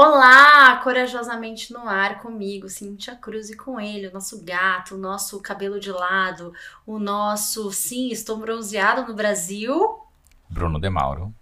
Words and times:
Olá, 0.00 0.76
corajosamente 0.76 1.72
no 1.72 1.88
ar 1.88 2.22
comigo, 2.22 2.68
Cintia 2.68 3.16
Cruz 3.16 3.50
e 3.50 3.56
com 3.56 3.80
ele, 3.80 4.06
o 4.06 4.12
nosso 4.12 4.44
gato, 4.44 4.94
o 4.94 4.96
nosso 4.96 5.42
cabelo 5.42 5.80
de 5.80 5.90
lado, 5.90 6.54
o 6.86 7.00
nosso, 7.00 7.72
sim, 7.72 8.08
estou 8.10 8.36
bronzeado 8.36 9.08
no 9.08 9.12
Brasil. 9.12 9.98
Bruno 10.48 10.80
De 10.80 10.88
Mauro. 10.88 11.34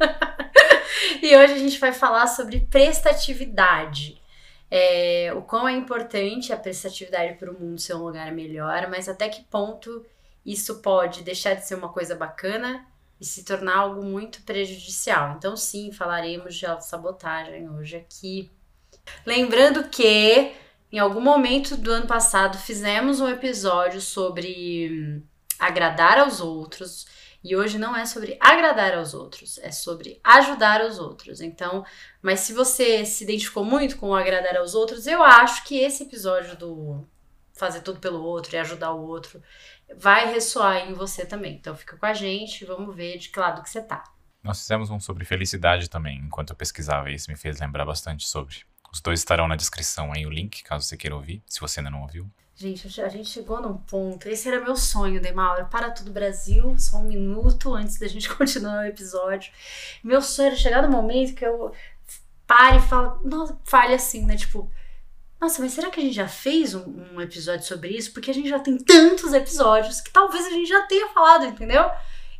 e 1.22 1.36
hoje 1.36 1.52
a 1.52 1.58
gente 1.58 1.78
vai 1.78 1.92
falar 1.92 2.26
sobre 2.26 2.58
prestatividade. 2.58 4.20
É, 4.68 5.32
o 5.36 5.42
quão 5.42 5.68
é 5.68 5.74
importante 5.74 6.52
a 6.52 6.56
prestatividade 6.56 7.34
para 7.34 7.52
o 7.52 7.54
mundo 7.54 7.80
ser 7.80 7.94
um 7.94 8.02
lugar 8.02 8.32
melhor, 8.32 8.88
mas 8.90 9.08
até 9.08 9.28
que 9.28 9.44
ponto 9.44 10.04
isso 10.44 10.82
pode 10.82 11.22
deixar 11.22 11.54
de 11.54 11.64
ser 11.64 11.76
uma 11.76 11.88
coisa 11.88 12.16
bacana 12.16 12.84
e 13.24 13.26
se 13.26 13.42
tornar 13.42 13.78
algo 13.78 14.04
muito 14.04 14.42
prejudicial. 14.42 15.34
Então, 15.38 15.56
sim, 15.56 15.90
falaremos 15.90 16.54
de 16.54 16.66
autossabotagem 16.66 17.70
hoje 17.70 17.96
aqui. 17.96 18.50
Lembrando 19.24 19.88
que 19.88 20.52
em 20.92 20.98
algum 20.98 21.22
momento 21.22 21.74
do 21.74 21.90
ano 21.90 22.06
passado 22.06 22.58
fizemos 22.58 23.20
um 23.22 23.28
episódio 23.28 23.98
sobre 23.98 25.22
agradar 25.58 26.18
aos 26.18 26.38
outros. 26.38 27.06
E 27.42 27.56
hoje 27.56 27.78
não 27.78 27.96
é 27.96 28.04
sobre 28.04 28.36
agradar 28.40 28.94
aos 28.94 29.14
outros, 29.14 29.58
é 29.58 29.72
sobre 29.72 30.20
ajudar 30.22 30.84
os 30.84 30.98
outros. 30.98 31.40
Então, 31.40 31.84
mas 32.20 32.40
se 32.40 32.52
você 32.52 33.06
se 33.06 33.24
identificou 33.24 33.64
muito 33.64 33.96
com 33.96 34.14
agradar 34.14 34.56
aos 34.56 34.74
outros, 34.74 35.06
eu 35.06 35.22
acho 35.22 35.64
que 35.64 35.78
esse 35.78 36.02
episódio 36.02 36.56
do 36.56 37.06
fazer 37.54 37.80
tudo 37.80 38.00
pelo 38.00 38.22
outro 38.22 38.54
e 38.54 38.58
ajudar 38.58 38.92
o 38.92 39.06
outro 39.06 39.40
vai 39.96 40.32
ressoar 40.32 40.88
em 40.88 40.94
você 40.94 41.24
também. 41.24 41.54
Então 41.56 41.74
fica 41.76 41.96
com 41.96 42.06
a 42.06 42.14
gente, 42.14 42.64
vamos 42.64 42.94
ver 42.94 43.18
de 43.18 43.28
que 43.28 43.38
lado 43.38 43.62
que 43.62 43.70
você 43.70 43.82
tá. 43.82 44.04
Nós 44.42 44.60
fizemos 44.60 44.90
um 44.90 45.00
sobre 45.00 45.24
felicidade 45.24 45.88
também, 45.88 46.18
enquanto 46.18 46.50
eu 46.50 46.56
pesquisava, 46.56 47.10
e 47.10 47.14
isso 47.14 47.30
me 47.30 47.36
fez 47.36 47.58
lembrar 47.60 47.84
bastante 47.84 48.28
sobre. 48.28 48.56
Os 48.92 49.00
dois 49.00 49.20
estarão 49.20 49.48
na 49.48 49.56
descrição 49.56 50.12
aí, 50.14 50.26
o 50.26 50.30
link, 50.30 50.62
caso 50.62 50.86
você 50.86 50.96
queira 50.96 51.16
ouvir, 51.16 51.42
se 51.46 51.60
você 51.60 51.80
ainda 51.80 51.90
não 51.90 52.02
ouviu. 52.02 52.30
Gente, 52.56 53.00
a 53.00 53.08
gente 53.08 53.28
chegou 53.28 53.60
num 53.60 53.76
ponto. 53.76 54.28
Esse 54.28 54.46
era 54.46 54.62
meu 54.62 54.76
sonho, 54.76 55.20
Demaura. 55.20 55.64
Para 55.64 55.90
tudo 55.90 56.12
Brasil, 56.12 56.78
só 56.78 56.98
um 56.98 57.04
minuto 57.04 57.74
antes 57.74 57.98
da 57.98 58.06
gente 58.06 58.28
continuar 58.32 58.82
o 58.82 58.86
episódio. 58.86 59.52
Meu 60.04 60.22
sonho 60.22 60.48
era 60.48 60.56
chegar 60.56 60.82
no 60.82 60.88
momento 60.88 61.34
que 61.34 61.44
eu 61.44 61.72
pare 62.46 62.76
e 62.76 62.82
fale, 62.82 63.18
nossa, 63.24 63.58
fale 63.64 63.94
assim, 63.94 64.24
né? 64.24 64.36
Tipo, 64.36 64.70
nossa, 65.40 65.60
mas 65.60 65.72
será 65.72 65.90
que 65.90 66.00
a 66.00 66.02
gente 66.02 66.14
já 66.14 66.28
fez 66.28 66.74
um, 66.74 66.84
um, 67.14 67.20
episódio 67.20 67.66
sobre 67.66 67.90
isso? 67.90 68.12
Porque 68.12 68.30
a 68.30 68.34
gente 68.34 68.48
já 68.48 68.58
tem 68.58 68.78
tantos 68.78 69.32
episódios 69.32 70.00
que 70.00 70.12
talvez 70.12 70.46
a 70.46 70.50
gente 70.50 70.68
já 70.68 70.82
tenha 70.82 71.08
falado, 71.08 71.44
entendeu? 71.44 71.84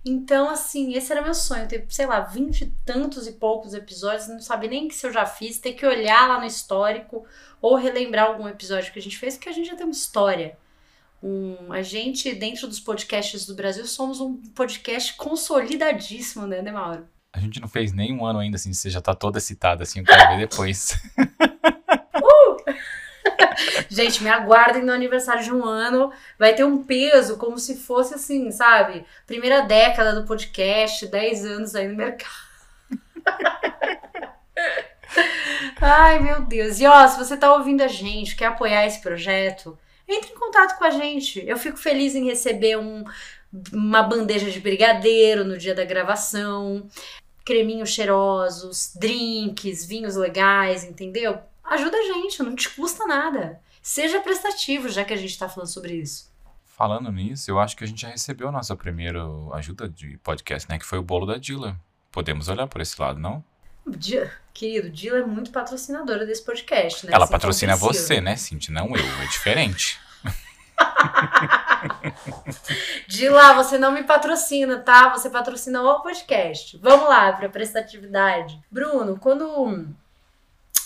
Então, 0.04 0.50
assim, 0.50 0.92
esse 0.94 1.10
era 1.12 1.22
meu 1.22 1.32
sonho, 1.32 1.66
ter, 1.66 1.86
sei 1.88 2.06
lá, 2.06 2.20
vinte 2.20 2.62
e 2.62 2.72
tantos 2.84 3.26
e 3.26 3.32
poucos 3.32 3.72
episódios, 3.72 4.28
não 4.28 4.38
saber 4.40 4.68
nem 4.68 4.86
que 4.86 4.94
se 4.94 5.06
eu 5.06 5.12
já 5.12 5.24
fiz, 5.24 5.58
ter 5.58 5.72
que 5.72 5.86
olhar 5.86 6.28
lá 6.28 6.38
no 6.38 6.46
histórico 6.46 7.24
ou 7.60 7.74
relembrar 7.74 8.26
algum 8.26 8.46
episódio 8.46 8.92
que 8.92 8.98
a 8.98 9.02
gente 9.02 9.16
fez, 9.16 9.34
porque 9.36 9.48
a 9.48 9.52
gente 9.52 9.66
já 9.66 9.76
tem 9.76 9.86
uma 9.86 9.92
história. 9.92 10.58
Um, 11.22 11.72
a 11.72 11.80
gente, 11.80 12.34
dentro 12.34 12.68
dos 12.68 12.78
podcasts 12.78 13.46
do 13.46 13.54
Brasil, 13.54 13.86
somos 13.86 14.20
um 14.20 14.36
podcast 14.54 15.14
consolidadíssimo, 15.14 16.46
né, 16.46 16.60
né, 16.60 16.70
Mauro? 16.70 17.08
A 17.32 17.40
gente 17.40 17.58
não 17.60 17.66
fez 17.66 17.94
nem 17.94 18.12
um 18.12 18.26
ano 18.26 18.40
ainda, 18.40 18.56
assim, 18.56 18.74
você 18.74 18.90
já 18.90 19.00
tá 19.00 19.14
toda 19.14 19.40
citada, 19.40 19.84
assim, 19.84 20.00
eu 20.00 20.04
quero 20.04 20.36
ver 20.36 20.46
depois. 20.46 20.98
Gente, 23.88 24.22
me 24.22 24.28
aguardem 24.28 24.82
no 24.82 24.92
aniversário 24.92 25.42
de 25.42 25.52
um 25.52 25.64
ano. 25.64 26.12
Vai 26.38 26.54
ter 26.54 26.64
um 26.64 26.82
peso 26.82 27.36
como 27.36 27.58
se 27.58 27.76
fosse 27.76 28.14
assim, 28.14 28.50
sabe? 28.50 29.04
Primeira 29.26 29.62
década 29.62 30.14
do 30.14 30.26
podcast, 30.26 31.06
10 31.06 31.44
anos 31.44 31.74
aí 31.74 31.88
no 31.88 31.96
mercado. 31.96 32.44
Ai, 35.80 36.18
meu 36.18 36.42
Deus. 36.42 36.80
E 36.80 36.86
ó, 36.86 37.06
se 37.06 37.18
você 37.18 37.36
tá 37.36 37.52
ouvindo 37.52 37.82
a 37.82 37.88
gente, 37.88 38.36
quer 38.36 38.46
apoiar 38.46 38.86
esse 38.86 39.00
projeto, 39.00 39.78
entre 40.08 40.32
em 40.32 40.38
contato 40.38 40.78
com 40.78 40.84
a 40.84 40.90
gente. 40.90 41.44
Eu 41.46 41.56
fico 41.58 41.76
feliz 41.76 42.14
em 42.14 42.24
receber 42.24 42.78
um, 42.78 43.04
uma 43.72 44.02
bandeja 44.02 44.50
de 44.50 44.60
brigadeiro 44.60 45.44
no 45.44 45.56
dia 45.58 45.74
da 45.74 45.84
gravação, 45.84 46.88
creminhos 47.44 47.90
cheirosos, 47.90 48.92
drinks, 48.96 49.84
vinhos 49.84 50.16
legais, 50.16 50.84
entendeu? 50.84 51.38
Ajuda 51.64 51.96
a 51.96 52.02
gente, 52.02 52.42
não 52.42 52.54
te 52.54 52.70
custa 52.70 53.06
nada. 53.06 53.60
Seja 53.82 54.20
prestativo, 54.20 54.88
já 54.88 55.04
que 55.04 55.12
a 55.12 55.16
gente 55.16 55.30
está 55.30 55.48
falando 55.48 55.68
sobre 55.68 55.94
isso. 55.94 56.32
Falando 56.64 57.12
nisso, 57.12 57.50
eu 57.50 57.60
acho 57.60 57.76
que 57.76 57.84
a 57.84 57.86
gente 57.86 58.02
já 58.02 58.08
recebeu 58.08 58.48
a 58.48 58.52
nossa 58.52 58.74
primeira 58.74 59.20
ajuda 59.52 59.88
de 59.88 60.16
podcast, 60.18 60.68
né? 60.68 60.78
Que 60.78 60.86
foi 60.86 60.98
o 60.98 61.02
bolo 61.02 61.26
da 61.26 61.36
Dila. 61.36 61.78
Podemos 62.10 62.48
olhar 62.48 62.66
por 62.66 62.80
esse 62.80 63.00
lado, 63.00 63.20
não? 63.20 63.44
Dia, 63.86 64.32
querido, 64.52 64.88
Dila 64.88 65.18
é 65.18 65.24
muito 65.24 65.50
patrocinadora 65.50 66.24
desse 66.24 66.42
podcast, 66.42 67.06
né? 67.06 67.12
Ela 67.14 67.26
patrocina 67.26 67.76
você, 67.76 68.20
né, 68.20 68.36
Cintia? 68.36 68.74
Não 68.74 68.96
eu, 68.96 69.22
é 69.22 69.26
diferente. 69.26 70.00
Dila, 73.06 73.54
você 73.54 73.78
não 73.78 73.92
me 73.92 74.02
patrocina, 74.02 74.78
tá? 74.78 75.10
Você 75.10 75.28
patrocina 75.28 75.82
o 75.82 76.00
podcast. 76.00 76.78
Vamos 76.78 77.08
lá 77.08 77.32
para 77.32 77.48
prestatividade. 77.48 78.60
Bruno, 78.70 79.18
quando 79.18 79.86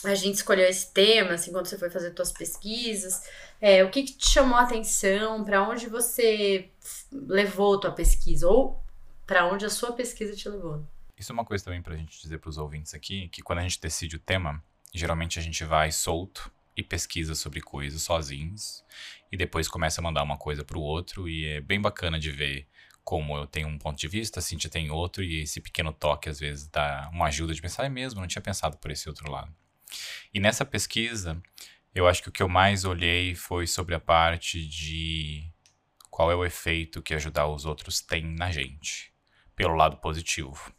a 0.03 0.15
gente 0.15 0.35
escolheu 0.35 0.67
esse 0.67 0.91
tema, 0.91 1.33
assim, 1.33 1.51
quando 1.51 1.65
você 1.65 1.77
foi 1.77 1.89
fazer 1.89 2.13
suas 2.15 2.31
pesquisas, 2.31 3.21
é, 3.59 3.83
o 3.83 3.89
que, 3.89 4.03
que, 4.03 4.13
te 4.13 4.29
chamou 4.29 4.57
a 4.57 4.63
atenção, 4.63 5.43
para 5.43 5.67
onde 5.67 5.87
você 5.87 6.69
levou 7.11 7.79
tua 7.79 7.91
pesquisa, 7.91 8.47
ou 8.47 8.81
para 9.25 9.45
onde 9.47 9.65
a 9.65 9.69
sua 9.69 9.91
pesquisa 9.91 10.35
te 10.35 10.47
levou? 10.47 10.85
Isso 11.17 11.31
é 11.31 11.33
uma 11.33 11.45
coisa 11.45 11.63
também 11.65 11.81
para 11.81 11.93
a 11.93 11.97
gente 11.97 12.21
dizer 12.21 12.37
para 12.37 12.49
os 12.49 12.57
ouvintes 12.57 12.93
aqui, 12.93 13.27
que 13.27 13.41
quando 13.41 13.59
a 13.59 13.61
gente 13.63 13.79
decide 13.79 14.15
o 14.15 14.19
tema, 14.19 14.63
geralmente 14.93 15.37
a 15.37 15.41
gente 15.41 15.63
vai 15.65 15.91
solto 15.91 16.49
e 16.77 16.81
pesquisa 16.81 17.35
sobre 17.35 17.59
coisas 17.59 18.01
sozinhos, 18.01 18.85
e 19.29 19.35
depois 19.35 19.67
começa 19.67 19.99
a 19.99 20.03
mandar 20.03 20.23
uma 20.23 20.37
coisa 20.37 20.63
para 20.63 20.77
o 20.77 20.81
outro, 20.81 21.27
e 21.27 21.45
é 21.45 21.61
bem 21.61 21.81
bacana 21.81 22.17
de 22.17 22.31
ver 22.31 22.65
como 23.03 23.35
eu 23.35 23.47
tenho 23.47 23.67
um 23.67 23.77
ponto 23.77 23.99
de 23.99 24.07
vista, 24.07 24.39
a 24.39 24.41
Cintia 24.41 24.69
tem 24.69 24.91
outro, 24.91 25.23
e 25.23 25.41
esse 25.41 25.59
pequeno 25.59 25.91
toque 25.91 26.29
às 26.29 26.39
vezes 26.39 26.67
dá 26.67 27.09
uma 27.11 27.25
ajuda 27.25 27.53
de 27.53 27.61
pensar, 27.61 27.83
é 27.83 27.89
mesmo, 27.89 28.21
não 28.21 28.27
tinha 28.27 28.41
pensado 28.41 28.77
por 28.77 28.91
esse 28.91 29.09
outro 29.09 29.29
lado. 29.29 29.53
E 30.33 30.39
nessa 30.39 30.65
pesquisa, 30.65 31.41
eu 31.93 32.07
acho 32.07 32.21
que 32.21 32.29
o 32.29 32.31
que 32.31 32.43
eu 32.43 32.49
mais 32.49 32.85
olhei 32.85 33.35
foi 33.35 33.65
sobre 33.65 33.95
a 33.95 33.99
parte 33.99 34.65
de 34.67 35.51
qual 36.09 36.31
é 36.31 36.35
o 36.35 36.45
efeito 36.45 37.01
que 37.01 37.13
ajudar 37.13 37.47
os 37.47 37.65
outros 37.65 38.01
tem 38.01 38.23
na 38.23 38.51
gente, 38.51 39.13
pelo 39.55 39.75
lado 39.75 39.97
positivo. 39.97 40.73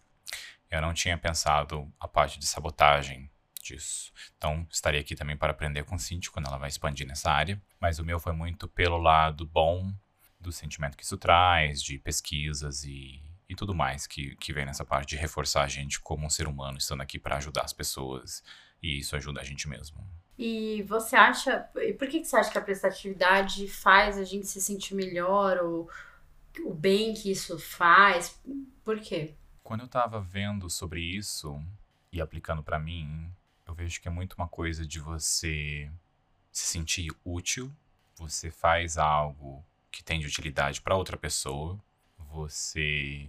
Eu 0.70 0.80
não 0.80 0.94
tinha 0.94 1.18
pensado 1.18 1.92
a 1.98 2.06
parte 2.06 2.38
de 2.38 2.46
sabotagem 2.46 3.30
disso. 3.60 4.12
Então, 4.36 4.66
estaria 4.70 5.00
aqui 5.00 5.14
também 5.14 5.36
para 5.36 5.52
aprender 5.52 5.84
com 5.84 5.98
Cintia 5.98 6.30
quando 6.30 6.46
ela 6.46 6.58
vai 6.58 6.68
expandir 6.68 7.06
nessa 7.06 7.30
área. 7.30 7.60
Mas 7.80 7.98
o 7.98 8.04
meu 8.04 8.20
foi 8.20 8.32
muito 8.32 8.68
pelo 8.68 8.98
lado 8.98 9.44
bom 9.44 9.92
do 10.38 10.50
sentimento 10.50 10.96
que 10.96 11.04
isso 11.04 11.18
traz, 11.18 11.82
de 11.82 11.98
pesquisas 11.98 12.84
e, 12.84 13.22
e 13.48 13.54
tudo 13.54 13.74
mais 13.74 14.06
que, 14.06 14.34
que 14.36 14.52
vem 14.52 14.64
nessa 14.64 14.84
parte 14.84 15.10
de 15.10 15.16
reforçar 15.16 15.62
a 15.62 15.68
gente 15.68 16.00
como 16.00 16.26
um 16.26 16.30
ser 16.30 16.46
humano, 16.46 16.78
estando 16.78 17.02
aqui 17.02 17.18
para 17.18 17.36
ajudar 17.36 17.62
as 17.62 17.72
pessoas 17.72 18.42
e 18.82 18.98
isso 18.98 19.16
ajuda 19.16 19.40
a 19.40 19.44
gente 19.44 19.68
mesmo. 19.68 20.04
E 20.38 20.82
você 20.84 21.16
acha. 21.16 21.68
E 21.76 21.92
por 21.92 22.08
que, 22.08 22.20
que 22.20 22.26
você 22.26 22.36
acha 22.36 22.50
que 22.50 22.58
a 22.58 22.62
prestatividade 22.62 23.68
faz 23.68 24.16
a 24.16 24.24
gente 24.24 24.46
se 24.46 24.60
sentir 24.60 24.94
melhor? 24.94 25.58
Ou 25.58 25.90
o 26.64 26.72
bem 26.72 27.12
que 27.12 27.30
isso 27.30 27.58
faz? 27.58 28.40
Por 28.82 28.98
quê? 29.00 29.34
Quando 29.62 29.82
eu 29.82 29.88
tava 29.88 30.20
vendo 30.20 30.70
sobre 30.70 31.00
isso 31.00 31.62
e 32.10 32.20
aplicando 32.20 32.62
para 32.62 32.78
mim, 32.78 33.30
eu 33.66 33.74
vejo 33.74 34.00
que 34.00 34.08
é 34.08 34.10
muito 34.10 34.32
uma 34.34 34.48
coisa 34.48 34.86
de 34.86 34.98
você 34.98 35.90
se 36.50 36.66
sentir 36.66 37.12
útil, 37.24 37.70
você 38.16 38.50
faz 38.50 38.98
algo 38.98 39.64
que 39.90 40.02
tem 40.02 40.18
de 40.18 40.26
utilidade 40.26 40.80
para 40.80 40.96
outra 40.96 41.16
pessoa, 41.16 41.78
você 42.18 43.28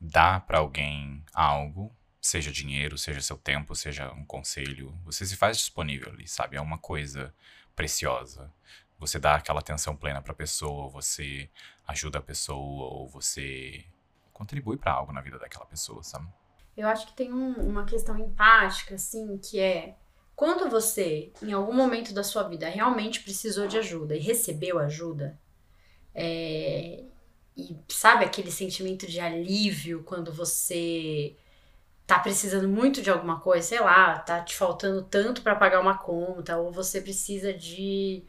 dá 0.00 0.40
para 0.40 0.58
alguém 0.58 1.22
algo 1.32 1.94
seja 2.26 2.50
dinheiro, 2.50 2.98
seja 2.98 3.20
seu 3.20 3.38
tempo, 3.38 3.74
seja 3.74 4.12
um 4.12 4.24
conselho, 4.24 4.98
você 5.04 5.24
se 5.24 5.36
faz 5.36 5.56
disponível 5.58 6.12
ali, 6.12 6.26
sabe? 6.26 6.56
É 6.56 6.60
uma 6.60 6.78
coisa 6.78 7.32
preciosa. 7.74 8.52
Você 8.98 9.18
dá 9.18 9.36
aquela 9.36 9.60
atenção 9.60 9.94
plena 9.94 10.20
para 10.20 10.32
a 10.32 10.36
pessoa, 10.36 10.88
você 10.88 11.48
ajuda 11.86 12.18
a 12.18 12.22
pessoa 12.22 12.86
ou 12.86 13.08
você 13.08 13.84
contribui 14.32 14.76
para 14.76 14.92
algo 14.92 15.12
na 15.12 15.20
vida 15.20 15.38
daquela 15.38 15.66
pessoa, 15.66 16.02
sabe? 16.02 16.26
Eu 16.76 16.88
acho 16.88 17.06
que 17.06 17.14
tem 17.14 17.32
um, 17.32 17.52
uma 17.54 17.84
questão 17.84 18.18
empática, 18.18 18.96
assim, 18.96 19.38
que 19.38 19.58
é 19.58 19.96
quando 20.34 20.68
você, 20.68 21.32
em 21.42 21.52
algum 21.52 21.72
momento 21.72 22.12
da 22.12 22.22
sua 22.22 22.42
vida, 22.42 22.68
realmente 22.68 23.22
precisou 23.22 23.66
de 23.66 23.78
ajuda 23.78 24.14
e 24.14 24.20
recebeu 24.20 24.78
ajuda, 24.78 25.38
é, 26.14 27.04
e 27.56 27.76
sabe 27.88 28.24
aquele 28.24 28.50
sentimento 28.50 29.06
de 29.06 29.18
alívio 29.18 30.02
quando 30.02 30.30
você 30.32 31.36
tá 32.06 32.18
precisando 32.18 32.68
muito 32.68 33.02
de 33.02 33.10
alguma 33.10 33.40
coisa, 33.40 33.66
sei 33.66 33.80
lá, 33.80 34.18
tá 34.20 34.40
te 34.40 34.56
faltando 34.56 35.02
tanto 35.02 35.42
para 35.42 35.56
pagar 35.56 35.80
uma 35.80 35.98
conta, 35.98 36.56
ou 36.56 36.70
você 36.70 37.00
precisa 37.00 37.52
de 37.52 38.22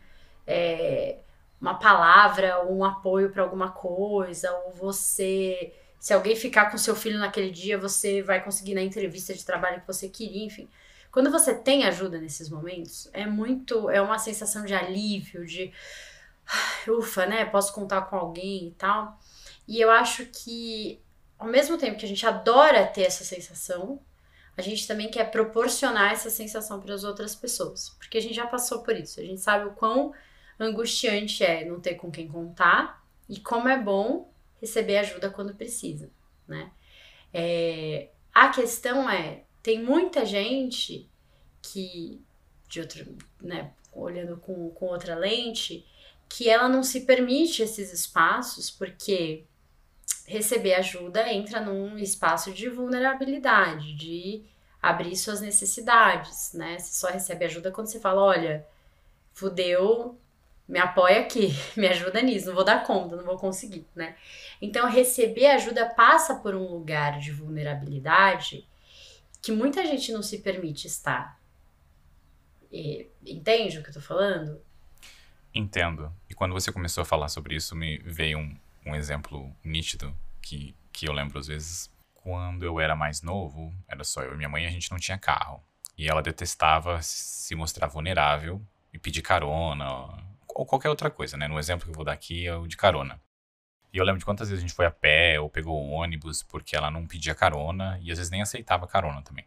é, 0.48 1.20
uma 1.62 1.76
palavra 1.76 2.60
ou 2.60 2.78
um 2.78 2.84
apoio 2.84 3.30
para 3.32 3.44
alguma 3.44 3.72
coisa, 3.72 4.52
ou 4.66 4.72
você. 4.72 5.74
Se 6.00 6.14
alguém 6.14 6.36
ficar 6.36 6.72
com 6.72 6.78
seu 6.78 6.96
filho 6.96 7.20
naquele 7.20 7.52
dia, 7.52 7.78
você 7.78 8.22
vai 8.22 8.44
conseguir 8.44 8.76
na 8.76 8.82
entrevista 8.82 9.34
de 9.34 9.46
trabalho 9.46 9.82
que 9.82 9.88
você 9.88 10.08
queria, 10.10 10.46
enfim. 10.46 10.70
Quando 11.12 11.32
você 11.32 11.54
tem 11.56 11.86
ajuda 11.86 12.20
nesses 12.20 12.50
momentos, 12.50 13.10
é 13.14 13.26
muito. 13.26 13.90
É 13.90 14.02
uma 14.02 14.20
sensação 14.20 14.66
de 14.66 14.74
alívio, 14.74 15.46
de. 15.46 15.72
Ufa, 16.88 17.26
né? 17.26 17.46
Posso 17.46 17.74
contar 17.74 18.02
com 18.04 18.16
alguém 18.16 18.68
e 18.68 18.72
tal. 18.72 19.20
E 19.68 19.82
eu 19.82 19.92
acho 19.92 20.26
que, 20.28 21.02
ao 21.38 21.48
mesmo 21.48 21.78
tempo 21.78 21.98
que 21.98 22.06
a 22.06 22.10
gente 22.10 22.26
adora 22.26 22.86
ter 22.86 23.04
essa 23.04 23.24
sensação, 23.24 24.00
a 24.56 24.62
gente 24.62 24.88
também 24.88 25.10
quer 25.10 25.30
proporcionar 25.30 26.12
essa 26.12 26.30
sensação 26.30 26.80
para 26.80 26.94
as 26.94 27.04
outras 27.04 27.36
pessoas. 27.36 27.90
Porque 27.90 28.18
a 28.18 28.22
gente 28.22 28.34
já 28.34 28.48
passou 28.48 28.82
por 28.82 28.96
isso. 28.96 29.20
A 29.20 29.24
gente 29.24 29.40
sabe 29.40 29.66
o 29.66 29.74
quão 29.74 30.14
angustiante 30.60 31.44
é 31.44 31.64
não 31.64 31.80
ter 31.80 31.96
com 31.96 32.10
quem 32.10 32.28
contar 32.28 33.06
e 33.30 33.40
como 33.40 33.68
é 33.68 33.80
bom 33.80 34.32
receber 34.60 34.98
ajuda 34.98 35.30
quando 35.30 35.54
precisa, 35.54 36.10
né? 36.48 36.72
É, 37.32 38.10
a 38.34 38.50
questão 38.50 39.08
é, 39.08 39.44
tem 39.62 39.84
muita 39.84 40.26
gente 40.26 41.08
que, 41.62 42.20
de 42.68 42.80
outro, 42.80 43.16
né, 43.40 43.74
olhando 43.94 44.38
com, 44.38 44.72
com 44.72 44.88
outra 44.88 45.16
lente, 45.16 45.86
que 46.30 46.50
ela 46.50 46.68
não 46.68 46.82
se 46.82 47.02
permite 47.02 47.62
esses 47.62 47.94
espaços 47.94 48.72
porque 48.72 49.46
receber 50.28 50.74
ajuda 50.74 51.32
entra 51.32 51.62
num 51.62 51.98
espaço 51.98 52.52
de 52.52 52.70
vulnerabilidade, 52.70 53.96
de 53.96 54.44
abrir 54.82 55.16
suas 55.16 55.40
necessidades, 55.40 56.54
né? 56.54 56.78
Você 56.78 56.94
só 56.94 57.08
recebe 57.08 57.46
ajuda 57.46 57.72
quando 57.72 57.88
você 57.88 58.00
fala, 58.00 58.22
olha, 58.22 58.68
fudeu, 59.34 60.20
me 60.68 60.80
apoia 60.80 61.22
aqui, 61.22 61.50
me 61.78 61.88
ajuda 61.88 62.22
nisso, 62.22 62.48
não 62.48 62.56
vou 62.56 62.66
dar 62.66 62.84
conta, 62.84 63.16
não 63.16 63.24
vou 63.24 63.38
conseguir, 63.38 63.88
né? 63.96 64.16
Então, 64.62 64.90
receber 64.90 65.48
ajuda 65.48 65.86
passa 65.86 66.36
por 66.36 66.54
um 66.54 66.70
lugar 66.70 67.20
de 67.20 67.32
vulnerabilidade 67.32 68.68
que 69.42 69.52
muita 69.52 69.86
gente 69.86 70.12
não 70.12 70.22
se 70.22 70.40
permite 70.40 70.88
estar. 70.88 71.40
E, 72.70 73.08
entende 73.26 73.80
o 73.80 73.84
que 73.84 73.90
eu 73.90 73.94
tô 73.94 74.02
falando? 74.02 74.60
Entendo. 75.54 76.14
E 76.30 76.34
quando 76.34 76.52
você 76.52 76.70
começou 76.72 77.02
a 77.02 77.06
falar 77.06 77.30
sobre 77.30 77.56
isso, 77.56 77.76
me 77.76 77.98
veio 78.00 78.40
um, 78.40 78.58
um 78.88 78.96
exemplo 78.96 79.54
nítido 79.64 80.16
que, 80.42 80.76
que 80.92 81.08
eu 81.08 81.14
lembro 81.14 81.40
às 81.40 81.48
vezes. 81.48 81.92
Quando 82.14 82.64
eu 82.64 82.80
era 82.80 82.96
mais 82.96 83.22
novo, 83.22 83.74
era 83.88 84.04
só 84.04 84.22
eu 84.22 84.34
e 84.34 84.38
minha 84.38 84.50
mãe, 84.50 84.66
a 84.66 84.70
gente 84.70 84.92
não 84.92 84.98
tinha 84.98 85.18
carro. 85.18 85.64
E 85.98 86.08
ela 86.08 86.22
detestava 86.22 87.02
se 87.02 87.56
mostrar 87.56 87.88
vulnerável 87.88 88.62
e 88.94 89.00
pedir 89.00 89.22
carona 89.22 89.88
ou 90.48 90.66
qualquer 90.66 90.90
outra 90.90 91.10
coisa, 91.10 91.38
né? 91.38 91.48
No 91.48 91.60
exemplo 91.60 91.86
que 91.86 91.92
eu 91.92 91.96
vou 91.96 92.04
dar 92.04 92.14
aqui 92.14 92.48
é 92.48 92.56
o 92.56 92.68
de 92.68 92.76
carona. 92.76 93.20
E 93.94 93.98
eu 93.98 94.04
lembro 94.04 94.20
de 94.20 94.26
quantas 94.26 94.50
vezes 94.50 94.64
a 94.64 94.68
gente 94.68 94.76
foi 94.76 94.86
a 94.86 94.92
pé 94.92 95.40
ou 95.40 95.50
pegou 95.50 95.82
o 95.82 95.92
ônibus 95.92 96.44
porque 96.44 96.76
ela 96.76 96.92
não 96.92 97.08
pedia 97.08 97.34
carona 97.34 97.98
e 98.02 98.12
às 98.12 98.18
vezes 98.18 98.32
nem 98.32 98.42
aceitava 98.42 98.88
carona 98.88 99.22
também. 99.22 99.46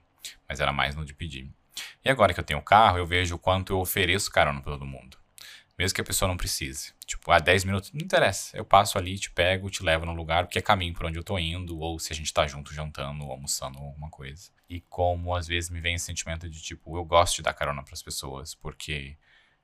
Mas 0.48 0.60
era 0.60 0.72
mais 0.72 0.94
no 0.96 1.04
de 1.04 1.14
pedir. 1.14 1.50
E 2.04 2.10
agora 2.10 2.32
que 2.32 2.40
eu 2.40 2.44
tenho 2.44 2.62
carro, 2.62 2.98
eu 2.98 3.06
vejo 3.06 3.34
o 3.34 3.38
quanto 3.38 3.72
eu 3.72 3.78
ofereço 3.78 4.30
carona 4.30 4.60
para 4.60 4.72
todo 4.72 4.86
mundo. 4.86 5.19
Mesmo 5.80 5.94
que 5.94 6.02
a 6.02 6.04
pessoa 6.04 6.28
não 6.28 6.36
precise. 6.36 6.92
Tipo, 7.06 7.30
há 7.30 7.36
ah, 7.36 7.38
10 7.38 7.64
minutos, 7.64 7.90
não 7.94 8.02
interessa. 8.02 8.54
Eu 8.54 8.66
passo 8.66 8.98
ali, 8.98 9.18
te 9.18 9.30
pego, 9.30 9.70
te 9.70 9.82
levo 9.82 10.04
no 10.04 10.12
lugar, 10.12 10.44
porque 10.44 10.58
é 10.58 10.62
caminho 10.62 10.92
por 10.92 11.06
onde 11.06 11.18
eu 11.18 11.24
tô 11.24 11.38
indo, 11.38 11.78
ou 11.78 11.98
se 11.98 12.12
a 12.12 12.16
gente 12.16 12.30
tá 12.34 12.46
junto 12.46 12.74
jantando 12.74 13.24
ou 13.24 13.32
almoçando 13.32 13.78
alguma 13.78 14.10
coisa. 14.10 14.50
E 14.68 14.82
como 14.82 15.34
às 15.34 15.46
vezes 15.46 15.70
me 15.70 15.80
vem 15.80 15.94
esse 15.94 16.04
sentimento 16.04 16.50
de 16.50 16.60
tipo, 16.60 16.98
eu 16.98 17.02
gosto 17.02 17.36
de 17.36 17.42
dar 17.44 17.54
carona 17.54 17.82
para 17.82 17.94
as 17.94 18.02
pessoas, 18.02 18.54
porque 18.54 19.16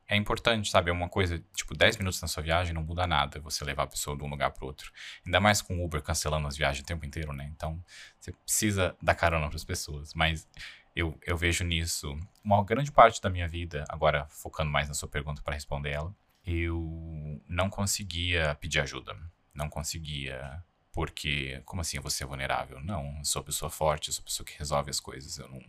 é 0.08 0.16
importante, 0.16 0.70
sabe? 0.70 0.88
É 0.88 0.92
uma 0.92 1.10
coisa, 1.10 1.38
tipo, 1.54 1.76
10 1.76 1.98
minutos 1.98 2.22
na 2.22 2.28
sua 2.28 2.42
viagem 2.42 2.72
não 2.72 2.82
muda 2.82 3.06
nada 3.06 3.38
você 3.38 3.62
levar 3.62 3.82
a 3.82 3.86
pessoa 3.86 4.16
de 4.16 4.24
um 4.24 4.28
lugar 4.28 4.52
para 4.52 4.64
outro. 4.64 4.90
Ainda 5.26 5.38
mais 5.38 5.60
com 5.60 5.76
o 5.76 5.84
Uber 5.84 6.00
cancelando 6.00 6.48
as 6.48 6.56
viagens 6.56 6.82
o 6.82 6.86
tempo 6.86 7.04
inteiro, 7.04 7.34
né? 7.34 7.46
Então, 7.54 7.78
você 8.18 8.32
precisa 8.32 8.96
dar 9.02 9.14
carona 9.14 9.48
para 9.48 9.56
as 9.56 9.64
pessoas. 9.64 10.14
Mas 10.14 10.48
eu, 10.96 11.16
eu 11.24 11.36
vejo 11.36 11.62
nisso 11.64 12.18
uma 12.42 12.64
grande 12.64 12.90
parte 12.90 13.20
da 13.20 13.30
minha 13.30 13.46
vida, 13.46 13.84
agora 13.88 14.26
focando 14.28 14.70
mais 14.70 14.88
na 14.88 14.94
sua 14.94 15.08
pergunta 15.08 15.42
para 15.42 15.54
responder 15.54 15.90
ela, 15.90 16.14
eu 16.44 17.40
não 17.48 17.70
conseguia 17.70 18.56
pedir 18.56 18.80
ajuda. 18.80 19.16
Não 19.54 19.68
conseguia. 19.68 20.62
Porque, 20.92 21.60
como 21.64 21.82
assim 21.82 21.98
eu 21.98 22.02
vou 22.02 22.10
ser 22.10 22.24
vulnerável? 22.24 22.80
Não, 22.80 23.18
eu 23.18 23.24
sou 23.24 23.44
pessoa 23.44 23.70
forte, 23.70 24.08
eu 24.08 24.14
sou 24.14 24.24
pessoa 24.24 24.46
que 24.46 24.58
resolve 24.58 24.90
as 24.90 24.98
coisas, 24.98 25.38
eu 25.38 25.48
não, 25.48 25.62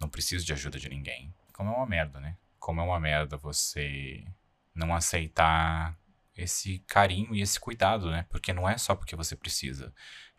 não 0.00 0.08
preciso 0.08 0.44
de 0.46 0.52
ajuda 0.52 0.78
de 0.78 0.88
ninguém. 0.88 1.32
Como 1.52 1.70
é 1.70 1.76
uma 1.76 1.86
merda, 1.86 2.18
né? 2.18 2.36
como 2.62 2.80
é 2.80 2.84
uma 2.84 3.00
merda 3.00 3.36
você 3.36 4.24
não 4.72 4.94
aceitar 4.94 5.98
esse 6.34 6.78
carinho 6.86 7.34
e 7.34 7.42
esse 7.42 7.58
cuidado, 7.58 8.08
né? 8.08 8.24
Porque 8.30 8.52
não 8.52 8.68
é 8.68 8.78
só 8.78 8.94
porque 8.94 9.16
você 9.16 9.34
precisa. 9.34 9.92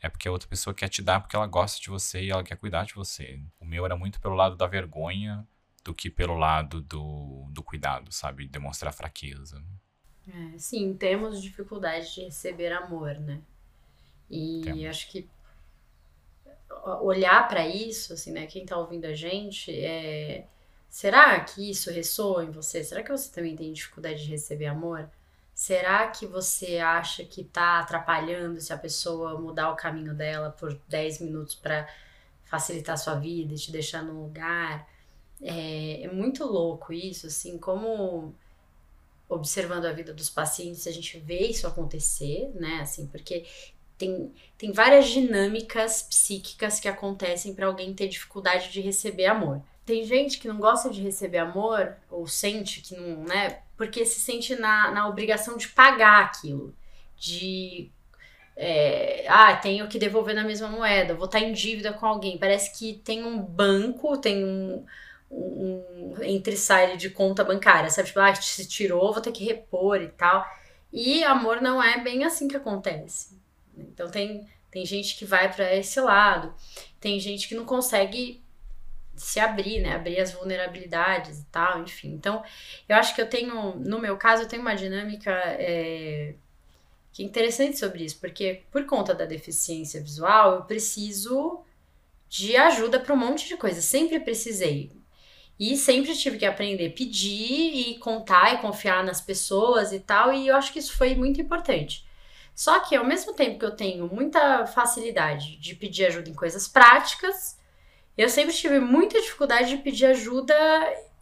É 0.03 0.09
porque 0.09 0.27
a 0.27 0.31
outra 0.31 0.47
pessoa 0.47 0.73
quer 0.73 0.89
te 0.89 1.01
dar 1.01 1.21
porque 1.21 1.35
ela 1.35 1.47
gosta 1.47 1.81
de 1.81 1.89
você 1.89 2.21
e 2.21 2.29
ela 2.29 2.43
quer 2.43 2.57
cuidar 2.57 2.85
de 2.85 2.93
você. 2.93 3.41
O 3.59 3.65
meu 3.65 3.85
era 3.85 3.95
muito 3.95 4.19
pelo 4.19 4.35
lado 4.35 4.55
da 4.55 4.67
vergonha 4.67 5.47
do 5.83 5.93
que 5.93 6.09
pelo 6.09 6.35
lado 6.35 6.81
do, 6.81 7.47
do 7.49 7.63
cuidado, 7.63 8.11
sabe? 8.11 8.47
Demonstrar 8.47 8.93
fraqueza. 8.93 9.63
É, 10.27 10.57
sim, 10.57 10.93
temos 10.93 11.41
dificuldade 11.41 12.13
de 12.13 12.25
receber 12.25 12.71
amor, 12.73 13.15
né? 13.19 13.41
E 14.29 14.61
temos. 14.63 14.85
acho 14.85 15.09
que 15.09 15.27
olhar 17.01 17.47
para 17.47 17.65
isso, 17.67 18.13
assim, 18.13 18.31
né? 18.31 18.45
Quem 18.45 18.65
tá 18.65 18.77
ouvindo 18.77 19.05
a 19.05 19.13
gente, 19.13 19.71
é 19.71 20.45
Será 20.93 21.39
que 21.39 21.71
isso 21.71 21.89
ressoa 21.89 22.45
em 22.45 22.51
você? 22.51 22.83
Será 22.83 23.01
que 23.01 23.09
você 23.09 23.31
também 23.31 23.55
tem 23.55 23.73
dificuldade 23.73 24.23
de 24.23 24.29
receber 24.29 24.67
amor? 24.67 25.09
Será 25.53 26.07
que 26.07 26.25
você 26.25 26.79
acha 26.79 27.23
que 27.23 27.43
tá 27.43 27.79
atrapalhando 27.79 28.59
se 28.59 28.73
a 28.73 28.77
pessoa 28.77 29.39
mudar 29.39 29.71
o 29.71 29.75
caminho 29.75 30.13
dela 30.13 30.49
por 30.49 30.73
10 30.87 31.21
minutos 31.21 31.53
para 31.53 31.87
facilitar 32.45 32.95
a 32.95 32.97
sua 32.97 33.15
vida 33.15 33.53
e 33.53 33.57
te 33.57 33.71
deixar 33.71 34.03
num 34.03 34.23
lugar? 34.23 34.87
É, 35.41 36.03
é, 36.03 36.11
muito 36.11 36.43
louco 36.45 36.91
isso, 36.91 37.27
assim, 37.27 37.57
como 37.57 38.33
observando 39.29 39.85
a 39.85 39.91
vida 39.91 40.13
dos 40.13 40.29
pacientes, 40.29 40.87
a 40.87 40.91
gente 40.91 41.19
vê 41.19 41.47
isso 41.47 41.67
acontecer, 41.67 42.51
né? 42.55 42.79
Assim, 42.81 43.07
porque 43.07 43.45
tem, 43.97 44.33
tem 44.57 44.71
várias 44.71 45.07
dinâmicas 45.07 46.03
psíquicas 46.03 46.79
que 46.79 46.87
acontecem 46.87 47.53
para 47.53 47.67
alguém 47.67 47.93
ter 47.93 48.07
dificuldade 48.07 48.71
de 48.71 48.81
receber 48.81 49.27
amor. 49.27 49.61
Tem 49.85 50.05
gente 50.05 50.37
que 50.39 50.47
não 50.47 50.57
gosta 50.57 50.89
de 50.89 51.01
receber 51.01 51.39
amor, 51.39 51.95
ou 52.09 52.25
sente 52.25 52.81
que 52.81 52.95
não, 52.95 53.23
né? 53.23 53.59
Porque 53.75 54.05
se 54.05 54.19
sente 54.19 54.55
na, 54.55 54.91
na 54.91 55.07
obrigação 55.07 55.57
de 55.57 55.67
pagar 55.67 56.23
aquilo. 56.23 56.73
De. 57.17 57.91
É, 58.55 59.25
ah, 59.27 59.55
tenho 59.55 59.87
que 59.87 59.97
devolver 59.97 60.35
na 60.35 60.43
mesma 60.43 60.67
moeda, 60.69 61.15
vou 61.15 61.25
estar 61.25 61.39
em 61.39 61.51
dívida 61.53 61.91
com 61.91 62.05
alguém. 62.05 62.37
Parece 62.37 62.77
que 62.77 63.01
tem 63.03 63.23
um 63.23 63.39
banco, 63.39 64.17
tem 64.17 64.45
um, 64.45 64.85
um, 65.31 66.15
entre 66.21 66.55
sai 66.55 66.95
de 66.95 67.09
conta 67.09 67.43
bancária, 67.43 67.89
sabe? 67.89 68.07
Tipo, 68.07 68.19
ah, 68.19 68.35
se 68.35 68.67
tirou, 68.67 69.11
vou 69.11 69.21
ter 69.21 69.31
que 69.31 69.43
repor 69.43 70.01
e 70.01 70.09
tal. 70.09 70.45
E 70.91 71.23
amor 71.23 71.61
não 71.61 71.81
é 71.81 71.99
bem 72.01 72.23
assim 72.23 72.47
que 72.47 72.55
acontece. 72.55 73.37
Então 73.75 74.09
tem, 74.09 74.47
tem 74.69 74.85
gente 74.85 75.17
que 75.17 75.25
vai 75.25 75.51
para 75.51 75.75
esse 75.75 75.99
lado, 75.99 76.53
tem 76.99 77.19
gente 77.19 77.47
que 77.47 77.55
não 77.55 77.65
consegue 77.65 78.42
se 79.15 79.39
abrir, 79.39 79.81
né? 79.81 79.95
Abrir 79.95 80.19
as 80.19 80.31
vulnerabilidades 80.33 81.39
e 81.39 81.45
tal, 81.45 81.81
enfim. 81.81 82.09
Então, 82.13 82.43
eu 82.87 82.95
acho 82.95 83.13
que 83.15 83.21
eu 83.21 83.29
tenho, 83.29 83.75
no 83.75 83.99
meu 83.99 84.17
caso, 84.17 84.43
eu 84.43 84.47
tenho 84.47 84.61
uma 84.61 84.75
dinâmica 84.75 85.31
é, 85.31 86.35
que 87.11 87.23
é 87.23 87.25
interessante 87.25 87.77
sobre 87.77 88.03
isso, 88.03 88.19
porque 88.19 88.63
por 88.71 88.85
conta 88.85 89.13
da 89.13 89.25
deficiência 89.25 90.01
visual, 90.01 90.55
eu 90.55 90.61
preciso 90.63 91.63
de 92.27 92.57
ajuda 92.57 92.99
para 92.99 93.13
um 93.13 93.17
monte 93.17 93.47
de 93.47 93.55
coisa. 93.55 93.81
Sempre 93.81 94.19
precisei. 94.19 94.91
E 95.59 95.77
sempre 95.77 96.15
tive 96.17 96.39
que 96.39 96.45
aprender 96.45 96.87
a 96.87 96.91
pedir 96.91 97.91
e 97.91 97.99
contar 97.99 98.55
e 98.55 98.57
confiar 98.57 99.03
nas 99.03 99.21
pessoas 99.21 99.93
e 99.93 99.99
tal, 99.99 100.33
e 100.33 100.47
eu 100.47 100.55
acho 100.55 100.73
que 100.73 100.79
isso 100.79 100.97
foi 100.97 101.13
muito 101.13 101.39
importante. 101.39 102.03
Só 102.55 102.79
que 102.79 102.95
ao 102.95 103.05
mesmo 103.05 103.33
tempo 103.33 103.59
que 103.59 103.65
eu 103.65 103.75
tenho 103.75 104.07
muita 104.07 104.65
facilidade 104.65 105.57
de 105.57 105.75
pedir 105.75 106.07
ajuda 106.07 106.29
em 106.29 106.33
coisas 106.33 106.67
práticas, 106.67 107.57
eu 108.17 108.29
sempre 108.29 108.53
tive 108.53 108.79
muita 108.79 109.19
dificuldade 109.21 109.69
de 109.69 109.77
pedir 109.77 110.05
ajuda 110.05 110.55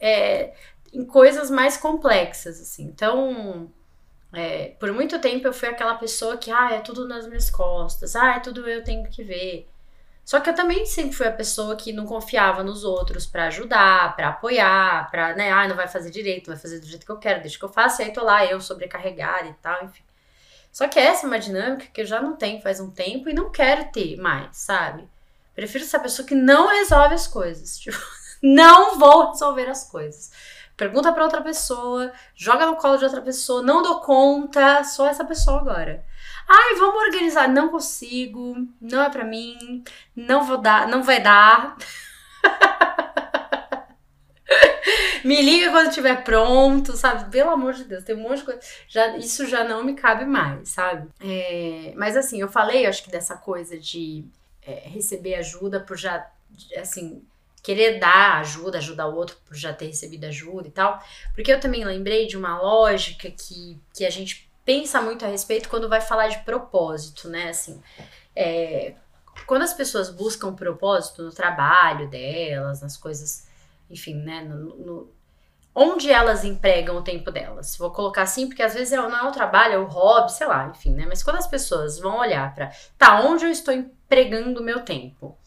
é, 0.00 0.52
em 0.92 1.04
coisas 1.04 1.50
mais 1.50 1.76
complexas, 1.76 2.60
assim. 2.60 2.84
Então, 2.84 3.70
é, 4.32 4.74
por 4.80 4.92
muito 4.92 5.18
tempo 5.20 5.46
eu 5.46 5.52
fui 5.52 5.68
aquela 5.68 5.94
pessoa 5.94 6.36
que, 6.36 6.50
ah, 6.50 6.72
é 6.72 6.80
tudo 6.80 7.06
nas 7.08 7.26
minhas 7.26 7.50
costas, 7.50 8.16
ah, 8.16 8.36
é 8.36 8.40
tudo 8.40 8.68
eu 8.68 8.84
tenho 8.84 9.08
que 9.08 9.22
ver. 9.22 9.68
Só 10.24 10.40
que 10.40 10.50
eu 10.50 10.54
também 10.54 10.86
sempre 10.86 11.12
fui 11.16 11.26
a 11.26 11.32
pessoa 11.32 11.74
que 11.76 11.92
não 11.92 12.06
confiava 12.06 12.62
nos 12.62 12.84
outros 12.84 13.26
para 13.26 13.46
ajudar, 13.46 14.14
para 14.14 14.28
apoiar, 14.28 15.10
para, 15.10 15.34
né, 15.34 15.50
ah, 15.50 15.66
não 15.66 15.76
vai 15.76 15.88
fazer 15.88 16.10
direito, 16.10 16.48
não 16.48 16.54
vai 16.54 16.62
fazer 16.62 16.78
do 16.80 16.86
jeito 16.86 17.04
que 17.04 17.12
eu 17.12 17.18
quero, 17.18 17.40
deixa 17.40 17.58
que 17.58 17.64
eu 17.64 17.68
faça, 17.68 18.02
e 18.02 18.06
aí 18.06 18.12
tô 18.12 18.22
lá 18.24 18.44
eu 18.46 18.60
sobrecarregada 18.60 19.48
e 19.48 19.54
tal, 19.54 19.84
enfim. 19.84 20.02
Só 20.72 20.88
que 20.88 20.98
essa 20.98 21.26
é 21.26 21.28
uma 21.28 21.38
dinâmica 21.38 21.86
que 21.92 22.00
eu 22.00 22.06
já 22.06 22.20
não 22.22 22.36
tenho 22.36 22.62
faz 22.62 22.80
um 22.80 22.90
tempo 22.90 23.28
e 23.28 23.34
não 23.34 23.50
quero 23.50 23.90
ter 23.92 24.16
mais, 24.16 24.56
sabe? 24.56 25.06
Prefiro 25.54 25.84
ser 25.84 25.96
a 25.96 26.00
pessoa 26.00 26.26
que 26.26 26.34
não 26.34 26.68
resolve 26.68 27.14
as 27.14 27.26
coisas. 27.26 27.78
Tipo, 27.78 27.98
não 28.42 28.98
vou 28.98 29.30
resolver 29.30 29.68
as 29.68 29.88
coisas. 29.88 30.30
Pergunta 30.76 31.12
para 31.12 31.24
outra 31.24 31.42
pessoa, 31.42 32.12
joga 32.34 32.66
no 32.66 32.76
colo 32.76 32.96
de 32.96 33.04
outra 33.04 33.20
pessoa, 33.20 33.62
não 33.62 33.82
dou 33.82 34.00
conta, 34.00 34.82
sou 34.82 35.06
essa 35.06 35.24
pessoa 35.24 35.60
agora. 35.60 36.04
Ai, 36.48 36.74
vamos 36.76 37.02
organizar, 37.04 37.48
não 37.48 37.68
consigo, 37.68 38.66
não 38.80 39.02
é 39.02 39.10
para 39.10 39.24
mim, 39.24 39.84
não 40.16 40.44
vou 40.44 40.58
dar, 40.58 40.88
não 40.88 41.02
vai 41.02 41.22
dar. 41.22 41.76
me 45.24 45.40
liga 45.40 45.70
quando 45.70 45.88
estiver 45.88 46.24
pronto, 46.24 46.96
sabe? 46.96 47.30
Pelo 47.30 47.50
amor 47.50 47.74
de 47.74 47.84
Deus, 47.84 48.02
tem 48.02 48.16
um 48.16 48.22
monte 48.22 48.38
de 48.38 48.44
coisa. 48.44 48.60
Já, 48.88 49.16
isso 49.16 49.46
já 49.46 49.64
não 49.64 49.84
me 49.84 49.94
cabe 49.94 50.24
mais, 50.24 50.70
sabe? 50.70 51.08
É, 51.20 51.92
mas 51.96 52.16
assim, 52.16 52.40
eu 52.40 52.48
falei, 52.48 52.86
acho 52.86 53.04
que 53.04 53.10
dessa 53.10 53.36
coisa 53.36 53.78
de 53.78 54.24
é, 54.64 54.88
receber 54.88 55.34
ajuda 55.34 55.80
por 55.80 55.96
já, 55.96 56.30
assim, 56.76 57.24
querer 57.62 57.98
dar 57.98 58.40
ajuda, 58.40 58.78
ajudar 58.78 59.06
o 59.06 59.14
outro 59.14 59.36
por 59.46 59.56
já 59.56 59.72
ter 59.72 59.86
recebido 59.86 60.24
ajuda 60.24 60.68
e 60.68 60.72
tal. 60.72 61.02
Porque 61.34 61.52
eu 61.52 61.60
também 61.60 61.84
lembrei 61.84 62.26
de 62.26 62.36
uma 62.36 62.60
lógica 62.60 63.30
que, 63.30 63.80
que 63.94 64.04
a 64.04 64.10
gente 64.10 64.50
pensa 64.64 65.00
muito 65.00 65.24
a 65.24 65.28
respeito 65.28 65.68
quando 65.68 65.88
vai 65.88 66.00
falar 66.00 66.28
de 66.28 66.38
propósito, 66.40 67.28
né? 67.28 67.50
Assim, 67.50 67.80
é, 68.34 68.94
quando 69.46 69.62
as 69.62 69.72
pessoas 69.72 70.10
buscam 70.10 70.54
propósito 70.54 71.22
no 71.22 71.32
trabalho 71.32 72.08
delas, 72.08 72.80
nas 72.80 72.96
coisas, 72.96 73.46
enfim, 73.90 74.14
né? 74.14 74.42
No, 74.42 74.76
no, 74.76 75.10
onde 75.74 76.10
elas 76.10 76.44
empregam 76.44 76.96
o 76.96 77.02
tempo 77.02 77.30
delas. 77.30 77.76
Vou 77.76 77.90
colocar 77.90 78.22
assim, 78.22 78.46
porque 78.46 78.62
às 78.62 78.74
vezes 78.74 78.92
é, 78.92 78.96
não 78.96 79.16
é 79.16 79.28
o 79.28 79.32
trabalho, 79.32 79.74
é 79.74 79.78
o 79.78 79.86
hobby, 79.86 80.32
sei 80.32 80.46
lá, 80.46 80.68
enfim, 80.68 80.90
né? 80.90 81.06
Mas 81.08 81.22
quando 81.22 81.36
as 81.36 81.46
pessoas 81.46 81.98
vão 81.98 82.18
olhar 82.18 82.54
para, 82.54 82.72
tá, 82.98 83.20
onde 83.20 83.44
eu 83.44 83.50
estou 83.50 83.74
empregando 84.12 84.60
o 84.60 84.62
meu 84.62 84.80
tempo? 84.80 85.38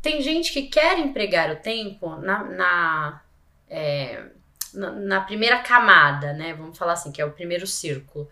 Tem 0.00 0.22
gente 0.22 0.52
que 0.52 0.62
quer 0.62 0.98
empregar 0.98 1.50
o 1.50 1.56
tempo 1.56 2.16
na, 2.16 2.44
na, 2.44 3.22
é, 3.68 4.24
na, 4.72 4.92
na 4.92 5.20
primeira 5.20 5.58
camada, 5.58 6.32
né? 6.32 6.54
Vamos 6.54 6.78
falar 6.78 6.94
assim, 6.94 7.12
que 7.12 7.20
é 7.20 7.24
o 7.24 7.32
primeiro 7.32 7.66
círculo, 7.66 8.28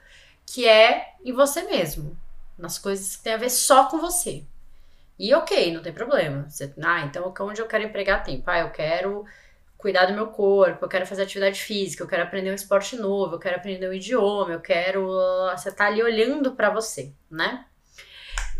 que 0.47 0.67
é 0.67 1.15
em 1.23 1.33
você 1.33 1.63
mesmo, 1.63 2.17
nas 2.57 2.79
coisas 2.79 3.17
que 3.17 3.25
tem 3.25 3.35
a 3.35 3.39
ver 3.39 3.51
só 3.51 3.85
com 3.87 3.99
você. 3.99 4.45
E 5.19 5.35
ok, 5.35 5.73
não 5.75 5.83
tem 5.83 5.93
problema. 5.93 6.49
Você, 6.49 6.73
ah, 6.83 7.01
então 7.03 7.33
onde 7.41 7.61
eu 7.61 7.67
quero 7.67 7.85
empregar 7.85 8.25
tempo? 8.25 8.45
Ah, 8.47 8.61
eu 8.61 8.71
quero 8.71 9.27
cuidar 9.77 10.07
do 10.07 10.15
meu 10.15 10.29
corpo, 10.29 10.85
eu 10.85 10.89
quero 10.89 11.07
fazer 11.07 11.25
atividade 11.25 11.61
física, 11.61 12.03
eu 12.03 12.09
quero 12.09 12.23
aprender 12.23 12.51
um 12.51 12.55
esporte 12.55 12.97
novo, 12.97 13.35
eu 13.35 13.39
quero 13.39 13.57
aprender 13.57 13.87
um 13.89 13.93
idioma, 13.93 14.53
eu 14.53 14.61
quero. 14.61 15.07
Você 15.51 15.71
tá 15.71 15.87
ali 15.87 16.03
olhando 16.03 16.53
para 16.53 16.71
você, 16.71 17.13
né? 17.31 17.67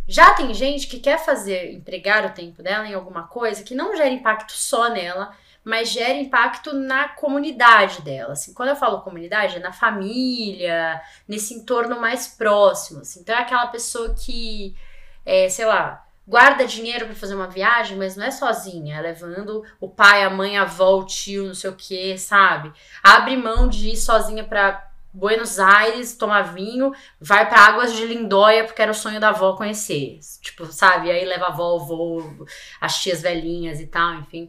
Já 0.07 0.35
tem 0.35 0.53
gente 0.53 0.87
que 0.87 1.01
quer 1.01 1.19
fazer, 1.19 1.73
empregar 1.73 2.27
o 2.27 2.31
tempo 2.31 2.63
dela 2.63 2.87
em 2.87 2.95
alguma 2.95 3.27
coisa 3.27 3.63
que 3.63 3.75
não 3.75 3.97
gera 3.97 4.11
impacto 4.11 4.53
só 4.53 4.91
nela, 4.91 5.35
mas 5.65 5.89
gera 5.89 6.13
impacto 6.13 6.75
na 6.75 7.09
comunidade 7.09 8.03
dela. 8.03 8.35
Assim, 8.35 8.53
quando 8.53 8.69
eu 8.69 8.77
falo 8.77 9.01
comunidade, 9.01 9.57
é 9.57 9.61
na 9.61 9.73
família, 9.73 11.01
nesse 11.27 11.55
entorno 11.55 11.99
mais 11.99 12.29
próximo. 12.29 13.01
Assim. 13.01 13.21
Então 13.21 13.35
é 13.35 13.39
aquela 13.41 13.67
pessoa 13.69 14.15
que, 14.15 14.77
é, 15.25 15.49
sei 15.49 15.65
lá, 15.65 16.07
guarda 16.29 16.67
dinheiro 16.67 17.07
para 17.07 17.15
fazer 17.15 17.35
uma 17.35 17.49
viagem, 17.49 17.97
mas 17.97 18.15
não 18.15 18.27
é 18.27 18.31
sozinha, 18.31 18.97
é 18.97 19.01
levando 19.01 19.65
o 19.81 19.89
pai, 19.89 20.23
a 20.23 20.29
mãe, 20.29 20.59
a 20.59 20.63
avó, 20.63 20.99
o 20.99 21.07
tio, 21.07 21.47
não 21.47 21.55
sei 21.55 21.71
o 21.71 21.77
que, 21.77 22.19
sabe? 22.19 22.71
Abre 23.03 23.35
mão 23.37 23.67
de 23.67 23.89
ir 23.91 23.97
sozinha 23.97 24.45
para 24.45 24.91
Buenos 25.15 25.61
Aires, 25.61 26.17
tomar 26.17 26.43
vinho, 26.43 26.93
vai 27.21 27.49
para 27.49 27.61
Águas 27.61 27.95
de 27.95 28.05
Lindóia, 28.05 28.65
porque 28.65 28.83
era 28.83 28.91
o 28.91 28.95
sonho 28.95 29.21
da 29.21 29.29
avó 29.29 29.55
conhecer. 29.55 30.19
Tipo, 30.43 30.67
sabe? 30.67 31.07
E 31.07 31.13
aí 31.13 31.25
leva 31.25 31.45
a 31.45 31.49
avó, 31.49 31.77
o 31.77 31.81
avô, 31.81 32.47
as 32.81 33.01
tias 33.01 33.23
velhinhas 33.23 33.79
e 33.79 33.87
tal, 33.87 34.15
enfim. 34.17 34.49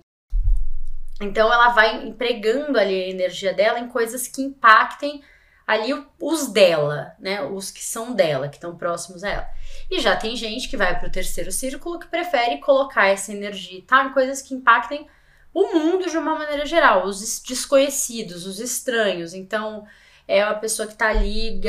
Então 1.22 1.54
ela 1.54 1.70
vai 1.70 2.08
empregando 2.08 2.80
ali 2.80 3.04
a 3.04 3.10
energia 3.10 3.54
dela 3.54 3.80
em 3.80 3.88
coisas 3.88 4.28
que 4.28 4.42
impactem 4.42 5.24
ali 5.68 5.94
os 6.20 6.48
dela, 6.48 7.16
né? 7.20 7.44
Os 7.44 7.70
que 7.70 7.84
são 7.84 8.14
dela, 8.14 8.50
que 8.50 8.56
estão 8.56 8.76
próximos 8.76 9.24
a 9.24 9.30
ela. 9.30 9.50
E 9.90 10.00
já 10.00 10.16
tem 10.16 10.36
gente 10.36 10.68
que 10.68 10.76
vai 10.76 10.98
para 10.98 11.08
o 11.08 11.12
terceiro 11.12 11.52
círculo 11.52 12.00
que 12.00 12.08
prefere 12.08 12.58
colocar 12.58 13.06
essa 13.06 13.32
energia 13.32 13.84
tá, 13.86 14.04
em 14.04 14.14
coisas 14.14 14.42
que 14.42 14.56
impactem 14.56 15.08
o 15.54 15.74
mundo 15.74 16.10
de 16.10 16.18
uma 16.18 16.36
maneira 16.36 16.66
geral, 16.66 17.06
os 17.06 17.40
desconhecidos, 17.40 18.48
os 18.48 18.60
estranhos. 18.60 19.34
Então, 19.34 19.86
é 20.28 20.42
a 20.42 20.54
pessoa 20.54 20.88
que 20.88 20.94
está 20.94 21.10
ali 21.10 21.62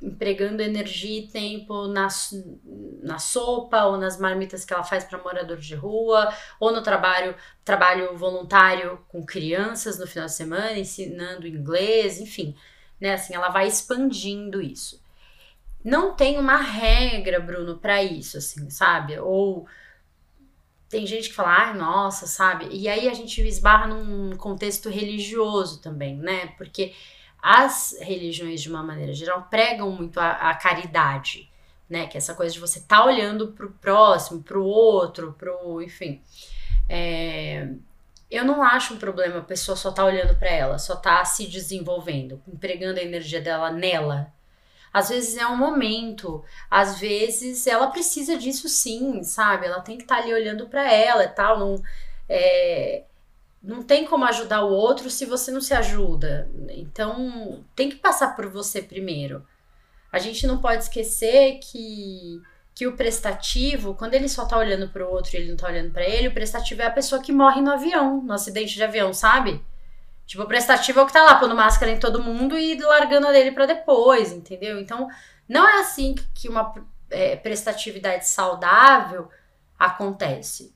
empregando 0.00 0.62
energia 0.62 1.20
e 1.20 1.28
tempo 1.28 1.86
na, 1.86 2.08
na 3.02 3.18
sopa 3.18 3.84
ou 3.84 3.96
nas 3.96 4.18
marmitas 4.18 4.64
que 4.64 4.74
ela 4.74 4.84
faz 4.84 5.04
para 5.04 5.22
moradores 5.22 5.64
de 5.64 5.74
rua, 5.74 6.32
ou 6.60 6.72
no 6.72 6.82
trabalho, 6.82 7.34
trabalho 7.64 8.16
voluntário 8.16 8.98
com 9.08 9.24
crianças 9.24 9.98
no 9.98 10.06
final 10.06 10.26
de 10.26 10.34
semana, 10.34 10.78
ensinando 10.78 11.46
inglês, 11.46 12.20
enfim, 12.20 12.54
né? 13.00 13.14
Assim, 13.14 13.34
ela 13.34 13.48
vai 13.48 13.66
expandindo 13.66 14.60
isso. 14.60 15.02
Não 15.82 16.14
tem 16.14 16.38
uma 16.38 16.56
regra, 16.56 17.40
Bruno, 17.40 17.78
para 17.78 18.02
isso, 18.02 18.38
assim, 18.38 18.70
sabe? 18.70 19.18
Ou 19.18 19.66
tem 20.88 21.06
gente 21.06 21.28
que 21.28 21.34
fala, 21.34 21.70
ah, 21.70 21.74
nossa, 21.74 22.26
sabe? 22.26 22.68
E 22.70 22.88
aí 22.88 23.08
a 23.08 23.14
gente 23.14 23.40
esbarra 23.42 23.88
num 23.88 24.36
contexto 24.36 24.88
religioso 24.88 25.80
também, 25.80 26.16
né? 26.16 26.48
Porque 26.56 26.94
as 27.44 27.94
religiões, 28.00 28.62
de 28.62 28.70
uma 28.70 28.82
maneira 28.82 29.12
geral, 29.12 29.46
pregam 29.50 29.90
muito 29.90 30.18
a, 30.18 30.30
a 30.30 30.54
caridade, 30.54 31.50
né? 31.86 32.06
Que 32.06 32.16
é 32.16 32.18
essa 32.18 32.34
coisa 32.34 32.54
de 32.54 32.58
você 32.58 32.78
estar 32.78 33.00
tá 33.00 33.04
olhando 33.04 33.48
pro 33.48 33.70
próximo, 33.72 34.42
pro 34.42 34.64
outro, 34.64 35.34
pro. 35.34 35.82
enfim. 35.82 36.22
É, 36.88 37.68
eu 38.30 38.46
não 38.46 38.62
acho 38.62 38.94
um 38.94 38.98
problema 38.98 39.40
a 39.40 39.42
pessoa 39.42 39.76
só 39.76 39.92
tá 39.92 40.02
olhando 40.06 40.34
para 40.38 40.48
ela, 40.48 40.78
só 40.78 40.96
tá 40.96 41.22
se 41.26 41.46
desenvolvendo, 41.46 42.42
empregando 42.48 42.98
a 42.98 43.02
energia 43.02 43.42
dela 43.42 43.70
nela. 43.70 44.32
Às 44.90 45.10
vezes 45.10 45.36
é 45.36 45.46
um 45.46 45.56
momento, 45.56 46.42
às 46.70 46.98
vezes 46.98 47.66
ela 47.66 47.88
precisa 47.88 48.38
disso 48.38 48.70
sim, 48.70 49.22
sabe? 49.22 49.66
Ela 49.66 49.82
tem 49.82 49.98
que 49.98 50.04
estar 50.04 50.16
tá 50.16 50.22
ali 50.22 50.32
olhando 50.32 50.66
para 50.66 50.90
ela 50.90 51.24
e 51.24 51.28
tal, 51.28 51.58
não 51.58 51.82
é, 52.26 53.04
não 53.64 53.82
tem 53.82 54.04
como 54.04 54.26
ajudar 54.26 54.62
o 54.62 54.70
outro 54.70 55.08
se 55.10 55.24
você 55.24 55.50
não 55.50 55.60
se 55.60 55.72
ajuda. 55.72 56.50
Então, 56.68 57.64
tem 57.74 57.88
que 57.88 57.96
passar 57.96 58.36
por 58.36 58.46
você 58.46 58.82
primeiro. 58.82 59.44
A 60.12 60.18
gente 60.18 60.46
não 60.46 60.58
pode 60.58 60.84
esquecer 60.84 61.58
que 61.60 62.40
que 62.74 62.88
o 62.88 62.96
prestativo, 62.96 63.94
quando 63.94 64.14
ele 64.14 64.28
só 64.28 64.44
tá 64.44 64.58
olhando 64.58 64.88
pro 64.88 65.08
outro 65.08 65.30
e 65.32 65.38
ele 65.38 65.50
não 65.50 65.56
tá 65.56 65.68
olhando 65.68 65.92
para 65.92 66.04
ele, 66.04 66.26
o 66.26 66.34
prestativo 66.34 66.82
é 66.82 66.86
a 66.86 66.90
pessoa 66.90 67.22
que 67.22 67.32
morre 67.32 67.60
no 67.60 67.70
avião, 67.70 68.20
no 68.20 68.32
acidente 68.32 68.74
de 68.74 68.82
avião, 68.82 69.14
sabe? 69.14 69.64
Tipo, 70.26 70.42
o 70.42 70.48
prestativo 70.48 70.98
é 70.98 71.02
o 71.04 71.06
que 71.06 71.12
tá 71.12 71.22
lá 71.22 71.36
pondo 71.38 71.54
máscara 71.54 71.92
em 71.92 72.00
todo 72.00 72.22
mundo 72.22 72.58
e 72.58 72.76
largando 72.80 73.28
a 73.28 73.32
dele 73.32 73.52
para 73.52 73.66
depois, 73.66 74.32
entendeu? 74.32 74.80
Então, 74.80 75.08
não 75.48 75.68
é 75.68 75.78
assim 75.78 76.16
que 76.34 76.48
uma 76.48 76.74
é, 77.10 77.36
prestatividade 77.36 78.26
saudável 78.26 79.30
acontece. 79.78 80.74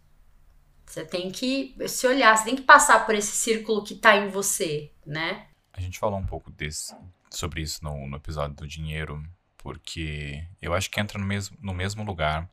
Você 0.89 1.05
tem 1.05 1.31
que 1.31 1.77
se 1.87 2.07
olhar, 2.07 2.37
você 2.37 2.45
tem 2.45 2.57
que 2.57 2.63
passar 2.63 3.05
por 3.05 3.15
esse 3.15 3.33
círculo 3.33 3.85
que 3.85 3.95
tá 3.95 4.17
em 4.17 4.29
você, 4.29 4.91
né? 5.05 5.47
A 5.73 5.81
gente 5.81 5.99
falou 5.99 6.19
um 6.19 6.27
pouco 6.27 6.51
desse, 6.51 6.95
sobre 7.31 7.61
isso 7.61 7.85
no, 7.85 8.07
no 8.09 8.17
episódio 8.17 8.57
do 8.57 8.67
dinheiro, 8.67 9.23
porque 9.59 10.43
eu 10.63 10.73
acho 10.73 10.91
que 10.91 10.99
entra 10.99 11.19
no 11.19 11.27
mesmo, 11.27 11.57
no 11.61 11.75
mesmo 11.75 12.03
lugar 12.03 12.49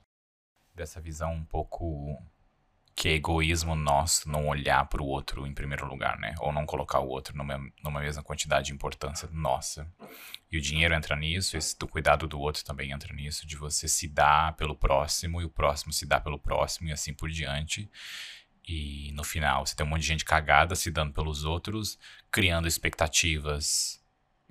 dessa 0.76 1.00
visão 1.00 1.34
um 1.34 1.46
pouco 1.46 2.22
que 2.96 3.10
é 3.10 3.14
egoísmo 3.14 3.76
nosso 3.76 4.30
não 4.30 4.48
olhar 4.48 4.86
para 4.86 5.02
o 5.02 5.06
outro 5.06 5.46
em 5.46 5.54
primeiro 5.54 5.86
lugar, 5.86 6.18
né? 6.18 6.34
Ou 6.40 6.54
não 6.54 6.66
colocar 6.66 7.00
o 7.00 7.10
outro 7.10 7.36
numa, 7.36 7.58
numa 7.84 8.00
mesma 8.00 8.24
quantidade 8.24 8.68
de 8.68 8.74
importância 8.74 9.28
nossa. 9.34 9.92
E 10.50 10.58
o 10.58 10.62
dinheiro 10.62 10.94
entra 10.94 11.14
nisso, 11.16 11.58
esse 11.58 11.78
do 11.78 11.88
cuidado 11.88 12.26
do 12.26 12.40
outro 12.40 12.64
também 12.64 12.92
entra 12.92 13.14
nisso, 13.14 13.46
de 13.46 13.58
você 13.58 13.90
se 13.90 14.08
dar 14.08 14.56
pelo 14.56 14.76
próximo 14.76 15.42
e 15.42 15.46
o 15.46 15.50
próximo 15.50 15.92
se 15.92 16.06
dá 16.06 16.22
pelo 16.22 16.40
próximo 16.40 16.88
e 16.88 16.94
assim 16.94 17.14
por 17.14 17.30
diante. 17.30 17.90
E 18.66 19.12
no 19.12 19.26
final, 19.26 19.66
você 19.66 19.76
tem 19.76 19.86
um 19.86 19.90
monte 19.90 20.02
de 20.02 20.08
gente 20.08 20.24
cagada 20.24 20.74
se 20.74 20.90
dando 20.90 21.12
pelos 21.12 21.44
outros, 21.44 22.00
criando 22.32 22.68
expectativas 22.68 24.02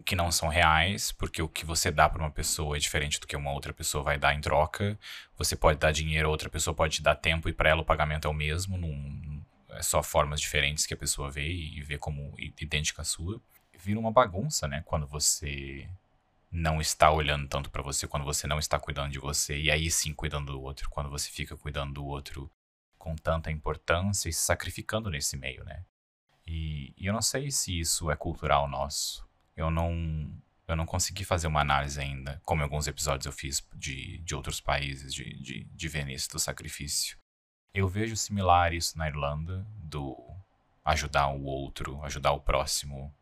que 0.02 0.16
não 0.16 0.32
são 0.32 0.48
reais, 0.48 1.12
porque 1.12 1.40
o 1.40 1.48
que 1.48 1.64
você 1.64 1.90
dá 1.90 2.08
para 2.08 2.22
uma 2.22 2.30
pessoa 2.30 2.76
é 2.76 2.80
diferente 2.80 3.20
do 3.20 3.26
que 3.26 3.36
uma 3.36 3.52
outra 3.52 3.72
pessoa 3.72 4.02
vai 4.02 4.18
dar 4.18 4.34
em 4.34 4.40
troca. 4.40 4.98
Você 5.36 5.54
pode 5.54 5.78
dar 5.78 5.92
dinheiro, 5.92 6.30
outra 6.30 6.50
pessoa 6.50 6.74
pode 6.74 6.96
te 6.96 7.02
dar 7.02 7.14
tempo 7.14 7.48
e 7.48 7.52
para 7.52 7.70
ela 7.70 7.82
o 7.82 7.84
pagamento 7.84 8.26
é 8.26 8.30
o 8.30 8.34
mesmo, 8.34 8.76
num, 8.76 9.42
é 9.70 9.82
só 9.82 10.02
formas 10.02 10.40
diferentes 10.40 10.86
que 10.86 10.94
a 10.94 10.96
pessoa 10.96 11.30
vê 11.30 11.48
e 11.48 11.80
vê 11.82 11.96
como 11.98 12.34
idêntica 12.38 13.02
à 13.02 13.04
sua. 13.04 13.40
Vira 13.78 13.98
uma 14.00 14.12
bagunça, 14.12 14.66
né, 14.66 14.82
quando 14.86 15.06
você 15.06 15.88
não 16.50 16.80
está 16.80 17.10
olhando 17.10 17.48
tanto 17.48 17.70
para 17.70 17.82
você, 17.82 18.06
quando 18.06 18.24
você 18.24 18.46
não 18.46 18.58
está 18.58 18.78
cuidando 18.78 19.12
de 19.12 19.18
você 19.18 19.58
e 19.58 19.70
aí 19.70 19.90
sim 19.90 20.14
cuidando 20.14 20.52
do 20.52 20.62
outro, 20.62 20.88
quando 20.88 21.10
você 21.10 21.28
fica 21.30 21.56
cuidando 21.56 21.94
do 21.94 22.04
outro 22.04 22.50
com 22.96 23.14
tanta 23.16 23.50
importância 23.50 24.28
e 24.28 24.32
se 24.32 24.40
sacrificando 24.40 25.10
nesse 25.10 25.36
meio, 25.36 25.64
né? 25.64 25.84
E, 26.46 26.94
e 26.96 27.06
eu 27.06 27.12
não 27.12 27.22
sei 27.22 27.50
se 27.50 27.78
isso 27.78 28.10
é 28.10 28.16
cultural 28.16 28.68
nosso 28.68 29.26
eu 29.56 29.70
não 29.70 30.30
eu 30.66 30.76
não 30.76 30.86
consegui 30.86 31.24
fazer 31.24 31.46
uma 31.46 31.60
análise 31.60 32.00
ainda, 32.00 32.40
como 32.42 32.62
alguns 32.62 32.86
episódios 32.86 33.26
eu 33.26 33.32
fiz 33.32 33.62
de, 33.74 34.18
de 34.18 34.34
outros 34.34 34.60
países, 34.60 35.12
de, 35.12 35.24
de, 35.42 35.64
de 35.64 35.88
Venice, 35.88 36.28
do 36.28 36.38
sacrifício. 36.38 37.18
Eu 37.74 37.86
vejo 37.86 38.16
similar 38.16 38.72
isso 38.72 38.96
na 38.96 39.06
Irlanda, 39.06 39.66
do 39.76 40.16
ajudar 40.84 41.28
o 41.28 41.44
outro, 41.44 42.02
ajudar 42.02 42.32
o 42.32 42.40
próximo 42.40 43.14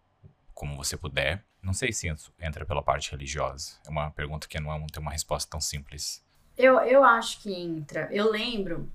como 0.54 0.76
você 0.76 0.96
puder. 0.96 1.44
Não 1.60 1.72
sei 1.72 1.92
se 1.92 2.08
entra 2.40 2.64
pela 2.64 2.82
parte 2.82 3.10
religiosa. 3.10 3.78
É 3.86 3.90
uma 3.90 4.10
pergunta 4.10 4.46
que 4.46 4.60
não 4.60 4.72
é, 4.72 4.86
tem 4.92 5.00
uma 5.00 5.12
resposta 5.12 5.50
tão 5.50 5.60
simples. 5.60 6.24
Eu, 6.56 6.78
eu 6.80 7.02
acho 7.02 7.40
que 7.40 7.52
entra. 7.52 8.08
Eu 8.12 8.30
lembro 8.30 8.92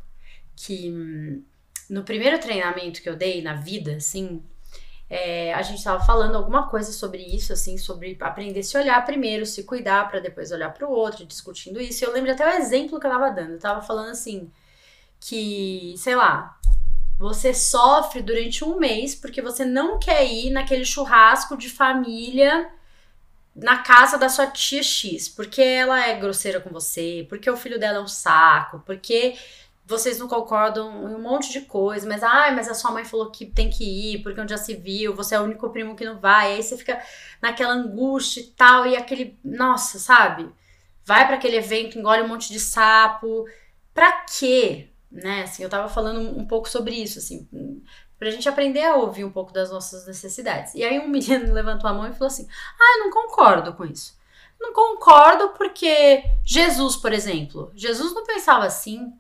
que 0.55 0.91
hum, 0.91 1.43
no 1.89 2.03
primeiro 2.03 2.39
treinamento 2.39 3.01
que 3.01 3.09
eu 3.09 3.15
dei 3.15 3.41
na 3.41 3.53
vida, 3.53 3.95
assim, 3.95 4.43
é, 5.09 5.53
a 5.53 5.61
gente 5.61 5.77
estava 5.77 6.03
falando 6.03 6.35
alguma 6.35 6.67
coisa 6.67 6.91
sobre 6.91 7.23
isso, 7.23 7.53
assim, 7.53 7.77
sobre 7.77 8.17
aprender 8.19 8.59
a 8.59 8.63
se 8.63 8.77
olhar 8.77 9.05
primeiro, 9.05 9.45
se 9.45 9.63
cuidar 9.63 10.09
para 10.09 10.19
depois 10.19 10.51
olhar 10.51 10.73
para 10.73 10.87
o 10.87 10.91
outro, 10.91 11.25
discutindo 11.25 11.79
isso. 11.79 12.03
Eu 12.03 12.11
lembro 12.11 12.31
até 12.31 12.45
o 12.45 12.57
exemplo 12.57 12.99
que 12.99 13.05
eu 13.05 13.11
estava 13.11 13.31
dando. 13.31 13.53
Eu 13.53 13.59
tava 13.59 13.81
falando 13.81 14.09
assim 14.09 14.51
que, 15.19 15.95
sei 15.97 16.15
lá, 16.15 16.59
você 17.17 17.53
sofre 17.53 18.21
durante 18.21 18.63
um 18.65 18.77
mês 18.77 19.15
porque 19.15 19.41
você 19.41 19.63
não 19.63 19.97
quer 19.97 20.25
ir 20.25 20.51
naquele 20.51 20.85
churrasco 20.85 21.57
de 21.57 21.69
família 21.69 22.69
na 23.55 23.77
casa 23.79 24.19
da 24.19 24.29
sua 24.29 24.45
tia 24.45 24.83
X, 24.83 25.27
porque 25.27 25.61
ela 25.61 25.99
é 26.05 26.19
grosseira 26.19 26.59
com 26.61 26.69
você, 26.69 27.25
porque 27.27 27.49
o 27.49 27.57
filho 27.57 27.79
dela 27.79 27.97
é 27.97 28.01
um 28.01 28.07
saco, 28.07 28.83
porque 28.85 29.35
vocês 29.87 30.19
não 30.19 30.27
concordam 30.27 31.09
em 31.09 31.15
um 31.15 31.21
monte 31.21 31.49
de 31.49 31.61
coisa, 31.61 32.05
mas 32.05 32.21
ai, 32.21 32.53
mas 32.53 32.67
a 32.67 32.73
sua 32.73 32.91
mãe 32.91 33.05
falou 33.05 33.31
que 33.31 33.45
tem 33.45 33.69
que 33.69 33.85
ir, 33.85 34.21
porque 34.21 34.39
onde 34.39 34.51
já 34.51 34.57
se 34.57 34.75
viu, 34.75 35.15
você 35.15 35.33
é 35.35 35.39
o 35.39 35.43
único 35.43 35.69
primo 35.69 35.95
que 35.95 36.03
não 36.03 36.19
vai, 36.19 36.53
aí 36.53 36.61
você 36.61 36.77
fica 36.77 37.01
naquela 37.41 37.73
angústia 37.73 38.41
e 38.41 38.47
tal, 38.47 38.85
e 38.85 38.97
aquele, 38.97 39.39
nossa, 39.41 39.97
sabe? 39.97 40.53
Vai 41.05 41.25
para 41.25 41.37
aquele 41.37 41.55
evento, 41.55 41.97
engole 41.97 42.21
um 42.21 42.27
monte 42.27 42.51
de 42.51 42.59
sapo. 42.59 43.45
Pra 43.93 44.25
quê? 44.25 44.89
Né? 45.09 45.43
Assim, 45.43 45.63
eu 45.63 45.69
tava 45.69 45.87
falando 45.87 46.19
um 46.37 46.45
pouco 46.45 46.67
sobre 46.67 46.93
isso, 46.95 47.17
assim, 47.17 47.47
pra 48.19 48.29
gente 48.29 48.49
aprender 48.49 48.83
a 48.83 48.95
ouvir 48.95 49.23
um 49.23 49.31
pouco 49.31 49.53
das 49.53 49.71
nossas 49.71 50.05
necessidades. 50.05 50.75
E 50.75 50.83
aí 50.83 50.99
um 50.99 51.07
menino 51.09 51.53
levantou 51.53 51.89
a 51.89 51.93
mão 51.93 52.07
e 52.07 52.11
falou 52.11 52.27
assim: 52.27 52.45
"Ah, 52.77 52.97
eu 52.97 53.05
não 53.05 53.11
concordo 53.11 53.73
com 53.73 53.85
isso". 53.85 54.17
Não 54.59 54.73
concordo 54.73 55.49
porque 55.49 56.23
Jesus, 56.43 56.97
por 56.97 57.13
exemplo, 57.13 57.71
Jesus 57.73 58.13
não 58.13 58.25
pensava 58.25 58.65
assim. 58.65 59.13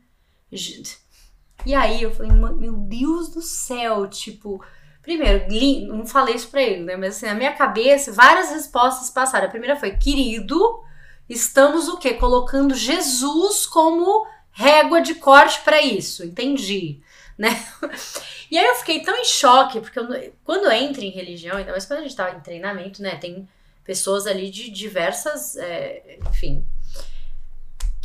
E 1.65 1.73
aí 1.73 2.01
eu 2.01 2.11
falei, 2.11 2.31
meu 2.31 2.73
Deus 2.73 3.29
do 3.29 3.41
céu, 3.41 4.07
tipo, 4.07 4.63
primeiro, 5.01 5.45
não 5.87 6.05
falei 6.05 6.35
isso 6.35 6.49
pra 6.49 6.61
ele, 6.61 6.83
né? 6.83 6.95
Mas 6.95 7.17
assim, 7.17 7.25
na 7.25 7.33
minha 7.33 7.53
cabeça, 7.53 8.11
várias 8.11 8.51
respostas 8.51 9.09
passaram. 9.09 9.47
A 9.47 9.49
primeira 9.49 9.75
foi, 9.75 9.91
querido, 9.97 10.81
estamos 11.27 11.87
o 11.87 11.97
quê? 11.97 12.13
Colocando 12.13 12.75
Jesus 12.75 13.65
como 13.65 14.25
régua 14.51 15.01
de 15.01 15.15
corte 15.15 15.61
para 15.61 15.81
isso. 15.81 16.23
Entendi, 16.23 17.01
né? 17.37 17.49
E 18.49 18.57
aí 18.57 18.65
eu 18.65 18.75
fiquei 18.75 19.01
tão 19.01 19.13
em 19.13 19.25
choque, 19.25 19.81
porque 19.81 19.99
eu, 19.99 20.07
quando 20.45 20.71
entra 20.71 21.03
em 21.03 21.09
religião, 21.09 21.57
ainda 21.57 21.71
mais 21.71 21.85
quando 21.85 21.99
a 21.99 22.03
gente 22.03 22.15
tava 22.15 22.37
em 22.37 22.39
treinamento, 22.39 23.01
né? 23.01 23.17
Tem 23.17 23.45
pessoas 23.83 24.25
ali 24.25 24.49
de 24.49 24.69
diversas, 24.69 25.57
é, 25.57 26.17
enfim, 26.29 26.65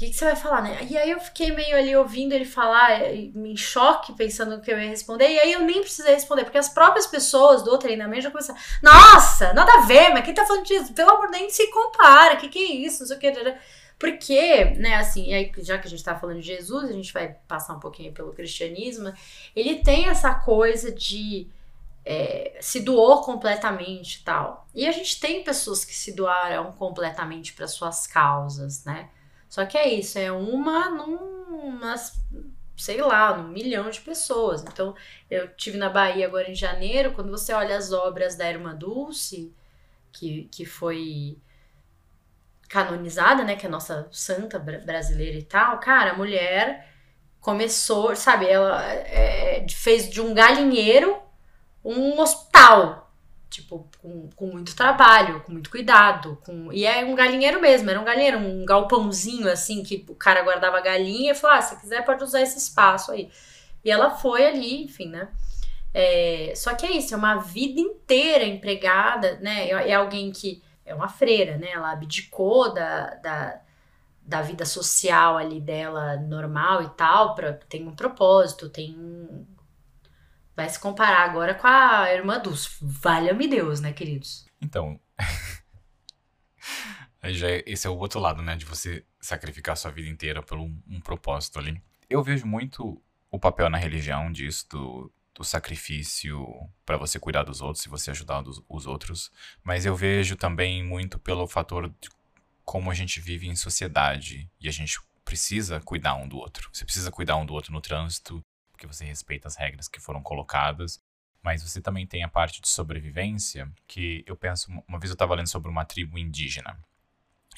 que, 0.02 0.11
que 0.11 0.16
você 0.16 0.25
vai 0.25 0.37
falar, 0.37 0.62
né? 0.62 0.87
E 0.90 0.97
aí 0.97 1.11
eu 1.11 1.21
fiquei 1.21 1.52
meio 1.52 1.76
ali 1.76 1.94
ouvindo 1.94 2.32
ele 2.32 2.44
falar, 2.44 3.00
em 3.14 3.56
choque, 3.56 4.12
pensando 4.14 4.56
no 4.56 4.62
que 4.62 4.71
eu 4.71 4.78
ia 4.78 4.88
responder, 4.88 5.28
e 5.28 5.38
aí 5.38 5.52
eu 5.52 5.61
nem 5.61 5.80
precisei 5.80 6.14
responder, 6.14 6.44
porque 6.44 6.59
as 6.59 6.68
próprias 6.68 7.06
pessoas 7.06 7.62
do 7.62 7.78
treinamento 7.78 8.23
já 8.23 8.30
começaram, 8.30 8.59
nossa, 8.82 9.52
nada 9.52 9.73
a 9.75 9.80
ver, 9.82 10.11
mas 10.11 10.25
quem 10.25 10.35
tá 10.35 10.44
falando 10.44 10.64
disso? 10.64 10.92
Pelo 10.92 11.12
amor 11.12 11.30
de 11.30 11.38
Deus, 11.38 11.52
se 11.52 11.71
compara, 11.71 12.35
o 12.35 12.38
que, 12.38 12.49
que 12.49 12.59
é 12.59 12.73
isso? 12.73 13.00
Não 13.00 13.06
sei 13.06 13.16
o 13.16 13.21
que. 13.21 13.32
Porque, 13.99 14.64
né, 14.78 14.97
assim, 14.97 15.32
aí, 15.32 15.52
já 15.59 15.78
que 15.78 15.87
a 15.87 15.90
gente 15.90 16.02
tá 16.02 16.18
falando 16.18 16.40
de 16.40 16.47
Jesus, 16.47 16.90
a 16.90 16.92
gente 16.92 17.12
vai 17.12 17.37
passar 17.47 17.75
um 17.75 17.78
pouquinho 17.78 18.12
pelo 18.12 18.32
cristianismo, 18.32 19.12
ele 19.54 19.76
tem 19.76 20.09
essa 20.09 20.35
coisa 20.35 20.90
de. 20.90 21.47
É, 22.04 22.59
se 22.61 22.80
doou 22.80 23.23
completamente 23.23 24.16
e 24.16 24.25
tal. 24.25 24.66
E 24.75 24.88
a 24.88 24.90
gente 24.90 25.21
tem 25.21 25.44
pessoas 25.44 25.85
que 25.85 25.94
se 25.94 26.16
doaram 26.16 26.73
completamente 26.73 27.52
para 27.52 27.68
suas 27.68 28.09
causas, 28.09 28.85
né? 28.85 29.09
Só 29.52 29.66
que 29.66 29.76
é 29.76 29.87
isso, 29.92 30.18
é 30.18 30.32
uma 30.32 30.88
numa, 30.88 31.94
sei 32.75 33.02
lá, 33.02 33.37
num 33.37 33.49
milhão 33.49 33.90
de 33.90 34.00
pessoas. 34.00 34.62
Então, 34.62 34.94
eu 35.30 35.47
tive 35.54 35.76
na 35.76 35.90
Bahia 35.90 36.26
agora 36.26 36.50
em 36.50 36.54
janeiro, 36.54 37.12
quando 37.12 37.30
você 37.30 37.52
olha 37.52 37.76
as 37.76 37.92
obras 37.92 38.35
da 38.35 38.49
Irmã 38.49 38.75
Dulce, 38.75 39.54
que, 40.11 40.45
que 40.50 40.65
foi 40.65 41.36
canonizada, 42.67 43.45
né, 43.45 43.54
que 43.54 43.67
é 43.67 43.69
a 43.69 43.73
nossa 43.73 44.08
santa 44.10 44.58
brasileira 44.58 45.36
e 45.36 45.43
tal, 45.43 45.78
cara, 45.80 46.12
a 46.12 46.17
mulher 46.17 46.88
começou, 47.38 48.17
sabe, 48.17 48.49
ela 48.49 48.82
é, 48.82 49.67
fez 49.69 50.08
de 50.08 50.23
um 50.23 50.32
galinheiro 50.32 51.21
um 51.84 52.19
hospital, 52.19 53.01
tipo, 53.52 53.86
com, 54.00 54.30
com 54.34 54.47
muito 54.47 54.75
trabalho, 54.75 55.41
com 55.43 55.52
muito 55.52 55.71
cuidado. 55.71 56.38
Com... 56.45 56.73
E 56.73 56.86
é 56.86 57.04
um 57.04 57.15
galinheiro 57.15 57.60
mesmo, 57.60 57.91
era 57.91 58.00
um 58.00 58.04
galinheiro, 58.04 58.38
um 58.38 58.65
galpãozinho 58.65 59.49
assim, 59.49 59.82
que 59.82 60.04
o 60.08 60.15
cara 60.15 60.43
guardava 60.43 60.80
galinha 60.80 61.32
e 61.32 61.34
falou: 61.34 61.56
ah, 61.58 61.62
se 61.62 61.78
quiser 61.80 62.04
pode 62.04 62.25
usar 62.25 62.41
esse 62.41 62.58
espaço 62.58 63.12
aí. 63.12 63.30
E 63.84 63.91
ela 63.91 64.10
foi 64.10 64.47
ali, 64.47 64.84
enfim, 64.84 65.08
né? 65.08 65.28
É, 65.95 66.54
só 66.56 66.75
que 66.75 66.86
é 66.86 66.93
isso, 66.93 67.12
é 67.12 67.17
uma 67.17 67.36
vida 67.36 67.80
inteira 67.80 68.45
empregada, 68.45 69.38
né? 69.41 69.69
É, 69.69 69.91
é 69.91 69.95
alguém 69.95 70.32
que 70.32 70.62
é 70.86 70.95
uma 70.95 71.08
freira, 71.08 71.58
né? 71.58 71.71
Ela 71.73 71.93
abdicou 71.93 72.73
da, 72.73 73.15
da, 73.17 73.60
da 74.23 74.43
vida 74.43 74.65
social 74.65 75.36
ali 75.36 75.60
dela 75.60 76.17
normal 76.17 76.82
e 76.82 76.88
tal, 76.91 77.34
pra, 77.34 77.52
tem 77.69 77.86
um 77.86 77.95
propósito, 77.95 78.71
tem 78.71 78.97
um, 78.97 79.45
vai 80.63 80.71
se 80.71 80.79
comparar 80.79 81.29
agora 81.29 81.55
com 81.55 81.67
a 81.67 82.13
irmã 82.13 82.39
dos. 82.39 82.79
Valha-me 82.81 83.49
Deus, 83.49 83.81
né, 83.81 83.93
queridos? 83.93 84.47
Então. 84.61 85.01
já 87.25 87.51
é, 87.51 87.65
esse 87.67 87.87
é 87.87 87.91
o 87.91 87.99
outro 87.99 88.21
lado, 88.21 88.43
né? 88.43 88.55
De 88.55 88.65
você 88.65 89.05
sacrificar 89.21 89.77
sua 89.77 89.91
vida 89.91 90.09
inteira 90.09 90.41
por 90.41 90.59
um, 90.59 90.81
um 90.87 91.01
propósito 91.01 91.59
ali. 91.59 91.83
Eu 92.09 92.23
vejo 92.23 92.47
muito 92.47 93.03
o 93.31 93.41
papel 93.41 93.69
na 93.69 93.79
religião 93.79 94.31
disso, 94.31 94.69
do, 94.71 95.13
do 95.35 95.43
sacrifício 95.43 96.47
para 96.87 96.97
você 96.97 97.19
cuidar 97.19 97.43
dos 97.43 97.61
outros 97.61 97.85
e 97.85 97.89
você 97.89 98.13
ajudar 98.13 98.43
dos, 98.43 98.63
os 98.69 98.87
outros. 98.87 99.33
Mas 99.65 99.85
eu 99.85 99.97
vejo 99.97 100.37
também 100.37 100.85
muito 100.85 101.19
pelo 101.19 101.47
fator 101.49 101.89
de 101.89 102.09
como 102.65 102.89
a 102.89 102.95
gente 102.95 103.21
vive 103.21 103.49
em 103.49 103.57
sociedade 103.57 104.49
e 104.61 104.69
a 104.69 104.73
gente 104.73 105.01
precisa 105.25 105.81
cuidar 105.81 106.15
um 106.15 106.29
do 106.29 106.37
outro. 106.37 106.71
Você 106.73 106.85
precisa 106.85 107.11
cuidar 107.11 107.37
um 107.37 107.47
do 107.47 107.53
outro 107.53 107.73
no 107.73 107.81
trânsito, 107.81 108.45
porque 108.82 108.86
você 108.86 109.04
respeita 109.04 109.47
as 109.47 109.54
regras 109.54 109.86
que 109.86 110.00
foram 110.00 110.21
colocadas. 110.21 111.00
Mas 111.42 111.62
você 111.62 111.80
também 111.80 112.06
tem 112.06 112.23
a 112.23 112.28
parte 112.28 112.60
de 112.60 112.68
sobrevivência, 112.68 113.71
que 113.86 114.25
eu 114.26 114.36
penso. 114.36 114.71
Uma 114.88 114.99
vez 114.99 115.10
eu 115.10 115.14
estava 115.14 115.34
lendo 115.34 115.49
sobre 115.49 115.71
uma 115.71 115.84
tribo 115.84 116.18
indígena. 116.18 116.78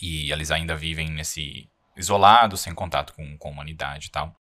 E 0.01 0.31
eles 0.31 0.51
ainda 0.51 0.77
vivem 0.77 1.11
nesse. 1.11 1.71
isolados, 1.97 2.61
sem 2.61 2.75
contato 2.75 3.15
com, 3.15 3.37
com 3.39 3.49
a 3.49 3.51
humanidade 3.51 4.09
e 4.09 4.11
tal. 4.11 4.39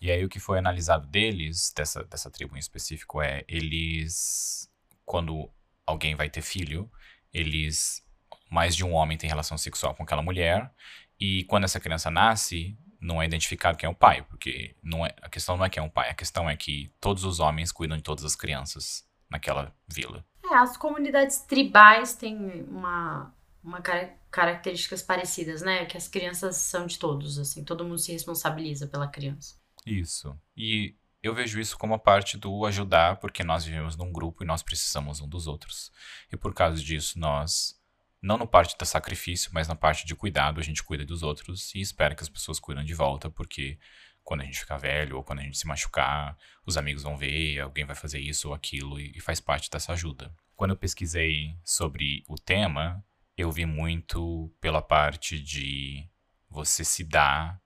E 0.00 0.10
aí 0.10 0.24
o 0.24 0.28
que 0.28 0.38
foi 0.40 0.58
analisado 0.58 1.06
deles, 1.06 1.72
dessa, 1.74 2.04
dessa 2.04 2.30
tribo 2.30 2.56
em 2.56 2.60
específico, 2.60 3.22
é 3.22 3.44
eles. 3.48 4.70
Quando 5.04 5.50
alguém 5.86 6.14
vai 6.14 6.28
ter 6.30 6.42
filho, 6.42 6.90
eles. 7.32 8.02
Mais 8.50 8.76
de 8.76 8.84
um 8.84 8.92
homem 8.92 9.18
tem 9.18 9.28
relação 9.28 9.58
sexual 9.58 9.94
com 9.94 10.02
aquela 10.02 10.22
mulher. 10.22 10.72
E 11.18 11.44
quando 11.44 11.64
essa 11.64 11.80
criança 11.80 12.10
nasce, 12.10 12.76
não 13.04 13.20
é 13.20 13.26
identificado 13.26 13.76
quem 13.76 13.86
é 13.86 13.90
o 13.90 13.94
pai, 13.94 14.22
porque 14.22 14.74
não 14.82 15.04
é, 15.04 15.14
a 15.20 15.28
questão 15.28 15.56
não 15.58 15.64
é 15.64 15.68
quem 15.68 15.82
é 15.82 15.86
o 15.86 15.90
pai, 15.90 16.08
a 16.08 16.14
questão 16.14 16.48
é 16.48 16.56
que 16.56 16.90
todos 16.98 17.24
os 17.24 17.38
homens 17.38 17.70
cuidam 17.70 17.98
de 17.98 18.02
todas 18.02 18.24
as 18.24 18.34
crianças 18.34 19.06
naquela 19.30 19.74
vila. 19.86 20.24
É, 20.42 20.54
as 20.56 20.76
comunidades 20.76 21.40
tribais 21.40 22.14
têm 22.14 22.64
uma, 22.68 23.32
uma 23.62 23.80
car 23.80 24.16
características 24.30 25.00
parecidas, 25.00 25.62
né? 25.62 25.84
Que 25.84 25.96
as 25.96 26.08
crianças 26.08 26.56
são 26.56 26.86
de 26.86 26.98
todos, 26.98 27.38
assim, 27.38 27.62
todo 27.62 27.84
mundo 27.84 27.98
se 27.98 28.10
responsabiliza 28.10 28.88
pela 28.88 29.06
criança. 29.06 29.54
Isso. 29.86 30.36
E 30.56 30.96
eu 31.22 31.32
vejo 31.32 31.60
isso 31.60 31.78
como 31.78 31.94
a 31.94 31.98
parte 32.00 32.36
do 32.36 32.66
ajudar, 32.66 33.20
porque 33.20 33.44
nós 33.44 33.64
vivemos 33.64 33.96
num 33.96 34.12
grupo 34.12 34.42
e 34.42 34.46
nós 34.46 34.60
precisamos 34.60 35.20
um 35.20 35.28
dos 35.28 35.46
outros. 35.46 35.92
E 36.32 36.36
por 36.36 36.52
causa 36.52 36.82
disso, 36.82 37.16
nós 37.16 37.80
não 38.24 38.38
na 38.38 38.46
parte 38.46 38.74
do 38.78 38.86
sacrifício, 38.86 39.50
mas 39.52 39.68
na 39.68 39.76
parte 39.76 40.06
de 40.06 40.14
cuidado, 40.14 40.58
a 40.58 40.62
gente 40.62 40.82
cuida 40.82 41.04
dos 41.04 41.22
outros 41.22 41.74
e 41.74 41.80
espera 41.82 42.14
que 42.14 42.22
as 42.22 42.28
pessoas 42.28 42.58
cuidem 42.58 42.82
de 42.82 42.94
volta, 42.94 43.28
porque 43.28 43.78
quando 44.22 44.40
a 44.40 44.44
gente 44.44 44.60
ficar 44.60 44.78
velho 44.78 45.18
ou 45.18 45.22
quando 45.22 45.40
a 45.40 45.42
gente 45.42 45.58
se 45.58 45.66
machucar, 45.66 46.34
os 46.64 46.78
amigos 46.78 47.02
vão 47.02 47.18
ver, 47.18 47.60
alguém 47.60 47.84
vai 47.84 47.94
fazer 47.94 48.18
isso 48.18 48.48
ou 48.48 48.54
aquilo 48.54 48.98
e, 48.98 49.20
faz 49.20 49.40
parte 49.40 49.68
dessa 49.68 49.92
ajuda. 49.92 50.34
Quando 50.56 50.70
eu 50.70 50.76
pesquisei 50.76 51.54
sobre 51.62 52.24
o 52.26 52.36
tema, 52.36 53.04
eu 53.36 53.52
vi 53.52 53.66
muito 53.66 54.50
pela 54.58 54.80
parte 54.80 55.38
de 55.38 56.08
você 56.48 56.82
se 56.82 57.04
dar 57.04 57.60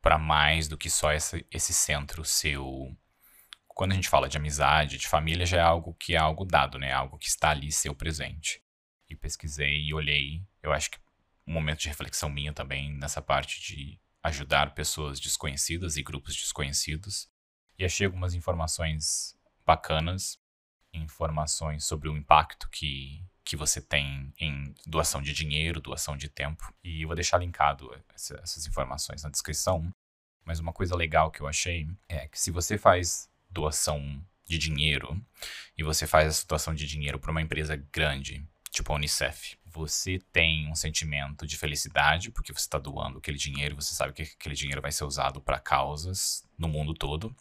para 0.00 0.16
mais 0.16 0.68
do 0.68 0.78
que 0.78 0.88
só 0.88 1.10
essa, 1.10 1.42
esse 1.50 1.72
centro 1.72 2.24
seu. 2.24 2.96
Quando 3.66 3.90
a 3.90 3.94
gente 3.96 4.08
fala 4.08 4.28
de 4.28 4.36
amizade, 4.36 4.96
de 4.96 5.08
família, 5.08 5.44
já 5.44 5.56
é 5.56 5.62
algo 5.62 5.92
que 5.94 6.14
é 6.14 6.18
algo 6.18 6.44
dado, 6.44 6.78
né? 6.78 6.92
Algo 6.92 7.18
que 7.18 7.26
está 7.26 7.50
ali, 7.50 7.72
seu 7.72 7.96
presente 7.96 8.63
e 9.08 9.14
pesquisei 9.14 9.82
e 9.82 9.94
olhei. 9.94 10.42
Eu 10.62 10.72
acho 10.72 10.90
que 10.90 10.98
um 11.46 11.52
momento 11.52 11.80
de 11.80 11.88
reflexão 11.88 12.28
minha 12.28 12.52
também 12.52 12.92
nessa 12.94 13.20
parte 13.20 13.60
de 13.60 13.98
ajudar 14.22 14.74
pessoas 14.74 15.20
desconhecidas 15.20 15.96
e 15.96 16.02
grupos 16.02 16.34
desconhecidos. 16.34 17.28
E 17.78 17.84
achei 17.84 18.06
algumas 18.06 18.34
informações 18.34 19.36
bacanas, 19.66 20.38
informações 20.92 21.84
sobre 21.84 22.08
o 22.08 22.16
impacto 22.16 22.68
que, 22.70 23.22
que 23.44 23.56
você 23.56 23.80
tem 23.80 24.32
em 24.38 24.74
doação 24.86 25.20
de 25.20 25.32
dinheiro, 25.32 25.80
doação 25.80 26.16
de 26.16 26.28
tempo. 26.28 26.72
E 26.82 27.02
eu 27.02 27.08
vou 27.08 27.14
deixar 27.14 27.38
linkado 27.38 27.90
essas 28.14 28.66
informações 28.66 29.22
na 29.22 29.30
descrição. 29.30 29.92
Mas 30.44 30.60
uma 30.60 30.72
coisa 30.72 30.94
legal 30.94 31.30
que 31.30 31.40
eu 31.40 31.46
achei 31.46 31.88
é 32.08 32.28
que 32.28 32.40
se 32.40 32.50
você 32.50 32.78
faz 32.78 33.28
doação 33.50 34.22
de 34.46 34.58
dinheiro 34.58 35.20
e 35.76 35.82
você 35.82 36.06
faz 36.06 36.28
essa 36.28 36.46
doação 36.46 36.74
de 36.74 36.86
dinheiro 36.86 37.18
para 37.18 37.30
uma 37.30 37.42
empresa 37.42 37.76
grande, 37.76 38.46
tipo 38.74 38.92
a 38.92 38.96
Unicef, 38.96 39.56
você 39.64 40.18
tem 40.32 40.68
um 40.68 40.74
sentimento 40.74 41.46
de 41.46 41.56
felicidade 41.56 42.30
porque 42.30 42.52
você 42.52 42.60
está 42.60 42.78
doando 42.78 43.18
aquele 43.18 43.38
dinheiro, 43.38 43.76
você 43.76 43.94
sabe 43.94 44.12
que 44.12 44.22
aquele 44.22 44.54
dinheiro 44.54 44.82
vai 44.82 44.90
ser 44.90 45.04
usado 45.04 45.40
para 45.40 45.60
causas 45.60 46.44
no 46.58 46.68
mundo 46.68 46.92
todo. 46.92 47.34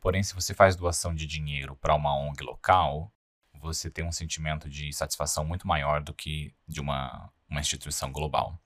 Porém, 0.00 0.22
se 0.22 0.34
você 0.34 0.54
faz 0.54 0.74
doação 0.74 1.14
de 1.14 1.26
dinheiro 1.26 1.76
para 1.76 1.94
uma 1.94 2.16
ONG 2.16 2.42
local, 2.42 3.12
você 3.60 3.90
tem 3.90 4.04
um 4.04 4.10
sentimento 4.10 4.68
de 4.68 4.92
satisfação 4.92 5.44
muito 5.44 5.66
maior 5.66 6.02
do 6.02 6.14
que 6.14 6.54
de 6.66 6.80
uma, 6.80 7.30
uma 7.48 7.60
instituição 7.60 8.10
global. 8.10 8.58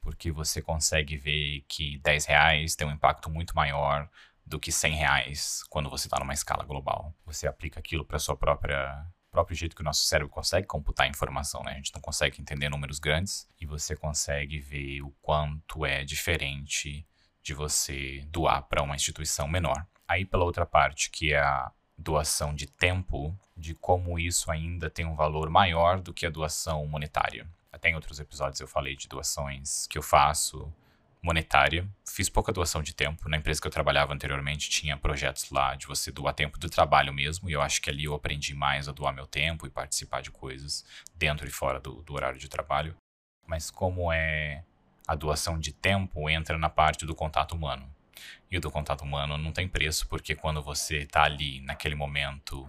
Porque 0.00 0.32
você 0.32 0.62
consegue 0.62 1.16
ver 1.16 1.64
que 1.68 1.98
10 1.98 2.24
reais 2.24 2.74
tem 2.74 2.86
um 2.88 2.92
impacto 2.92 3.30
muito 3.30 3.54
maior 3.54 4.08
do 4.44 4.58
que 4.58 4.72
100 4.72 4.94
reais 4.94 5.62
quando 5.68 5.90
você 5.90 6.06
está 6.06 6.18
numa 6.18 6.32
escala 6.32 6.64
global. 6.64 7.14
Você 7.26 7.46
aplica 7.46 7.78
aquilo 7.78 8.04
para 8.04 8.18
sua 8.18 8.36
própria 8.36 9.06
próprio 9.30 9.56
jeito 9.56 9.76
que 9.76 9.82
o 9.82 9.84
nosso 9.84 10.04
cérebro 10.04 10.32
consegue 10.32 10.66
computar 10.66 11.08
informação, 11.08 11.62
né? 11.62 11.72
A 11.72 11.76
gente 11.76 11.94
não 11.94 12.00
consegue 12.00 12.40
entender 12.40 12.68
números 12.68 12.98
grandes 12.98 13.48
e 13.60 13.66
você 13.66 13.96
consegue 13.96 14.58
ver 14.58 15.02
o 15.02 15.10
quanto 15.22 15.86
é 15.86 16.04
diferente 16.04 17.06
de 17.42 17.54
você 17.54 18.24
doar 18.28 18.62
para 18.62 18.82
uma 18.82 18.94
instituição 18.94 19.48
menor. 19.48 19.86
Aí 20.06 20.24
pela 20.24 20.44
outra 20.44 20.66
parte, 20.66 21.10
que 21.10 21.32
é 21.32 21.38
a 21.38 21.70
doação 21.96 22.54
de 22.54 22.66
tempo, 22.66 23.38
de 23.56 23.74
como 23.74 24.18
isso 24.18 24.50
ainda 24.50 24.90
tem 24.90 25.06
um 25.06 25.14
valor 25.14 25.48
maior 25.48 26.00
do 26.00 26.12
que 26.12 26.26
a 26.26 26.30
doação 26.30 26.86
monetária. 26.86 27.46
Até 27.72 27.90
em 27.90 27.94
outros 27.94 28.18
episódios 28.18 28.60
eu 28.60 28.66
falei 28.66 28.96
de 28.96 29.06
doações 29.06 29.86
que 29.86 29.96
eu 29.96 30.02
faço 30.02 30.72
monetária. 31.22 31.86
Fiz 32.06 32.28
pouca 32.28 32.52
doação 32.52 32.82
de 32.82 32.94
tempo. 32.94 33.28
Na 33.28 33.36
empresa 33.36 33.60
que 33.60 33.66
eu 33.66 33.70
trabalhava 33.70 34.14
anteriormente, 34.14 34.70
tinha 34.70 34.96
projetos 34.96 35.50
lá 35.50 35.74
de 35.74 35.86
você 35.86 36.10
doar 36.10 36.34
tempo 36.34 36.58
do 36.58 36.68
trabalho 36.68 37.12
mesmo. 37.12 37.48
E 37.48 37.52
eu 37.52 37.60
acho 37.60 37.80
que 37.80 37.90
ali 37.90 38.04
eu 38.04 38.14
aprendi 38.14 38.54
mais 38.54 38.88
a 38.88 38.92
doar 38.92 39.14
meu 39.14 39.26
tempo 39.26 39.66
e 39.66 39.70
participar 39.70 40.22
de 40.22 40.30
coisas 40.30 40.84
dentro 41.14 41.46
e 41.46 41.50
fora 41.50 41.78
do, 41.78 42.02
do 42.02 42.14
horário 42.14 42.38
de 42.38 42.48
trabalho. 42.48 42.96
Mas 43.46 43.70
como 43.70 44.12
é 44.12 44.64
a 45.06 45.14
doação 45.14 45.58
de 45.58 45.72
tempo, 45.72 46.28
entra 46.30 46.56
na 46.56 46.68
parte 46.68 47.04
do 47.04 47.14
contato 47.14 47.54
humano. 47.54 47.92
E 48.50 48.56
o 48.56 48.60
do 48.60 48.70
contato 48.70 49.02
humano 49.02 49.36
não 49.36 49.52
tem 49.52 49.68
preço, 49.68 50.06
porque 50.08 50.34
quando 50.34 50.62
você 50.62 50.98
está 50.98 51.24
ali 51.24 51.60
naquele 51.60 51.94
momento 51.94 52.68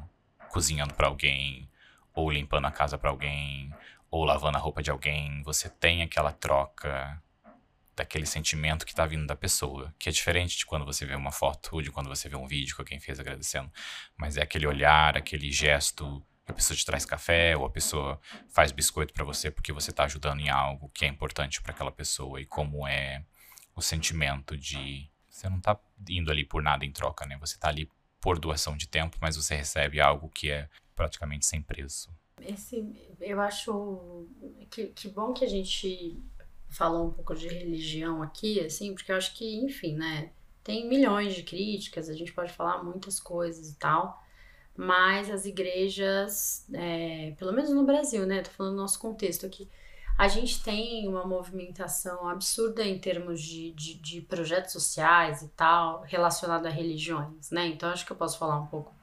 cozinhando 0.49 0.93
para 0.93 1.07
alguém, 1.07 1.69
ou 2.13 2.29
limpando 2.29 2.65
a 2.65 2.71
casa 2.71 2.97
para 2.97 3.09
alguém, 3.09 3.73
ou 4.09 4.25
lavando 4.25 4.57
a 4.57 4.61
roupa 4.61 4.83
de 4.83 4.91
alguém, 4.91 5.41
você 5.43 5.69
tem 5.69 6.01
aquela 6.01 6.31
troca 6.33 7.21
daquele 7.95 8.25
sentimento 8.25 8.85
que 8.85 8.95
tá 8.95 9.05
vindo 9.05 9.25
da 9.27 9.35
pessoa, 9.35 9.93
que 9.99 10.09
é 10.09 10.11
diferente 10.11 10.57
de 10.57 10.65
quando 10.65 10.85
você 10.85 11.05
vê 11.05 11.15
uma 11.15 11.31
foto 11.31 11.69
ou 11.73 11.81
de 11.81 11.91
quando 11.91 12.07
você 12.07 12.29
vê 12.29 12.35
um 12.35 12.47
vídeo 12.47 12.75
com 12.75 12.81
alguém 12.81 12.99
fez 12.99 13.19
agradecendo, 13.19 13.71
mas 14.17 14.37
é 14.37 14.41
aquele 14.41 14.65
olhar, 14.65 15.17
aquele 15.17 15.51
gesto 15.51 16.23
que 16.45 16.51
a 16.51 16.55
pessoa 16.55 16.75
te 16.75 16.85
traz 16.85 17.05
café 17.05 17.55
ou 17.55 17.65
a 17.65 17.69
pessoa 17.69 18.19
faz 18.49 18.71
biscoito 18.71 19.13
para 19.13 19.23
você 19.23 19.51
porque 19.51 19.71
você 19.71 19.91
tá 19.91 20.05
ajudando 20.05 20.39
em 20.39 20.49
algo 20.49 20.89
que 20.93 21.05
é 21.05 21.07
importante 21.07 21.61
para 21.61 21.71
aquela 21.71 21.91
pessoa 21.91 22.41
e 22.41 22.45
como 22.45 22.87
é 22.87 23.23
o 23.75 23.81
sentimento 23.81 24.57
de 24.57 25.09
você 25.29 25.49
não 25.49 25.59
tá 25.59 25.79
indo 26.09 26.29
ali 26.29 26.43
por 26.43 26.61
nada 26.61 26.85
em 26.85 26.91
troca, 26.91 27.25
né? 27.25 27.37
Você 27.39 27.57
tá 27.57 27.69
ali 27.69 27.89
por 28.19 28.37
doação 28.37 28.77
de 28.77 28.87
tempo, 28.87 29.17
mas 29.19 29.35
você 29.35 29.55
recebe 29.55 29.99
algo 29.99 30.29
que 30.29 30.51
é 30.51 30.69
praticamente 30.95 31.45
sem 31.45 31.61
preço. 31.61 32.13
Esse, 32.39 32.85
eu 33.19 33.39
acho 33.39 34.27
que, 34.69 34.87
que 34.87 35.09
bom 35.09 35.33
que 35.33 35.45
a 35.45 35.49
gente 35.49 36.19
falou 36.71 37.07
um 37.07 37.11
pouco 37.11 37.35
de 37.35 37.47
religião 37.47 38.23
aqui, 38.23 38.59
assim, 38.61 38.93
porque 38.93 39.11
eu 39.11 39.17
acho 39.17 39.35
que, 39.35 39.57
enfim, 39.57 39.95
né, 39.95 40.31
tem 40.63 40.87
milhões 40.87 41.35
de 41.35 41.43
críticas, 41.43 42.09
a 42.09 42.13
gente 42.13 42.31
pode 42.33 42.51
falar 42.53 42.81
muitas 42.83 43.19
coisas 43.19 43.69
e 43.69 43.75
tal, 43.75 44.23
mas 44.75 45.29
as 45.29 45.45
igrejas, 45.45 46.65
é, 46.73 47.35
pelo 47.37 47.51
menos 47.51 47.71
no 47.71 47.85
Brasil, 47.85 48.25
né, 48.25 48.41
tô 48.41 48.51
falando 48.51 48.75
do 48.75 48.81
nosso 48.81 48.99
contexto 48.99 49.45
aqui, 49.45 49.69
a 50.17 50.27
gente 50.29 50.63
tem 50.63 51.07
uma 51.07 51.25
movimentação 51.25 52.27
absurda 52.29 52.83
em 52.85 52.99
termos 52.99 53.41
de, 53.41 53.71
de, 53.73 53.95
de 53.95 54.21
projetos 54.21 54.71
sociais 54.71 55.41
e 55.41 55.49
tal, 55.49 56.03
relacionado 56.03 56.65
a 56.67 56.69
religiões, 56.69 57.51
né, 57.51 57.67
então 57.67 57.89
acho 57.89 58.05
que 58.05 58.13
eu 58.13 58.17
posso 58.17 58.39
falar 58.39 58.57
um 58.57 58.67
pouco 58.67 58.93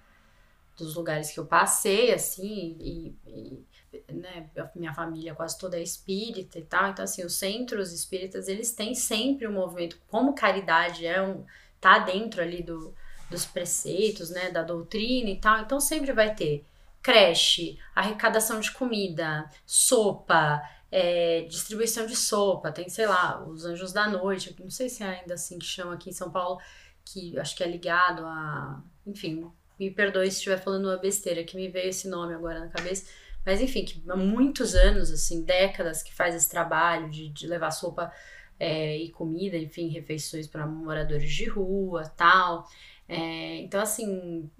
dos 0.74 0.94
lugares 0.94 1.30
que 1.30 1.38
eu 1.38 1.44
passei, 1.44 2.14
assim, 2.14 2.76
e, 2.80 3.14
e 3.26 3.66
né, 4.10 4.48
minha 4.74 4.92
família 4.92 5.34
quase 5.34 5.58
toda 5.58 5.78
é 5.78 5.82
espírita 5.82 6.58
e 6.58 6.64
tal, 6.64 6.90
então 6.90 7.04
assim, 7.04 7.24
os 7.24 7.34
centros 7.34 7.92
espíritas, 7.92 8.48
eles 8.48 8.72
têm 8.72 8.94
sempre 8.94 9.46
um 9.46 9.52
movimento, 9.52 9.98
como 10.08 10.34
caridade 10.34 11.06
é 11.06 11.22
um, 11.22 11.44
tá 11.80 11.98
dentro 11.98 12.42
ali 12.42 12.62
do, 12.62 12.94
dos 13.30 13.44
preceitos, 13.44 14.30
né, 14.30 14.50
da 14.50 14.62
doutrina 14.62 15.30
e 15.30 15.40
tal, 15.40 15.60
então 15.60 15.80
sempre 15.80 16.12
vai 16.12 16.34
ter 16.34 16.64
creche, 17.02 17.78
arrecadação 17.94 18.60
de 18.60 18.70
comida, 18.72 19.50
sopa, 19.64 20.62
é, 20.90 21.42
distribuição 21.48 22.06
de 22.06 22.16
sopa, 22.16 22.72
tem, 22.72 22.88
sei 22.88 23.06
lá, 23.06 23.42
os 23.46 23.64
Anjos 23.64 23.92
da 23.92 24.08
Noite, 24.08 24.54
não 24.58 24.70
sei 24.70 24.88
se 24.88 25.02
é 25.02 25.20
ainda 25.20 25.34
assim 25.34 25.58
que 25.58 25.66
chama 25.66 25.94
aqui 25.94 26.10
em 26.10 26.12
São 26.12 26.30
Paulo, 26.30 26.60
que 27.04 27.38
acho 27.38 27.56
que 27.56 27.62
é 27.62 27.68
ligado 27.68 28.24
a, 28.26 28.82
enfim, 29.06 29.50
me 29.78 29.90
perdoe 29.90 30.30
se 30.30 30.38
estiver 30.38 30.58
falando 30.58 30.86
uma 30.86 30.96
besteira, 30.96 31.44
que 31.44 31.56
me 31.56 31.68
veio 31.68 31.88
esse 31.88 32.08
nome 32.08 32.34
agora 32.34 32.60
na 32.60 32.68
cabeça, 32.68 33.06
mas 33.48 33.62
enfim, 33.62 33.82
que 33.82 34.02
há 34.06 34.14
muitos 34.14 34.74
anos, 34.74 35.10
assim, 35.10 35.42
décadas 35.42 36.02
que 36.02 36.14
faz 36.14 36.34
esse 36.34 36.50
trabalho 36.50 37.08
de, 37.08 37.30
de 37.30 37.46
levar 37.46 37.70
sopa 37.70 38.12
é, 38.60 38.94
e 38.98 39.10
comida, 39.10 39.56
enfim, 39.56 39.88
refeições 39.88 40.46
para 40.46 40.66
moradores 40.66 41.32
de 41.32 41.48
rua, 41.48 42.04
tal. 42.14 42.68
É, 43.08 43.56
então, 43.62 43.80
assim, 43.80 44.50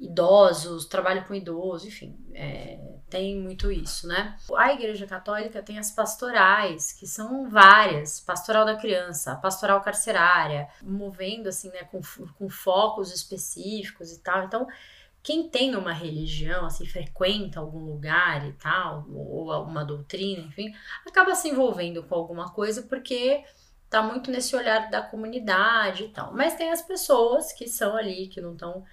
idosos, 0.00 0.86
trabalho 0.86 1.24
com 1.24 1.32
idosos, 1.32 1.86
enfim, 1.86 2.18
é, 2.34 2.80
tem 3.08 3.38
muito 3.38 3.70
isso, 3.70 4.08
né? 4.08 4.36
A 4.56 4.72
Igreja 4.72 5.06
Católica 5.06 5.62
tem 5.62 5.78
as 5.78 5.92
pastorais, 5.92 6.92
que 6.92 7.06
são 7.06 7.48
várias, 7.48 8.18
pastoral 8.18 8.64
da 8.64 8.74
criança, 8.74 9.36
pastoral 9.36 9.80
carcerária, 9.82 10.68
movendo 10.82 11.48
assim, 11.48 11.68
né, 11.68 11.84
com, 11.84 12.00
com 12.36 12.48
focos 12.48 13.14
específicos 13.14 14.10
e 14.10 14.20
tal. 14.20 14.42
Então, 14.42 14.66
quem 15.22 15.48
tem 15.48 15.76
uma 15.76 15.92
religião, 15.92 16.66
assim, 16.66 16.84
frequenta 16.86 17.60
algum 17.60 17.84
lugar 17.84 18.46
e 18.46 18.52
tal, 18.54 19.06
ou 19.08 19.52
alguma 19.52 19.84
doutrina, 19.84 20.42
enfim, 20.42 20.74
acaba 21.06 21.34
se 21.34 21.48
envolvendo 21.48 22.02
com 22.02 22.14
alguma 22.14 22.52
coisa 22.52 22.82
porque 22.82 23.44
tá 23.88 24.02
muito 24.02 24.30
nesse 24.30 24.56
olhar 24.56 24.90
da 24.90 25.02
comunidade 25.02 26.04
e 26.04 26.08
tal. 26.08 26.32
Mas 26.34 26.56
tem 26.56 26.70
as 26.72 26.82
pessoas 26.82 27.52
que 27.52 27.68
são 27.68 27.96
ali, 27.96 28.26
que 28.28 28.40
não 28.40 28.54
estão 28.54 28.84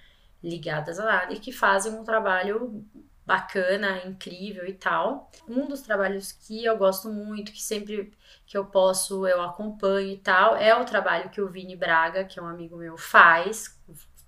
ligadas 0.44 1.00
a 1.00 1.06
nada 1.06 1.34
e 1.34 1.40
que 1.40 1.52
fazem 1.52 1.94
um 1.94 2.04
trabalho 2.04 2.86
bacana, 3.26 4.06
incrível 4.06 4.68
e 4.68 4.74
tal. 4.74 5.32
Um 5.48 5.68
dos 5.68 5.82
trabalhos 5.82 6.32
que 6.32 6.66
eu 6.66 6.78
gosto 6.78 7.10
muito, 7.10 7.52
que 7.52 7.62
sempre 7.62 8.12
que 8.46 8.58
eu 8.58 8.66
posso 8.66 9.28
eu 9.28 9.42
acompanho 9.42 10.10
e 10.10 10.18
tal, 10.18 10.56
é 10.56 10.76
o 10.76 10.86
trabalho 10.86 11.30
que 11.30 11.42
o 11.42 11.50
Vini 11.50 11.76
Braga, 11.76 12.24
que 12.24 12.40
é 12.40 12.42
um 12.42 12.48
amigo 12.48 12.76
meu, 12.76 12.98
faz 12.98 13.79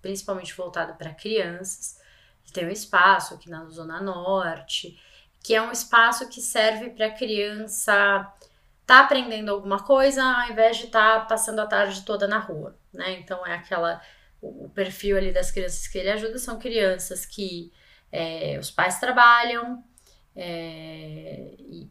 principalmente 0.01 0.53
voltado 0.53 0.95
para 0.95 1.13
crianças. 1.13 1.99
Tem 2.53 2.65
um 2.65 2.71
espaço 2.71 3.33
aqui 3.33 3.49
na 3.49 3.65
Zona 3.65 4.01
Norte, 4.01 4.99
que 5.41 5.55
é 5.55 5.61
um 5.61 5.71
espaço 5.71 6.27
que 6.27 6.41
serve 6.41 6.89
para 6.89 7.07
a 7.07 7.11
criança 7.11 8.33
tá 8.85 8.99
aprendendo 8.99 9.51
alguma 9.51 9.79
coisa 9.83 10.21
ao 10.21 10.51
invés 10.51 10.77
de 10.77 10.85
estar 10.85 11.21
tá 11.21 11.25
passando 11.25 11.59
a 11.59 11.65
tarde 11.65 12.01
toda 12.03 12.27
na 12.27 12.39
rua, 12.39 12.77
né? 12.91 13.13
Então 13.19 13.45
é 13.47 13.53
aquela 13.53 14.01
o 14.41 14.69
perfil 14.69 15.17
ali 15.17 15.31
das 15.31 15.51
crianças 15.51 15.87
que 15.87 15.97
ele 15.97 16.09
ajuda 16.09 16.37
são 16.39 16.59
crianças 16.59 17.25
que 17.25 17.71
é, 18.11 18.57
os 18.59 18.69
pais 18.69 18.99
trabalham 18.99 19.83
é, 20.35 21.53
e 21.57 21.89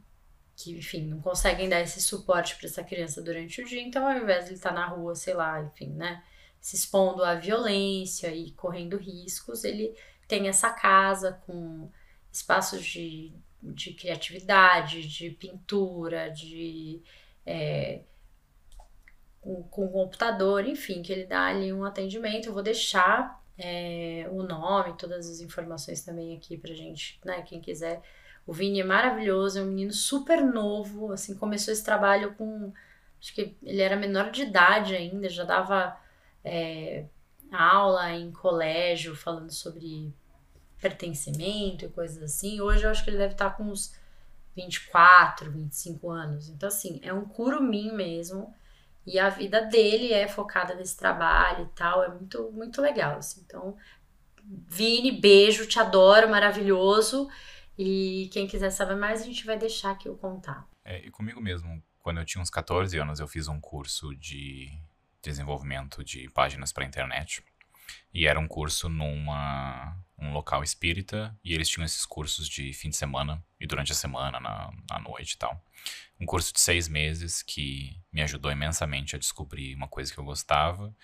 que, 0.57 0.77
enfim, 0.77 1.07
não 1.07 1.21
conseguem 1.23 1.69
dar 1.69 1.81
esse 1.81 2.03
suporte 2.03 2.57
para 2.57 2.67
essa 2.67 2.85
criança 2.85 3.23
durante 3.23 3.63
o 3.63 3.65
dia, 3.65 3.81
então 3.81 4.07
ao 4.07 4.17
invés 4.19 4.45
de 4.45 4.51
ele 4.51 4.57
estar 4.57 4.71
tá 4.71 4.75
na 4.75 4.87
rua, 4.87 5.15
sei 5.15 5.33
lá, 5.33 5.63
enfim, 5.63 5.91
né? 5.95 6.23
Se 6.61 6.77
expondo 6.77 7.25
à 7.25 7.35
violência 7.35 8.35
e 8.35 8.53
correndo 8.53 8.97
riscos, 8.97 9.65
ele 9.65 9.95
tem 10.29 10.49
essa 10.49 10.71
casa 10.71 11.41
com 11.47 11.91
espaços 12.31 12.85
de, 12.85 13.33
de 13.63 13.95
criatividade, 13.95 15.07
de 15.09 15.31
pintura, 15.31 16.31
de. 16.31 17.03
É, 17.47 18.03
com, 19.41 19.63
com 19.65 19.89
computador, 19.89 20.67
enfim, 20.67 21.03
que 21.03 21.13
ele 21.13 21.25
dá 21.25 21.47
ali 21.47 21.73
um 21.73 21.85
atendimento. 21.85 22.49
Eu 22.49 22.53
vou 22.53 22.63
deixar 22.63 23.43
é, 23.59 24.27
o 24.31 24.43
nome, 24.43 24.97
todas 24.97 25.29
as 25.29 25.41
informações 25.41 26.05
também 26.05 26.37
aqui 26.37 26.57
pra 26.57 26.75
gente, 26.75 27.19
né? 27.25 27.43
Quem 27.43 27.61
quiser. 27.61 28.03
O 28.47 28.53
Vini 28.53 28.81
é 28.81 28.85
maravilhoso, 28.85 29.59
é 29.59 29.63
um 29.63 29.67
menino 29.67 29.93
super 29.93 30.43
novo, 30.43 31.13
assim, 31.13 31.37
começou 31.37 31.73
esse 31.73 31.85
trabalho 31.85 32.35
com. 32.35 32.73
Acho 33.21 33.35
que 33.35 33.57
ele 33.63 33.83
era 33.83 33.97
menor 33.97 34.31
de 34.31 34.43
idade 34.43 34.95
ainda, 34.95 35.29
já 35.29 35.45
dava 35.45 35.97
é, 36.45 37.05
aula 37.53 38.13
em 38.13 38.31
colégio 38.31 39.15
falando 39.15 39.51
sobre 39.51 40.13
pertencimento 40.81 41.85
e 41.85 41.89
coisas 41.89 42.23
assim. 42.23 42.61
Hoje 42.61 42.85
eu 42.85 42.91
acho 42.91 43.05
que 43.05 43.11
ele 43.11 43.19
deve 43.19 43.35
estar 43.35 43.51
com 43.51 43.65
uns 43.65 43.95
24, 44.57 45.51
25 45.51 46.11
anos. 46.11 46.49
Então, 46.49 46.69
assim, 46.69 47.01
é 47.03 47.13
um 47.13 47.25
curumim 47.25 47.93
mesmo. 47.93 48.55
E 49.07 49.19
a 49.19 49.29
vida 49.29 49.63
dele 49.63 50.13
é 50.13 50.29
focada 50.29 50.75
nesse 50.75 50.97
trabalho 50.97 51.65
e 51.65 51.77
tal. 51.77 52.03
É 52.05 52.09
muito, 52.09 52.51
muito 52.53 52.81
legal. 52.81 53.19
Assim. 53.19 53.43
Então, 53.47 53.77
Vini, 54.69 55.13
beijo, 55.13 55.67
te 55.67 55.79
adoro, 55.79 56.29
maravilhoso. 56.29 57.29
E 57.79 58.29
quem 58.33 58.47
quiser 58.47 58.71
saber 58.71 58.97
mais, 58.97 59.23
a 59.23 59.25
gente 59.25 59.45
vai 59.45 59.57
deixar 59.57 59.93
aqui 59.93 60.09
o 60.09 60.17
contato. 60.17 60.69
É, 60.85 61.07
e 61.07 61.11
comigo 61.11 61.41
mesmo, 61.41 61.83
quando 61.99 62.19
eu 62.19 62.25
tinha 62.25 62.43
uns 62.43 62.51
14 62.51 62.99
anos, 62.99 63.21
eu 63.21 63.29
fiz 63.29 63.49
um 63.49 63.61
curso 63.61 64.15
de 64.17 64.71
desenvolvimento 65.23 66.05
de 66.05 66.29
páginas 66.31 66.73
para 66.73 66.85
internet. 66.85 67.43
E 68.13 68.27
era 68.27 68.39
um 68.39 68.49
curso 68.49 68.89
numa 68.89 69.97
um 70.19 70.33
local 70.33 70.63
espírita 70.63 71.35
e 71.43 71.55
eles 71.55 71.69
tinham 71.69 71.85
esses 71.85 72.05
cursos 72.05 72.47
de 72.49 72.73
fim 72.75 72.91
de 72.91 72.97
semana 72.97 73.43
e 73.59 73.67
durante 73.67 73.93
a 73.93 73.95
semana, 73.95 74.39
na, 74.39 74.71
na 74.89 74.99
noite 74.99 75.33
e 75.33 75.39
tal. 75.39 75.63
Um 76.21 76.27
curso 76.27 76.53
de 76.53 76.61
seis 76.61 76.89
meses 76.89 77.43
que 77.43 77.97
me 78.13 78.21
ajudou 78.21 78.53
imensamente 78.53 79.17
a 79.17 79.19
descobrir 79.19 79.75
uma 79.75 79.89
coisa 79.89 80.13
que 80.13 80.19
eu 80.19 80.25
gostava 80.25 80.95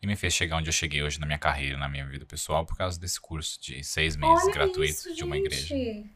e 0.00 0.06
me 0.06 0.16
fez 0.16 0.32
chegar 0.32 0.56
onde 0.56 0.68
eu 0.68 0.72
cheguei 0.72 1.02
hoje 1.02 1.18
na 1.18 1.26
minha 1.26 1.38
carreira, 1.38 1.76
na 1.76 1.88
minha 1.88 2.06
vida 2.06 2.24
pessoal, 2.24 2.64
por 2.64 2.76
causa 2.76 2.98
desse 2.98 3.20
curso 3.20 3.60
de 3.60 3.82
seis 3.82 4.16
meses 4.16 4.44
Olha 4.44 4.54
gratuito 4.54 4.92
isso, 4.92 5.14
de 5.14 5.24
uma 5.24 5.36
igreja. 5.36 5.74
Um, 5.74 6.08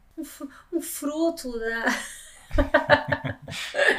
um 0.72 0.80
fruto 0.80 1.58
da. 1.58 1.84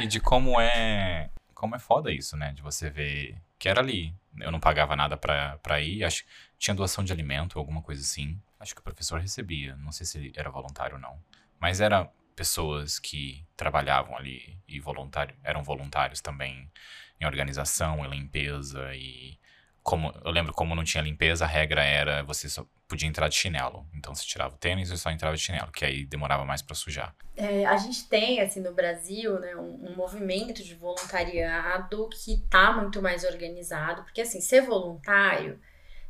E 0.00 0.06
de 0.06 0.20
como 0.20 0.60
é. 0.60 1.30
Como 1.56 1.74
é 1.74 1.78
foda 1.78 2.12
isso, 2.12 2.36
né? 2.36 2.52
De 2.52 2.60
você 2.60 2.90
ver 2.90 3.40
que 3.58 3.66
era 3.66 3.80
ali. 3.80 4.14
Eu 4.38 4.52
não 4.52 4.60
pagava 4.60 4.94
nada 4.94 5.16
pra, 5.16 5.56
pra 5.62 5.80
ir. 5.80 6.04
Acho 6.04 6.22
tinha 6.58 6.74
doação 6.74 7.02
de 7.02 7.14
alimento, 7.14 7.58
alguma 7.58 7.80
coisa 7.80 8.02
assim. 8.02 8.38
Acho 8.60 8.74
que 8.74 8.80
o 8.80 8.84
professor 8.84 9.18
recebia. 9.18 9.74
Não 9.76 9.90
sei 9.90 10.04
se 10.04 10.32
era 10.36 10.50
voluntário 10.50 10.96
ou 10.96 11.00
não. 11.00 11.18
Mas 11.58 11.80
era 11.80 12.12
pessoas 12.36 12.98
que 12.98 13.42
trabalhavam 13.56 14.14
ali 14.18 14.58
e 14.68 14.78
voluntário, 14.78 15.34
eram 15.42 15.64
voluntários 15.64 16.20
também 16.20 16.70
em 17.18 17.24
organização, 17.24 18.04
em 18.04 18.10
limpeza 18.10 18.94
e 18.94 19.38
como 19.86 20.12
eu 20.24 20.32
lembro 20.32 20.52
como 20.52 20.74
não 20.74 20.82
tinha 20.82 21.00
limpeza, 21.00 21.44
a 21.44 21.48
regra 21.48 21.84
era 21.84 22.24
você 22.24 22.48
só 22.48 22.66
podia 22.88 23.08
entrar 23.08 23.28
de 23.28 23.36
chinelo. 23.36 23.86
Então 23.94 24.12
você 24.12 24.26
tirava 24.26 24.52
o 24.52 24.58
tênis 24.58 24.90
e 24.90 24.98
só 24.98 25.12
entrava 25.12 25.36
de 25.36 25.42
chinelo, 25.42 25.70
que 25.70 25.84
aí 25.84 26.04
demorava 26.04 26.44
mais 26.44 26.60
pra 26.60 26.74
sujar. 26.74 27.14
É, 27.36 27.64
a 27.64 27.76
gente 27.76 28.08
tem, 28.08 28.40
assim, 28.40 28.60
no 28.60 28.74
Brasil, 28.74 29.38
né, 29.38 29.54
um, 29.54 29.90
um 29.90 29.94
movimento 29.94 30.64
de 30.64 30.74
voluntariado 30.74 32.08
que 32.08 32.38
tá 32.50 32.72
muito 32.72 33.00
mais 33.00 33.22
organizado. 33.22 34.02
Porque, 34.02 34.22
assim, 34.22 34.40
ser 34.40 34.62
voluntário 34.62 35.60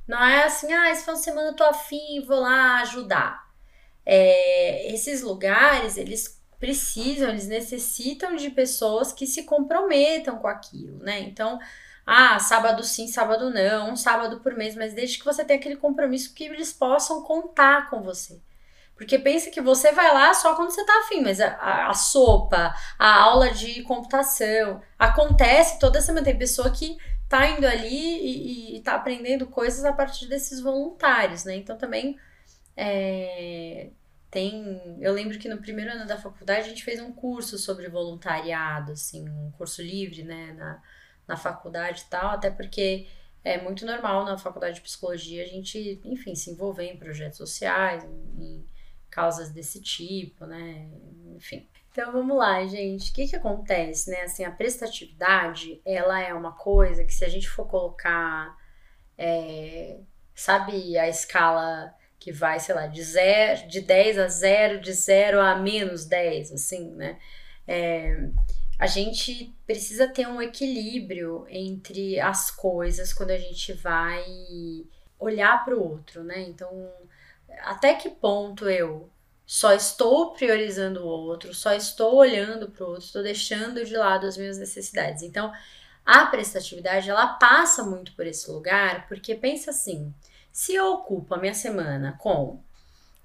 não 0.09 0.25
é 0.25 0.45
assim, 0.45 0.73
ah, 0.73 0.91
esse 0.91 1.03
final 1.03 1.17
de 1.17 1.25
semana 1.25 1.49
eu 1.49 1.57
tô 1.57 1.65
afim, 1.65 2.25
vou 2.27 2.41
lá 2.41 2.81
ajudar. 2.81 3.47
É, 4.07 4.91
esses 4.91 5.21
lugares, 5.21 5.99
eles 5.99 6.43
precisam, 6.59 7.29
eles 7.29 7.47
necessitam 7.47 8.37
de 8.37 8.49
pessoas 8.49 9.13
que 9.13 9.27
se 9.27 9.43
comprometam 9.43 10.39
com 10.39 10.49
aquilo, 10.49 10.99
né? 11.01 11.21
Então, 11.21 11.59
ah, 12.07 12.39
sábado 12.39 12.85
sim, 12.85 13.09
sábado 13.09 13.51
não, 13.51 13.91
um 13.91 13.97
sábado 13.97 14.39
por 14.41 14.55
mês, 14.55 14.77
mas 14.77 14.95
desde 14.95 15.19
que 15.19 15.25
você 15.25 15.45
tenha 15.45 15.59
aquele 15.59 15.77
compromisso 15.77 16.33
que 16.33 16.45
eles 16.45 16.73
possam 16.73 17.23
contar 17.23 17.91
com 17.91 18.01
você. 18.01 18.41
Porque 18.95 19.19
pensa 19.19 19.51
que 19.51 19.61
você 19.61 19.93
vai 19.93 20.13
lá 20.15 20.33
só 20.33 20.55
quando 20.55 20.71
você 20.71 20.85
tá 20.85 21.01
afim, 21.01 21.21
mas 21.21 21.41
a, 21.41 21.49
a, 21.57 21.91
a 21.91 21.95
sopa, 21.95 22.75
a 22.99 23.23
aula 23.23 23.51
de 23.51 23.83
computação, 23.83 24.81
acontece 24.99 25.79
toda 25.79 26.01
semana. 26.01 26.25
Tem 26.25 26.39
pessoa 26.39 26.71
que 26.71 26.97
tá 27.29 27.47
indo 27.47 27.67
ali 27.67 27.89
e, 27.89 28.77
e 28.77 28.81
tá 28.81 28.95
aprendendo 28.95 29.47
coisas 29.49 29.85
a 29.85 29.93
partir 29.93 30.29
desses 30.29 30.61
voluntários, 30.61 31.45
né? 31.45 31.57
Então 31.57 31.77
também 31.77 32.19
é, 32.77 33.91
tem. 34.31 34.99
Eu 35.01 35.13
lembro 35.13 35.39
que 35.39 35.49
no 35.49 35.59
primeiro 35.59 35.93
ano 35.93 36.07
da 36.07 36.17
faculdade 36.17 36.67
a 36.67 36.69
gente 36.69 36.85
fez 36.85 37.01
um 37.01 37.13
curso 37.13 37.59
sobre 37.59 37.89
voluntariado, 37.89 38.93
assim, 38.93 39.29
um 39.29 39.51
curso 39.59 39.83
livre, 39.83 40.23
né, 40.23 40.55
na, 40.57 40.83
na 41.27 41.37
faculdade 41.37 42.03
e 42.03 42.11
tal, 42.11 42.31
até 42.31 42.51
porque 42.51 43.07
é 43.43 43.61
muito 43.61 43.87
normal 43.87 44.25
na 44.25 44.37
faculdade 44.37 44.77
de 44.77 44.81
psicologia 44.81 45.45
a 45.45 45.47
gente, 45.47 46.01
enfim, 46.05 46.35
se 46.35 46.51
envolver 46.51 46.85
em 46.85 46.99
projetos 46.99 47.39
sociais, 47.39 48.05
em, 48.05 48.65
causas 49.09 49.51
desse 49.51 49.81
tipo, 49.81 50.45
né, 50.45 50.91
enfim. 51.35 51.67
Então 51.91 52.13
vamos 52.13 52.37
lá, 52.37 52.63
gente. 52.67 53.11
O 53.11 53.15
que 53.15 53.27
que 53.27 53.37
acontece, 53.37 54.11
né? 54.11 54.23
Assim, 54.23 54.45
a 54.45 54.51
prestatividade, 54.51 55.81
ela 55.87 56.21
é 56.21 56.35
uma 56.35 56.53
coisa 56.53 57.03
que 57.03 57.15
se 57.15 57.25
a 57.25 57.29
gente 57.29 57.49
for 57.49 57.67
colocar, 57.67 58.55
é, 59.17 60.01
sabe, 60.35 60.99
a 60.99 61.09
escala 61.09 61.95
que 62.19 62.31
vai, 62.33 62.61
sei 62.61 62.75
lá, 62.75 62.87
de, 62.87 63.03
zero, 63.03 63.67
de 63.69 63.81
10 63.81 64.19
a 64.19 64.29
0, 64.29 64.81
de 64.81 64.93
0 64.93 65.41
a 65.41 65.55
menos 65.55 66.05
10, 66.05 66.53
assim, 66.53 66.91
né? 66.91 67.19
É, 67.67 68.29
a 68.79 68.87
gente 68.87 69.55
precisa 69.67 70.07
ter 70.07 70.29
um 70.29 70.41
equilíbrio 70.41 71.47
entre 71.49 72.21
as 72.21 72.51
coisas 72.51 73.13
quando 73.13 73.31
a 73.31 73.39
gente 73.39 73.73
vai 73.73 74.25
olhar 75.19 75.65
para 75.65 75.75
o 75.75 75.83
outro, 75.83 76.23
né? 76.23 76.43
Então, 76.43 76.93
até 77.63 77.95
que 77.95 78.11
ponto 78.11 78.69
eu 78.69 79.11
só 79.47 79.73
estou 79.73 80.33
priorizando 80.33 81.05
o 81.05 81.09
outro, 81.09 81.55
só 81.55 81.73
estou 81.73 82.17
olhando 82.17 82.69
para 82.71 82.85
o 82.85 82.89
outro, 82.89 83.05
estou 83.05 83.23
deixando 83.23 83.85
de 83.85 83.97
lado 83.97 84.27
as 84.27 84.37
minhas 84.37 84.59
necessidades. 84.59 85.23
Então, 85.23 85.53
a 86.05 86.27
prestatividade 86.27 87.09
ela 87.09 87.27
passa 87.35 87.83
muito 87.83 88.13
por 88.15 88.27
esse 88.27 88.51
lugar, 88.51 89.09
porque 89.09 89.35
pensa 89.35 89.71
assim: 89.71 90.13
se 90.53 90.75
eu 90.75 90.93
ocupo 90.93 91.35
a 91.35 91.39
minha 91.39 91.55
semana 91.55 92.17
com 92.19 92.61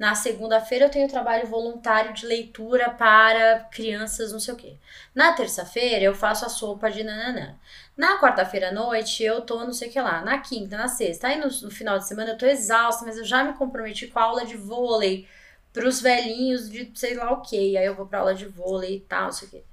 na 0.02 0.16
segunda-feira 0.16 0.86
eu 0.86 0.90
tenho 0.90 1.08
trabalho 1.08 1.46
voluntário 1.46 2.12
de 2.12 2.26
leitura 2.26 2.90
para 2.90 3.60
crianças, 3.72 4.32
não 4.32 4.40
sei 4.40 4.56
o 4.56 4.58
quê. 4.58 4.76
Na 5.14 5.34
terça-feira 5.34 6.04
eu 6.04 6.16
faço 6.16 6.44
a 6.44 6.50
sopa 6.50 6.90
de 6.90 7.04
nananã. 7.04 7.56
Na 7.96 8.20
quarta-feira 8.20 8.70
à 8.70 8.72
noite 8.72 9.24
eu 9.24 9.42
tô 9.42 9.64
não 9.64 9.72
sei 9.72 9.90
o 9.90 9.92
que 9.92 10.02
lá. 10.02 10.26
Na 10.26 10.40
quinta, 10.40 10.76
na 10.76 10.88
sexta. 10.88 11.28
Aí 11.28 11.40
no, 11.40 11.46
no 11.46 11.70
final 11.70 12.00
de 12.00 12.08
semana 12.08 12.32
eu 12.32 12.38
tô 12.40 12.48
exausta, 12.48 13.06
mas 13.06 13.16
eu 13.16 13.24
já 13.24 13.44
me 13.44 13.54
comprometi 13.54 14.08
com 14.08 14.18
a 14.18 14.24
aula 14.24 14.44
de 14.44 14.58
vôlei 14.58 15.28
pros 15.72 16.02
velhinhos 16.02 16.68
de 16.68 16.92
sei 16.96 17.14
lá 17.14 17.32
o 17.32 17.44
que. 17.44 17.78
Aí 17.78 17.86
eu 17.86 17.94
vou 17.94 18.08
pra 18.08 18.22
aula 18.22 18.34
de 18.34 18.48
vôlei 18.48 18.96
e 18.96 19.02
tal, 19.02 19.26
não 19.26 19.32
sei 19.32 19.48
o 19.50 19.52
quê. 19.52 19.64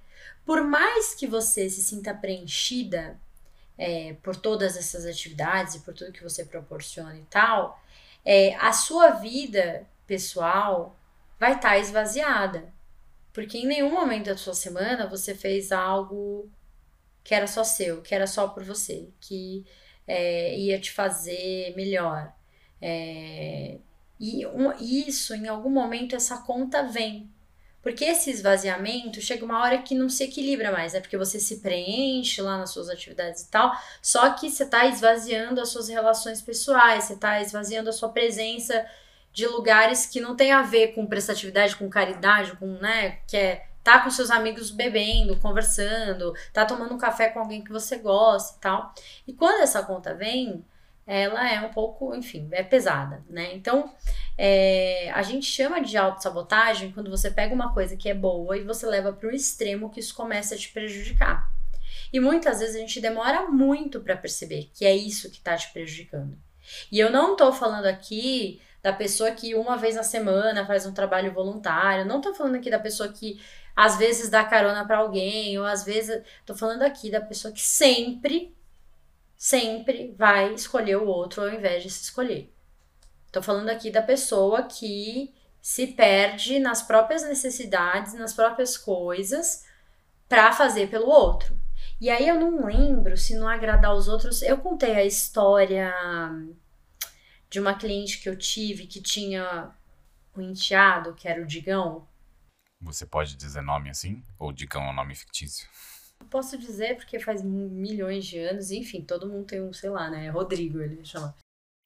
Por 0.44 0.62
mais 0.62 1.14
que 1.14 1.26
você 1.26 1.70
se 1.70 1.80
sinta 1.80 2.12
preenchida 2.12 3.18
é, 3.78 4.14
por 4.22 4.36
todas 4.36 4.76
essas 4.76 5.06
atividades 5.06 5.76
e 5.76 5.80
por 5.80 5.94
tudo 5.94 6.12
que 6.12 6.22
você 6.22 6.44
proporciona 6.44 7.16
e 7.16 7.24
tal, 7.30 7.82
é, 8.22 8.54
a 8.56 8.74
sua 8.74 9.12
vida 9.12 9.86
pessoal 10.08 10.98
vai 11.38 11.54
estar 11.54 11.70
tá 11.70 11.78
esvaziada. 11.78 12.72
Porque 13.32 13.58
em 13.58 13.66
nenhum 13.66 13.92
momento 13.92 14.26
da 14.26 14.36
sua 14.36 14.54
semana 14.54 15.06
você 15.06 15.34
fez 15.34 15.70
algo 15.70 16.50
que 17.22 17.34
era 17.34 17.46
só 17.46 17.62
seu, 17.62 18.02
que 18.02 18.14
era 18.14 18.26
só 18.26 18.48
por 18.48 18.64
você, 18.64 19.10
que 19.20 19.64
é, 20.06 20.58
ia 20.58 20.80
te 20.80 20.90
fazer 20.90 21.74
melhor. 21.76 22.32
É, 22.80 23.78
e 24.18 24.44
um, 24.46 24.72
isso, 24.80 25.34
em 25.34 25.46
algum 25.46 25.70
momento, 25.70 26.16
essa 26.16 26.38
conta 26.38 26.82
vem. 26.82 27.30
Porque 27.82 28.04
esse 28.04 28.30
esvaziamento 28.30 29.20
chega 29.20 29.44
uma 29.44 29.60
hora 29.60 29.82
que 29.82 29.94
não 29.94 30.08
se 30.08 30.24
equilibra 30.24 30.72
mais, 30.72 30.94
né? 30.94 31.00
porque 31.00 31.16
você 31.16 31.38
se 31.38 31.60
preenche 31.60 32.42
lá 32.42 32.58
nas 32.58 32.70
suas 32.70 32.88
atividades 32.88 33.42
e 33.42 33.50
tal, 33.50 33.72
só 34.02 34.30
que 34.30 34.50
você 34.50 34.64
está 34.64 34.86
esvaziando 34.86 35.60
as 35.60 35.68
suas 35.68 35.88
relações 35.88 36.42
pessoais, 36.42 37.04
você 37.04 37.12
está 37.14 37.40
esvaziando 37.40 37.88
a 37.88 37.92
sua 37.92 38.08
presença 38.08 38.84
de 39.38 39.46
lugares 39.46 40.04
que 40.04 40.20
não 40.20 40.34
tem 40.34 40.50
a 40.50 40.62
ver 40.62 40.94
com 40.94 41.06
prestatividade, 41.06 41.76
com 41.76 41.88
caridade, 41.88 42.56
com, 42.56 42.66
né, 42.66 43.20
que 43.24 43.36
é 43.36 43.66
tá 43.84 44.00
com 44.00 44.10
seus 44.10 44.32
amigos 44.32 44.72
bebendo, 44.72 45.38
conversando, 45.38 46.34
tá 46.52 46.66
tomando 46.66 46.92
um 46.92 46.98
café 46.98 47.28
com 47.28 47.38
alguém 47.38 47.62
que 47.62 47.70
você 47.70 47.98
gosta 47.98 48.56
e 48.56 48.60
tal. 48.60 48.92
E 49.28 49.32
quando 49.32 49.62
essa 49.62 49.80
conta 49.84 50.12
vem, 50.12 50.64
ela 51.06 51.48
é 51.48 51.60
um 51.60 51.70
pouco, 51.70 52.16
enfim, 52.16 52.48
é 52.50 52.64
pesada, 52.64 53.24
né? 53.30 53.54
Então, 53.54 53.94
é, 54.36 55.08
a 55.14 55.22
gente 55.22 55.46
chama 55.46 55.80
de 55.80 55.96
autossabotagem 55.96 56.90
quando 56.90 57.08
você 57.08 57.30
pega 57.30 57.54
uma 57.54 57.72
coisa 57.72 57.96
que 57.96 58.08
é 58.08 58.14
boa 58.14 58.58
e 58.58 58.64
você 58.64 58.86
leva 58.86 59.12
para 59.12 59.28
o 59.28 59.32
extremo 59.32 59.88
que 59.88 60.00
isso 60.00 60.16
começa 60.16 60.56
a 60.56 60.58
te 60.58 60.68
prejudicar. 60.70 61.48
E 62.12 62.18
muitas 62.18 62.58
vezes 62.58 62.74
a 62.74 62.80
gente 62.80 63.00
demora 63.00 63.48
muito 63.48 64.00
para 64.00 64.16
perceber 64.16 64.68
que 64.74 64.84
é 64.84 64.96
isso 64.96 65.30
que 65.30 65.38
está 65.38 65.56
te 65.56 65.72
prejudicando. 65.72 66.36
E 66.90 66.98
eu 66.98 67.10
não 67.10 67.36
tô 67.36 67.52
falando 67.52 67.86
aqui 67.86 68.60
da 68.82 68.92
pessoa 68.92 69.30
que 69.30 69.54
uma 69.54 69.76
vez 69.76 69.96
na 69.96 70.02
semana 70.02 70.66
faz 70.66 70.86
um 70.86 70.94
trabalho 70.94 71.32
voluntário, 71.32 72.04
não 72.04 72.20
tô 72.20 72.34
falando 72.34 72.56
aqui 72.56 72.70
da 72.70 72.78
pessoa 72.78 73.08
que 73.08 73.40
às 73.74 73.96
vezes 73.96 74.28
dá 74.28 74.44
carona 74.44 74.84
para 74.86 74.98
alguém, 74.98 75.58
ou 75.58 75.64
às 75.64 75.84
vezes 75.84 76.22
tô 76.44 76.54
falando 76.54 76.82
aqui 76.82 77.10
da 77.10 77.20
pessoa 77.20 77.52
que 77.52 77.62
sempre 77.62 78.54
sempre 79.36 80.12
vai 80.18 80.52
escolher 80.52 80.96
o 80.96 81.06
outro 81.06 81.42
ao 81.42 81.48
invés 81.48 81.84
de 81.84 81.90
se 81.90 82.02
escolher. 82.02 82.52
Tô 83.30 83.40
falando 83.40 83.68
aqui 83.68 83.90
da 83.90 84.02
pessoa 84.02 84.64
que 84.64 85.32
se 85.62 85.86
perde 85.88 86.58
nas 86.58 86.82
próprias 86.82 87.22
necessidades, 87.22 88.14
nas 88.14 88.32
próprias 88.32 88.76
coisas 88.76 89.64
para 90.28 90.52
fazer 90.52 90.88
pelo 90.88 91.06
outro. 91.06 91.56
E 92.00 92.10
aí 92.10 92.28
eu 92.28 92.38
não 92.38 92.66
lembro 92.66 93.16
se 93.16 93.34
não 93.36 93.48
agradar 93.48 93.94
os 93.94 94.08
outros. 94.08 94.42
Eu 94.42 94.58
contei 94.58 94.94
a 94.94 95.04
história 95.04 95.92
de 97.50 97.60
uma 97.60 97.74
cliente 97.74 98.20
que 98.20 98.28
eu 98.28 98.36
tive 98.36 98.86
que 98.86 99.00
tinha 99.00 99.70
um 100.36 100.42
enteado, 100.42 101.14
que 101.14 101.28
era 101.28 101.42
o 101.42 101.46
Digão. 101.46 102.06
Você 102.80 103.04
pode 103.04 103.36
dizer 103.36 103.62
nome 103.62 103.90
assim? 103.90 104.22
Ou 104.38 104.52
Digão 104.52 104.82
é 104.82 104.90
um 104.90 104.94
nome 104.94 105.14
fictício? 105.14 105.68
Posso 106.30 106.58
dizer 106.58 106.96
porque 106.96 107.18
faz 107.18 107.42
milhões 107.42 108.26
de 108.26 108.38
anos, 108.38 108.70
enfim, 108.70 109.02
todo 109.02 109.28
mundo 109.28 109.46
tem 109.46 109.62
um, 109.62 109.72
sei 109.72 109.90
lá, 109.90 110.10
né? 110.10 110.28
Rodrigo 110.30 110.80
ele 110.80 111.04
chama. 111.04 111.34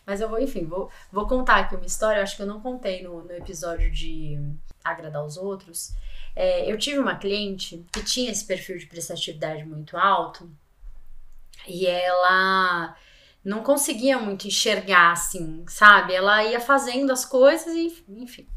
Mas 0.05 0.20
eu 0.20 0.29
vou, 0.29 0.40
enfim, 0.40 0.64
vou, 0.64 0.90
vou 1.12 1.29
contar 1.29 1.59
aqui 1.59 1.77
uma 1.77 1.87
história, 1.87 2.18
eu 2.18 2.22
acho 2.22 2.35
que 2.35 2.42
eu 2.42 2.46
não 2.46 2.61
contei 2.61 3.03
no, 3.03 3.22
no 3.22 3.33
episódio 3.33 3.90
de 3.90 4.37
agradar 4.83 5.25
os 5.25 5.37
outros. 5.37 5.94
É, 6.35 6.70
eu 6.70 6.77
tive 6.77 6.98
uma 6.98 7.16
cliente 7.16 7.87
que 7.92 8.03
tinha 8.03 8.33
esse 8.33 8.44
perfil 8.44 8.79
de 8.79 8.87
prestatividade 8.87 9.64
muito 9.64 9.96
alto 9.96 10.51
e 11.68 11.87
ela 11.87 12.96
não 13.45 13.63
conseguia 13.63 14.19
muito 14.19 14.47
enxergar 14.47 15.13
assim, 15.13 15.65
sabe? 15.69 16.15
Ela 16.15 16.45
ia 16.45 16.61
fazendo 16.61 17.13
as 17.13 17.25
coisas 17.25 17.75
e, 17.75 18.05
enfim. 18.09 18.49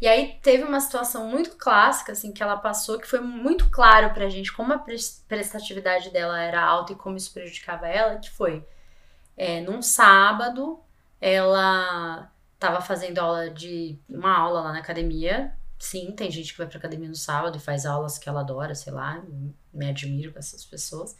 E 0.00 0.06
aí 0.06 0.38
teve 0.42 0.62
uma 0.62 0.80
situação 0.80 1.28
muito 1.28 1.56
clássica, 1.56 2.12
assim, 2.12 2.32
que 2.32 2.42
ela 2.42 2.56
passou, 2.56 2.98
que 2.98 3.08
foi 3.08 3.20
muito 3.20 3.68
claro 3.70 4.12
pra 4.14 4.28
gente 4.28 4.52
como 4.52 4.72
a 4.72 4.78
prestatividade 4.78 6.10
dela 6.10 6.40
era 6.40 6.62
alta 6.62 6.92
e 6.92 6.96
como 6.96 7.16
isso 7.16 7.32
prejudicava 7.32 7.88
ela, 7.88 8.18
que 8.18 8.30
foi 8.30 8.64
é, 9.36 9.60
num 9.60 9.82
sábado, 9.82 10.78
ela 11.20 12.30
tava 12.58 12.80
fazendo 12.80 13.18
aula 13.18 13.50
de. 13.50 13.98
uma 14.08 14.36
aula 14.36 14.60
lá 14.60 14.72
na 14.72 14.78
academia. 14.78 15.52
Sim, 15.78 16.12
tem 16.12 16.30
gente 16.30 16.52
que 16.52 16.58
vai 16.58 16.66
pra 16.66 16.78
academia 16.78 17.08
no 17.08 17.14
sábado 17.14 17.56
e 17.56 17.60
faz 17.60 17.86
aulas 17.86 18.18
que 18.18 18.28
ela 18.28 18.40
adora, 18.40 18.74
sei 18.74 18.92
lá, 18.92 19.22
me 19.72 19.88
admiro 19.88 20.32
com 20.32 20.38
essas 20.38 20.64
pessoas. 20.64 21.16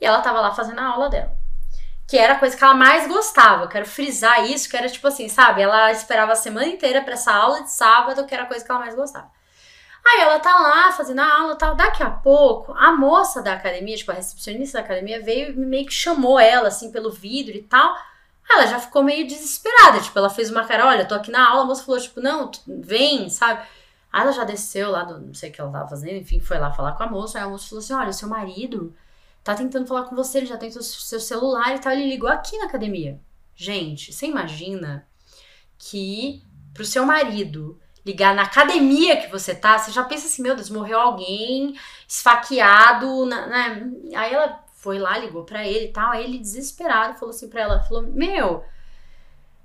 E 0.00 0.04
ela 0.06 0.20
tava 0.20 0.40
lá 0.40 0.54
fazendo 0.54 0.80
a 0.80 0.86
aula 0.86 1.08
dela 1.08 1.36
que 2.08 2.18
era 2.18 2.34
a 2.34 2.38
coisa 2.38 2.56
que 2.56 2.62
ela 2.62 2.74
mais 2.74 3.08
gostava. 3.08 3.64
Eu 3.64 3.68
quero 3.68 3.86
frisar 3.86 4.44
isso, 4.50 4.68
que 4.68 4.76
era 4.76 4.88
tipo 4.88 5.06
assim, 5.06 5.28
sabe? 5.28 5.62
Ela 5.62 5.90
esperava 5.92 6.32
a 6.32 6.36
semana 6.36 6.66
inteira 6.66 7.02
para 7.02 7.14
essa 7.14 7.32
aula 7.32 7.62
de 7.62 7.70
sábado, 7.72 8.26
que 8.26 8.34
era 8.34 8.44
a 8.44 8.46
coisa 8.46 8.64
que 8.64 8.70
ela 8.70 8.80
mais 8.80 8.94
gostava. 8.94 9.30
Aí 10.04 10.20
ela 10.20 10.40
tá 10.40 10.58
lá 10.58 10.92
fazendo 10.92 11.20
a 11.20 11.40
aula 11.40 11.54
e 11.54 11.58
tal. 11.58 11.74
Daqui 11.76 12.02
a 12.02 12.10
pouco, 12.10 12.72
a 12.72 12.92
moça 12.92 13.40
da 13.40 13.52
academia, 13.54 13.96
tipo, 13.96 14.10
a 14.10 14.14
recepcionista 14.14 14.78
da 14.78 14.84
academia, 14.84 15.22
veio 15.22 15.52
e 15.52 15.56
meio 15.56 15.86
que 15.86 15.92
chamou 15.92 16.38
ela, 16.40 16.68
assim, 16.68 16.90
pelo 16.90 17.10
vidro 17.10 17.56
e 17.56 17.62
tal. 17.62 17.96
Ela 18.50 18.66
já 18.66 18.80
ficou 18.80 19.02
meio 19.02 19.26
desesperada. 19.26 20.00
Tipo, 20.00 20.18
ela 20.18 20.28
fez 20.28 20.50
uma 20.50 20.66
cara: 20.66 20.86
olha, 20.88 21.04
tô 21.04 21.14
aqui 21.14 21.30
na 21.30 21.48
aula. 21.48 21.62
A 21.62 21.66
moça 21.66 21.84
falou, 21.84 22.00
tipo, 22.00 22.20
não, 22.20 22.50
vem, 22.66 23.30
sabe? 23.30 23.62
Aí 24.12 24.20
ela 24.22 24.32
já 24.32 24.44
desceu 24.44 24.90
lá 24.90 25.04
do, 25.04 25.18
não 25.18 25.34
sei 25.34 25.50
o 25.50 25.52
que 25.52 25.60
ela 25.60 25.72
tava 25.72 25.88
fazendo, 25.88 26.16
enfim, 26.16 26.38
foi 26.40 26.58
lá 26.58 26.70
falar 26.70 26.92
com 26.92 27.04
a 27.04 27.06
moça. 27.06 27.38
Aí 27.38 27.44
a 27.44 27.48
moça 27.48 27.68
falou 27.68 27.82
assim: 27.82 27.94
olha, 27.94 28.12
seu 28.12 28.28
marido 28.28 28.94
tá 29.42 29.54
tentando 29.54 29.86
falar 29.86 30.04
com 30.04 30.14
você, 30.14 30.38
ele 30.38 30.46
já 30.46 30.56
tem 30.56 30.70
seu, 30.70 30.82
seu 30.82 31.20
celular 31.20 31.74
e 31.74 31.78
tal, 31.78 31.92
ele 31.92 32.08
ligou 32.08 32.28
aqui 32.28 32.56
na 32.58 32.66
academia. 32.66 33.20
Gente, 33.54 34.12
você 34.12 34.26
imagina 34.26 35.06
que 35.78 36.42
pro 36.72 36.84
seu 36.84 37.04
marido 37.04 37.78
ligar 38.04 38.34
na 38.34 38.42
academia 38.42 39.20
que 39.20 39.30
você 39.30 39.54
tá, 39.54 39.78
você 39.78 39.92
já 39.92 40.02
pensa 40.04 40.26
assim, 40.26 40.42
meu 40.42 40.54
Deus, 40.56 40.70
morreu 40.70 40.98
alguém 40.98 41.74
esfaqueado, 42.08 43.26
né? 43.26 43.90
Aí 44.14 44.32
ela 44.32 44.64
foi 44.74 44.98
lá, 44.98 45.16
ligou 45.18 45.44
para 45.44 45.66
ele 45.66 45.86
e 45.86 45.92
tal, 45.92 46.10
aí 46.10 46.24
ele 46.24 46.38
desesperado 46.38 47.18
falou 47.18 47.30
assim 47.30 47.48
para 47.48 47.60
ela, 47.60 47.82
falou: 47.84 48.02
"Meu, 48.02 48.64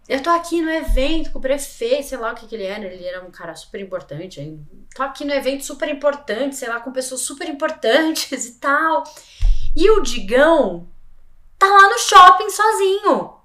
eu 0.07 0.21
tô 0.21 0.29
aqui 0.29 0.61
no 0.61 0.69
evento 0.69 1.31
com 1.31 1.39
o 1.39 1.41
prefeito, 1.41 2.07
sei 2.07 2.17
lá 2.17 2.31
o 2.31 2.35
que, 2.35 2.47
que 2.47 2.55
ele 2.55 2.63
era, 2.65 2.85
ele 2.85 3.03
era 3.03 3.25
um 3.25 3.31
cara 3.31 3.55
super 3.55 3.81
importante, 3.81 4.39
aí, 4.39 4.57
tô 4.95 5.03
aqui 5.03 5.25
no 5.25 5.33
evento 5.33 5.65
super 5.65 5.89
importante, 5.89 6.55
sei 6.55 6.69
lá, 6.69 6.79
com 6.79 6.91
pessoas 6.91 7.21
super 7.21 7.49
importantes 7.49 8.31
e 8.45 8.59
tal. 8.59 9.03
E 9.77 9.91
o 9.91 10.01
Digão 10.01 10.89
tá 11.59 11.67
lá 11.67 11.87
no 11.87 11.99
shopping 11.99 12.49
sozinho. 12.49 13.37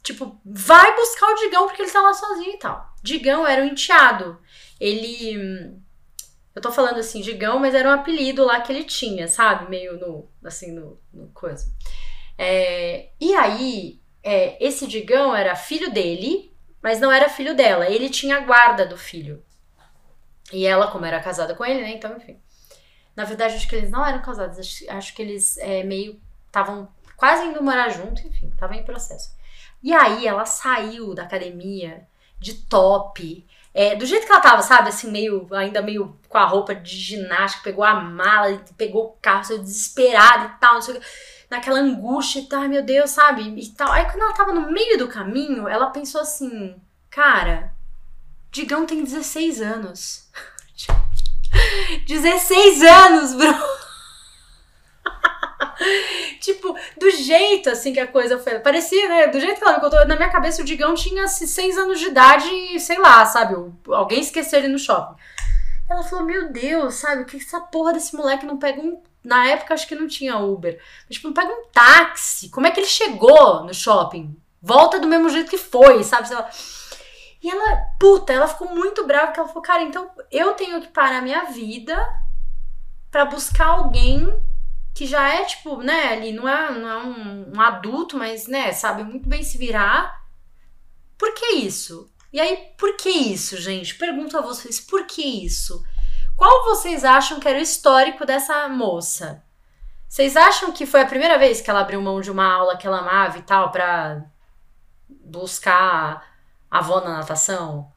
Tipo, 0.00 0.40
vai 0.44 0.94
buscar 0.94 1.26
o 1.26 1.34
Digão 1.34 1.66
porque 1.66 1.82
ele 1.82 1.90
tá 1.90 2.00
lá 2.00 2.14
sozinho 2.14 2.54
e 2.54 2.56
tal. 2.56 2.94
Digão 3.02 3.44
era 3.44 3.60
o 3.60 3.64
enteado. 3.64 4.40
Ele. 4.78 5.76
Eu 6.54 6.62
tô 6.62 6.70
falando 6.70 7.00
assim, 7.00 7.20
Digão, 7.20 7.58
mas 7.58 7.74
era 7.74 7.88
um 7.88 7.94
apelido 7.94 8.44
lá 8.44 8.60
que 8.60 8.70
ele 8.70 8.84
tinha, 8.84 9.26
sabe? 9.26 9.68
Meio 9.68 9.98
no. 9.98 10.30
Assim, 10.44 10.70
no, 10.70 11.00
no 11.12 11.26
coisa. 11.30 11.66
É, 12.38 13.10
e 13.20 13.34
aí, 13.34 14.00
é, 14.22 14.56
esse 14.64 14.86
Digão 14.86 15.34
era 15.34 15.56
filho 15.56 15.90
dele, 15.90 16.54
mas 16.80 17.00
não 17.00 17.10
era 17.10 17.28
filho 17.28 17.56
dela. 17.56 17.90
Ele 17.90 18.08
tinha 18.08 18.36
a 18.36 18.42
guarda 18.42 18.86
do 18.86 18.96
filho. 18.96 19.44
E 20.52 20.64
ela, 20.64 20.92
como 20.92 21.04
era 21.04 21.20
casada 21.20 21.56
com 21.56 21.64
ele, 21.64 21.82
né? 21.82 21.90
Então, 21.90 22.16
enfim. 22.16 22.40
Na 23.18 23.24
verdade, 23.24 23.56
acho 23.56 23.66
que 23.66 23.74
eles 23.74 23.90
não 23.90 24.06
eram 24.06 24.22
casados, 24.22 24.60
acho, 24.60 24.88
acho 24.88 25.12
que 25.12 25.20
eles 25.20 25.58
é, 25.58 25.82
meio 25.82 26.20
estavam 26.46 26.88
quase 27.16 27.46
indo 27.46 27.60
morar 27.60 27.88
junto, 27.88 28.24
enfim, 28.24 28.48
tava 28.56 28.76
em 28.76 28.84
processo. 28.84 29.36
E 29.82 29.92
aí 29.92 30.24
ela 30.24 30.46
saiu 30.46 31.16
da 31.16 31.24
academia 31.24 32.06
de 32.38 32.54
top, 32.54 33.44
é, 33.74 33.96
do 33.96 34.06
jeito 34.06 34.24
que 34.24 34.30
ela 34.30 34.40
tava, 34.40 34.62
sabe, 34.62 34.90
assim, 34.90 35.10
meio, 35.10 35.48
ainda 35.52 35.82
meio 35.82 36.16
com 36.28 36.38
a 36.38 36.44
roupa 36.44 36.76
de 36.76 36.96
ginástica, 36.96 37.64
pegou 37.64 37.82
a 37.82 37.94
mala, 37.94 38.62
pegou 38.76 39.06
o 39.06 39.16
carro, 39.20 39.42
saiu 39.42 39.58
desesperada 39.58 40.54
e 40.54 40.60
tal, 40.60 40.74
não 40.74 40.82
sei 40.82 40.94
o 40.94 41.00
que, 41.00 41.06
naquela 41.50 41.80
angústia 41.80 42.38
e 42.38 42.46
tal, 42.46 42.68
meu 42.68 42.84
Deus, 42.84 43.10
sabe, 43.10 43.42
e 43.42 43.68
tal. 43.70 43.90
Aí 43.90 44.04
quando 44.04 44.22
ela 44.22 44.34
tava 44.34 44.52
no 44.52 44.70
meio 44.70 44.96
do 44.96 45.08
caminho, 45.08 45.66
ela 45.66 45.90
pensou 45.90 46.20
assim, 46.20 46.80
cara, 47.10 47.74
Digão 48.52 48.86
tem 48.86 49.02
16 49.02 49.60
anos. 49.60 50.30
16 52.06 52.82
anos, 52.82 53.34
bro! 53.34 53.54
tipo, 56.40 56.76
do 56.98 57.10
jeito 57.10 57.70
assim 57.70 57.92
que 57.92 58.00
a 58.00 58.06
coisa 58.06 58.38
foi. 58.38 58.58
Parecia, 58.60 59.08
né? 59.08 59.26
Do 59.28 59.40
jeito 59.40 59.58
que 59.58 59.64
ela 59.64 59.74
me 59.74 59.80
contou, 59.80 60.06
na 60.06 60.16
minha 60.16 60.30
cabeça 60.30 60.62
o 60.62 60.64
Digão 60.64 60.94
tinha 60.94 61.26
6 61.28 61.78
anos 61.78 61.98
de 61.98 62.06
idade 62.06 62.48
e 62.48 62.80
sei 62.80 62.98
lá, 62.98 63.24
sabe? 63.24 63.54
Alguém 63.88 64.20
esqueceu 64.20 64.58
ele 64.58 64.68
no 64.68 64.78
shopping. 64.78 65.16
Ela 65.88 66.02
falou: 66.02 66.24
Meu 66.24 66.52
Deus, 66.52 66.94
sabe? 66.94 67.24
Que 67.24 67.36
essa 67.36 67.60
porra 67.60 67.92
desse 67.92 68.14
moleque 68.14 68.46
não 68.46 68.58
pega 68.58 68.80
um. 68.80 69.00
Na 69.24 69.46
época 69.46 69.74
acho 69.74 69.86
que 69.86 69.94
não 69.94 70.06
tinha 70.06 70.38
Uber. 70.38 70.80
Mas, 71.06 71.16
tipo, 71.16 71.28
não 71.28 71.34
pega 71.34 71.52
um 71.52 71.64
táxi. 71.72 72.48
Como 72.50 72.66
é 72.66 72.70
que 72.70 72.80
ele 72.80 72.86
chegou 72.86 73.64
no 73.64 73.74
shopping? 73.74 74.36
Volta 74.62 74.98
do 74.98 75.06
mesmo 75.06 75.28
jeito 75.28 75.50
que 75.50 75.58
foi, 75.58 76.02
sabe? 76.04 76.32
Ela... 76.32 76.48
E 77.42 77.50
ela, 77.50 77.76
puta, 77.98 78.32
ela 78.32 78.48
ficou 78.48 78.74
muito 78.74 79.06
brava 79.06 79.26
porque 79.26 79.40
ela 79.40 79.48
falou, 79.48 79.62
cara, 79.62 79.82
então 79.82 80.10
eu 80.30 80.54
tenho 80.54 80.80
que 80.80 80.88
parar 80.88 81.22
minha 81.22 81.44
vida 81.44 81.96
para 83.10 83.24
buscar 83.24 83.66
alguém 83.66 84.42
que 84.94 85.06
já 85.06 85.28
é, 85.28 85.44
tipo, 85.44 85.76
né, 85.76 86.12
ali 86.12 86.32
não 86.32 86.48
é, 86.48 86.72
não 86.72 86.88
é 86.88 86.96
um, 87.04 87.52
um, 87.56 87.60
adulto, 87.60 88.16
mas, 88.16 88.48
né, 88.48 88.72
sabe 88.72 89.04
muito 89.04 89.28
bem 89.28 89.44
se 89.44 89.56
virar. 89.56 90.24
Por 91.16 91.32
que 91.34 91.54
isso? 91.54 92.12
E 92.32 92.40
aí, 92.40 92.72
por 92.76 92.96
que 92.96 93.08
isso, 93.08 93.56
gente? 93.56 93.94
Pergunto 93.94 94.36
a 94.36 94.40
vocês, 94.40 94.80
por 94.80 95.06
que 95.06 95.22
isso? 95.22 95.84
Qual 96.36 96.64
vocês 96.64 97.04
acham 97.04 97.38
que 97.38 97.48
era 97.48 97.58
o 97.58 97.62
histórico 97.62 98.26
dessa 98.26 98.68
moça? 98.68 99.44
Vocês 100.08 100.36
acham 100.36 100.72
que 100.72 100.86
foi 100.86 101.02
a 101.02 101.06
primeira 101.06 101.38
vez 101.38 101.60
que 101.60 101.70
ela 101.70 101.80
abriu 101.80 102.02
mão 102.02 102.20
de 102.20 102.30
uma 102.30 102.52
aula 102.52 102.76
que 102.76 102.86
ela 102.86 102.98
amava 102.98 103.38
e 103.38 103.42
tal 103.42 103.70
para 103.70 104.24
buscar 105.08 106.27
a 106.70 106.78
avó 106.78 107.00
na 107.00 107.18
natação, 107.18 107.90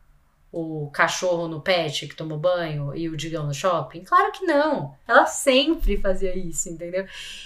o 0.52 0.90
cachorro 0.92 1.48
no 1.48 1.62
pet 1.62 2.08
que 2.08 2.16
tomou 2.16 2.38
banho 2.38 2.94
e 2.96 3.08
o 3.08 3.16
Digão 3.16 3.46
no 3.46 3.54
shopping? 3.54 4.04
Claro 4.04 4.32
que 4.32 4.46
não. 4.46 4.96
Ela 5.08 5.26
sempre 5.26 5.98
fazia 5.98 6.38
isso, 6.38 6.70
entendeu? 6.70 7.06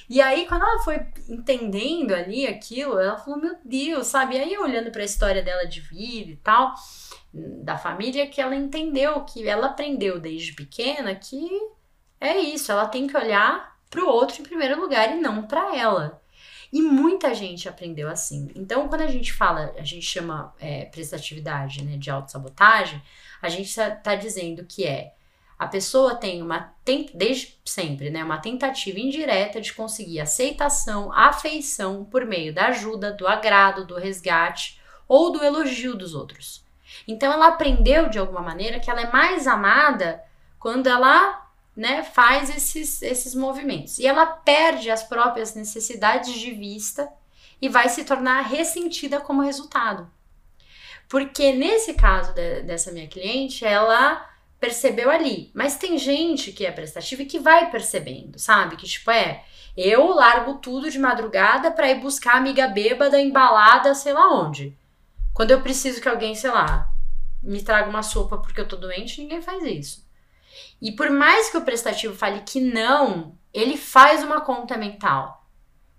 E 0.09 0.21
aí, 0.21 0.47
quando 0.47 0.63
ela 0.63 0.83
foi 0.83 1.05
entendendo 1.29 2.13
ali 2.13 2.47
aquilo, 2.47 2.99
ela 2.99 3.17
falou: 3.17 3.39
Meu 3.39 3.55
Deus, 3.63 4.07
sabe? 4.07 4.35
E 4.35 4.39
aí, 4.39 4.57
olhando 4.57 4.91
para 4.91 5.01
a 5.01 5.05
história 5.05 5.43
dela 5.43 5.65
de 5.65 5.81
vida 5.81 6.31
e 6.31 6.37
tal, 6.37 6.73
da 7.33 7.77
família, 7.77 8.27
que 8.27 8.41
ela 8.41 8.55
entendeu 8.55 9.21
que 9.21 9.47
ela 9.47 9.67
aprendeu 9.67 10.19
desde 10.19 10.53
pequena 10.53 11.13
que 11.13 11.49
é 12.19 12.37
isso, 12.39 12.71
ela 12.71 12.87
tem 12.87 13.07
que 13.07 13.17
olhar 13.17 13.77
para 13.89 14.03
o 14.03 14.07
outro 14.07 14.41
em 14.41 14.43
primeiro 14.43 14.79
lugar 14.79 15.15
e 15.15 15.21
não 15.21 15.43
para 15.43 15.75
ela. 15.75 16.21
E 16.75 16.81
muita 16.81 17.33
gente 17.33 17.69
aprendeu 17.69 18.09
assim. 18.09 18.51
Então, 18.53 18.89
quando 18.89 18.99
a 18.99 19.07
gente 19.07 19.31
fala, 19.31 19.73
a 19.77 19.83
gente 19.83 20.05
chama 20.05 20.53
é, 20.59 20.83
prestatividade 20.83 21.81
né, 21.81 21.95
de 21.95 22.11
autossabotagem, 22.11 23.01
a 23.41 23.47
gente 23.47 23.69
está 23.69 24.13
dizendo 24.13 24.65
que 24.65 24.83
é 24.83 25.13
a 25.57 25.67
pessoa 25.67 26.15
tem 26.15 26.41
uma, 26.41 26.73
desde 27.13 27.57
sempre, 27.63 28.09
né, 28.09 28.21
uma 28.25 28.39
tentativa 28.39 28.99
indireta 28.99 29.61
de 29.61 29.71
conseguir 29.71 30.19
aceitação, 30.19 31.13
afeição 31.13 32.03
por 32.03 32.25
meio 32.25 32.53
da 32.53 32.65
ajuda, 32.65 33.13
do 33.13 33.25
agrado, 33.25 33.87
do 33.87 33.95
resgate 33.95 34.77
ou 35.07 35.31
do 35.31 35.41
elogio 35.41 35.95
dos 35.95 36.13
outros. 36.13 36.61
Então, 37.07 37.31
ela 37.31 37.47
aprendeu 37.47 38.09
de 38.09 38.19
alguma 38.19 38.41
maneira 38.41 38.81
que 38.81 38.91
ela 38.91 38.99
é 38.99 39.09
mais 39.09 39.47
amada 39.47 40.21
quando 40.59 40.87
ela 40.87 41.44
né, 41.75 42.03
faz 42.03 42.49
esses, 42.49 43.01
esses 43.01 43.35
movimentos. 43.35 43.99
E 43.99 44.07
ela 44.07 44.25
perde 44.25 44.89
as 44.89 45.03
próprias 45.03 45.53
necessidades 45.53 46.33
de 46.33 46.51
vista 46.51 47.07
e 47.61 47.67
vai 47.67 47.89
se 47.89 48.05
tornar 48.05 48.41
ressentida 48.41 49.19
como 49.19 49.41
resultado. 49.41 50.09
Porque 51.09 51.53
nesse 51.53 51.93
caso 51.93 52.33
de, 52.33 52.61
dessa 52.61 52.91
minha 52.91 53.07
cliente, 53.07 53.65
ela 53.65 54.29
percebeu 54.59 55.11
ali. 55.11 55.51
Mas 55.53 55.77
tem 55.77 55.97
gente 55.97 56.51
que 56.51 56.65
é 56.65 56.71
prestativa 56.71 57.21
e 57.21 57.25
que 57.25 57.39
vai 57.39 57.69
percebendo, 57.69 58.39
sabe? 58.39 58.75
Que 58.75 58.87
tipo, 58.87 59.11
é, 59.11 59.43
eu 59.75 60.07
largo 60.07 60.55
tudo 60.55 60.89
de 60.89 60.97
madrugada 60.97 61.71
para 61.71 61.91
ir 61.91 61.99
buscar 61.99 62.35
amiga 62.35 62.67
bêbada 62.67 63.19
embalada, 63.19 63.93
sei 63.93 64.13
lá 64.13 64.33
onde. 64.33 64.77
Quando 65.33 65.51
eu 65.51 65.61
preciso 65.61 66.01
que 66.01 66.07
alguém, 66.07 66.33
sei 66.33 66.49
lá, 66.49 66.89
me 67.43 67.61
traga 67.61 67.89
uma 67.89 68.01
sopa 68.01 68.37
porque 68.37 68.59
eu 68.59 68.67
tô 68.67 68.77
doente, 68.77 69.21
ninguém 69.21 69.41
faz 69.41 69.63
isso. 69.63 70.04
E 70.81 70.91
por 70.91 71.09
mais 71.09 71.49
que 71.49 71.57
o 71.57 71.65
prestativo 71.65 72.15
fale 72.15 72.41
que 72.41 72.59
não, 72.59 73.37
ele 73.53 73.77
faz 73.77 74.23
uma 74.23 74.41
conta 74.41 74.77
mental 74.77 75.49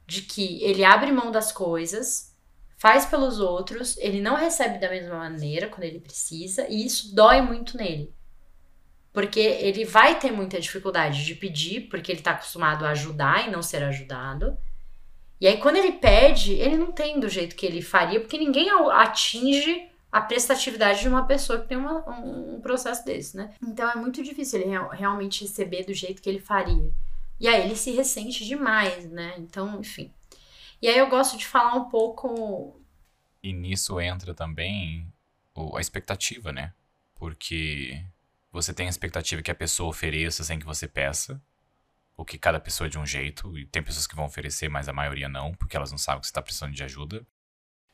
de 0.06 0.22
que 0.22 0.62
ele 0.62 0.84
abre 0.84 1.10
mão 1.10 1.32
das 1.32 1.50
coisas, 1.50 2.36
faz 2.78 3.06
pelos 3.06 3.40
outros, 3.40 3.96
ele 3.98 4.20
não 4.20 4.36
recebe 4.36 4.78
da 4.78 4.88
mesma 4.88 5.16
maneira 5.16 5.68
quando 5.68 5.84
ele 5.84 5.98
precisa, 5.98 6.66
e 6.68 6.86
isso 6.86 7.14
dói 7.14 7.40
muito 7.40 7.76
nele. 7.76 8.14
Porque 9.12 9.40
ele 9.40 9.84
vai 9.84 10.18
ter 10.18 10.30
muita 10.30 10.60
dificuldade 10.60 11.24
de 11.24 11.34
pedir, 11.34 11.88
porque 11.88 12.12
ele 12.12 12.20
tá 12.20 12.32
acostumado 12.32 12.84
a 12.84 12.90
ajudar 12.90 13.48
e 13.48 13.50
não 13.50 13.62
ser 13.62 13.82
ajudado. 13.82 14.56
E 15.40 15.46
aí, 15.46 15.56
quando 15.56 15.76
ele 15.76 15.92
pede, 15.92 16.52
ele 16.52 16.76
não 16.76 16.92
tem 16.92 17.18
do 17.18 17.28
jeito 17.28 17.56
que 17.56 17.66
ele 17.66 17.80
faria, 17.80 18.20
porque 18.20 18.38
ninguém 18.38 18.68
atinge 18.92 19.90
a 20.10 20.20
prestatividade 20.20 21.00
de 21.00 21.08
uma 21.08 21.26
pessoa 21.26 21.60
que 21.60 21.68
tem 21.68 21.76
uma, 21.76 22.08
um, 22.08 22.60
processo 22.60 23.04
desse, 23.04 23.36
né? 23.36 23.54
Então 23.62 23.90
é 23.90 23.96
muito 23.96 24.22
difícil 24.22 24.60
ele 24.60 24.70
realmente 24.92 25.42
receber 25.42 25.84
do 25.84 25.92
jeito 25.92 26.22
que 26.22 26.28
ele 26.28 26.40
faria. 26.40 26.90
E 27.38 27.48
aí 27.48 27.62
ele 27.64 27.76
se 27.76 27.90
ressente 27.90 28.44
demais, 28.46 29.10
né? 29.10 29.34
Então, 29.38 29.78
enfim. 29.80 30.12
E 30.80 30.88
aí 30.88 30.98
eu 30.98 31.08
gosto 31.08 31.36
de 31.36 31.46
falar 31.46 31.74
um 31.74 31.88
pouco. 31.88 32.80
E 33.42 33.52
nisso 33.52 34.00
entra 34.00 34.34
também 34.34 35.12
a 35.74 35.80
expectativa, 35.80 36.52
né? 36.52 36.72
Porque 37.14 38.02
você 38.50 38.72
tem 38.72 38.86
a 38.86 38.90
expectativa 38.90 39.42
que 39.42 39.50
a 39.50 39.54
pessoa 39.54 39.90
ofereça 39.90 40.42
sem 40.44 40.58
que 40.58 40.66
você 40.66 40.88
peça. 40.88 41.40
O 42.16 42.24
que 42.24 42.38
cada 42.38 42.58
pessoa 42.58 42.86
é 42.86 42.90
de 42.90 42.98
um 42.98 43.06
jeito. 43.06 43.58
E 43.58 43.66
tem 43.66 43.82
pessoas 43.82 44.06
que 44.06 44.16
vão 44.16 44.24
oferecer, 44.24 44.68
mas 44.68 44.88
a 44.88 44.92
maioria 44.92 45.28
não, 45.28 45.54
porque 45.54 45.76
elas 45.76 45.90
não 45.90 45.98
sabem 45.98 46.20
que 46.20 46.26
você 46.26 46.30
está 46.30 46.40
precisando 46.40 46.72
de 46.72 46.82
ajuda. 46.82 47.26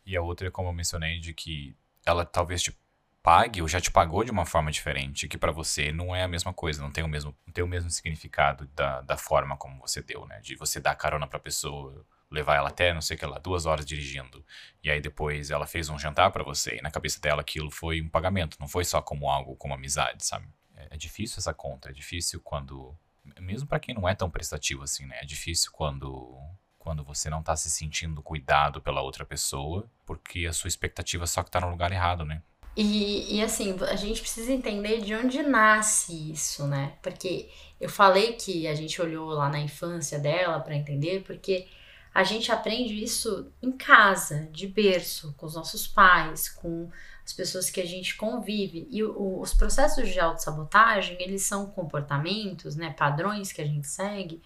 E 0.07 0.17
a 0.17 0.23
outra 0.23 0.51
como 0.51 0.69
eu 0.69 0.73
mencionei, 0.73 1.19
de 1.19 1.35
que 1.35 1.77
ela 2.05 2.25
talvez 2.25 2.63
te 2.63 2.77
pague 3.23 3.63
ou 3.63 3.69
já 3.69 3.81
te 3.81 3.91
pagou 3.91 4.25
de 4.25 4.33
uma 4.33 4.45
forma 4.45 4.71
diferente, 4.71 5.29
que 5.29 5.39
para 5.39 5.53
você 5.53 5.93
não 5.93 6.15
é 6.15 6.25
a 6.25 6.29
mesma 6.29 6.53
coisa, 6.53 6.83
não 6.83 6.91
tem 6.91 7.05
o 7.05 7.09
mesmo, 7.09 7.35
não 7.47 7.53
tem 7.53 7.63
o 7.63 7.69
mesmo 7.69 7.89
significado 7.89 8.67
da, 8.75 9.01
da 9.03 9.17
forma 9.17 9.57
como 9.57 9.81
você 9.81 10.03
deu, 10.03 10.27
né? 10.27 10.41
De 10.41 10.57
você 10.57 10.81
dar 10.81 10.97
carona 10.97 11.27
pra 11.27 11.39
pessoa, 11.39 12.05
levar 12.31 12.57
ela 12.57 12.69
até, 12.69 12.93
não 12.93 13.01
sei 13.01 13.17
o 13.17 13.21
que 13.21 13.27
lá, 13.27 13.39
duas 13.39 13.65
horas 13.65 13.87
dirigindo. 13.87 14.45
E 14.83 14.91
aí 14.91 15.01
depois 15.01 15.51
ela 15.51 15.67
fez 15.67 15.89
um 15.89 15.99
jantar 15.99 16.33
para 16.33 16.43
você, 16.43 16.79
e 16.79 16.83
na 16.83 16.91
cabeça 16.91 17.21
dela 17.21 17.43
aquilo 17.43 17.71
foi 17.71 18.01
um 18.03 18.09
pagamento, 18.09 18.57
não 18.59 18.67
foi 18.67 18.85
só 18.85 19.01
como 19.01 19.29
algo, 19.31 19.55
como 19.57 19.75
amizade, 19.75 20.25
sabe? 20.25 20.49
É, 20.75 20.89
é 20.91 20.97
difícil 20.97 21.39
essa 21.39 21.55
conta, 21.55 21.91
é 21.91 21.93
difícil 21.93 22.41
quando. 22.41 22.97
Mesmo 23.39 23.69
para 23.69 23.79
quem 23.79 23.95
não 23.95 24.09
é 24.09 24.17
tão 24.17 24.29
prestativo 24.29 24.83
assim, 24.83 25.07
né? 25.07 25.19
É 25.21 25.25
difícil 25.25 25.71
quando 25.73 26.41
quando 26.83 27.05
você 27.05 27.31
não 27.31 27.43
tá 27.43 27.55
se 27.55 27.71
sentindo 27.71 28.21
cuidado 28.21 28.83
pela 28.83 29.03
outra 29.03 29.25
pessoa, 29.25 29.89
porque 30.05 30.47
a 30.47 30.53
sua 30.53 30.67
expectativa 30.67 31.29
só 31.29 31.45
que 31.45 31.51
tá 31.51 31.61
no 31.61 31.71
lugar 31.71 31.93
errado, 31.93 32.25
né? 32.25 32.43
E, 32.77 33.37
e 33.37 33.43
assim, 33.43 33.77
a 33.83 33.95
gente 33.95 34.21
precisa 34.21 34.51
entender 34.51 35.01
de 35.01 35.15
onde 35.15 35.43
nasce 35.43 36.33
isso, 36.33 36.67
né? 36.67 36.95
Porque 37.01 37.49
eu 37.81 37.89
falei 37.89 38.33
que 38.33 38.67
a 38.67 38.75
gente 38.75 39.01
olhou 39.01 39.29
lá 39.31 39.49
na 39.49 39.61
infância 39.61 40.19
dela 40.19 40.59
para 40.59 40.75
entender, 40.75 41.23
porque 41.23 41.69
a 42.13 42.25
gente 42.25 42.51
aprende 42.51 43.03
isso 43.03 43.53
em 43.63 43.71
casa, 43.71 44.49
de 44.51 44.67
berço, 44.67 45.35
com 45.37 45.47
os 45.47 45.55
nossos 45.55 45.87
pais, 45.87 46.49
com 46.49 46.91
as 47.25 47.33
pessoas 47.33 47.71
que 47.71 47.81
a 47.81 47.87
gente 47.87 48.17
convive. 48.17 48.89
E 48.91 49.05
o, 49.05 49.41
os 49.41 49.55
processos 49.55 50.09
de 50.09 50.19
autossabotagem, 50.19 51.17
eles 51.21 51.43
são 51.43 51.67
comportamentos, 51.67 52.75
né, 52.75 52.91
padrões 52.91 53.53
que 53.53 53.63
a 53.63 53.67
gente 53.67 53.87
segue, 53.87 54.43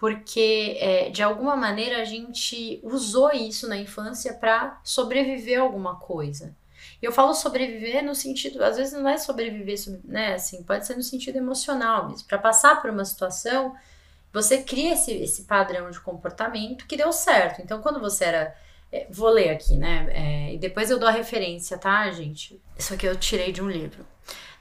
porque 0.00 0.78
é, 0.80 1.10
de 1.10 1.22
alguma 1.22 1.54
maneira 1.54 2.00
a 2.00 2.04
gente 2.06 2.80
usou 2.82 3.30
isso 3.32 3.68
na 3.68 3.76
infância 3.76 4.32
para 4.32 4.80
sobreviver 4.82 5.60
a 5.60 5.62
alguma 5.62 5.96
coisa. 5.96 6.56
E 7.02 7.04
eu 7.04 7.12
falo 7.12 7.34
sobreviver 7.34 8.02
no 8.02 8.14
sentido, 8.14 8.64
às 8.64 8.78
vezes 8.78 8.94
não 8.94 9.06
é 9.06 9.18
sobreviver, 9.18 9.76
né, 10.02 10.32
assim, 10.34 10.62
pode 10.62 10.86
ser 10.86 10.96
no 10.96 11.02
sentido 11.02 11.36
emocional 11.36 12.08
mesmo. 12.08 12.26
Para 12.26 12.38
passar 12.38 12.80
por 12.80 12.90
uma 12.90 13.04
situação, 13.04 13.76
você 14.32 14.62
cria 14.62 14.94
esse, 14.94 15.12
esse 15.12 15.42
padrão 15.42 15.90
de 15.90 16.00
comportamento 16.00 16.86
que 16.86 16.96
deu 16.96 17.12
certo. 17.12 17.60
Então, 17.60 17.82
quando 17.82 18.00
você 18.00 18.24
era 18.24 18.56
é, 18.90 19.06
vou 19.10 19.28
ler 19.28 19.50
aqui, 19.50 19.76
né? 19.76 20.08
É, 20.10 20.54
e 20.54 20.58
depois 20.58 20.90
eu 20.90 20.98
dou 20.98 21.08
a 21.08 21.12
referência, 21.12 21.76
tá, 21.76 22.10
gente? 22.10 22.60
Isso 22.76 22.94
aqui 22.94 23.06
eu 23.06 23.14
tirei 23.16 23.52
de 23.52 23.62
um 23.62 23.68
livro. 23.68 24.04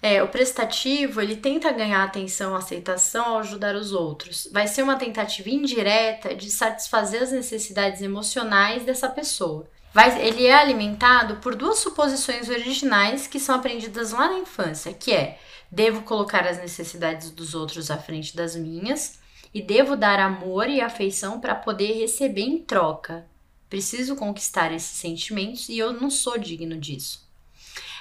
É, 0.01 0.23
o 0.23 0.29
prestativo, 0.29 1.19
ele 1.19 1.35
tenta 1.35 1.71
ganhar 1.73 2.03
atenção, 2.03 2.55
aceitação 2.55 3.25
ao 3.25 3.39
ajudar 3.39 3.75
os 3.75 3.91
outros. 3.91 4.47
Vai 4.51 4.65
ser 4.65 4.81
uma 4.81 4.95
tentativa 4.95 5.49
indireta 5.49 6.33
de 6.33 6.49
satisfazer 6.49 7.21
as 7.21 7.31
necessidades 7.31 8.01
emocionais 8.01 8.83
dessa 8.83 9.09
pessoa. 9.09 9.67
Vai, 9.93 10.21
ele 10.25 10.45
é 10.45 10.55
alimentado 10.55 11.37
por 11.37 11.55
duas 11.55 11.79
suposições 11.79 12.47
originais 12.47 13.27
que 13.27 13.39
são 13.39 13.55
aprendidas 13.55 14.11
lá 14.11 14.29
na 14.29 14.39
infância, 14.39 14.93
que 14.93 15.11
é 15.11 15.37
devo 15.71 16.03
colocar 16.03 16.47
as 16.47 16.59
necessidades 16.59 17.31
dos 17.31 17.53
outros 17.53 17.91
à 17.91 17.97
frente 17.97 18.35
das 18.35 18.55
minhas 18.55 19.19
e 19.53 19.61
devo 19.61 19.95
dar 19.95 20.19
amor 20.19 20.69
e 20.69 20.79
afeição 20.79 21.39
para 21.41 21.55
poder 21.55 21.93
receber 21.93 22.43
em 22.43 22.59
troca. 22.59 23.25
Preciso 23.69 24.15
conquistar 24.15 24.71
esses 24.71 24.97
sentimentos 24.97 25.67
e 25.69 25.77
eu 25.77 25.91
não 25.91 26.09
sou 26.09 26.37
digno 26.37 26.77
disso. 26.77 27.28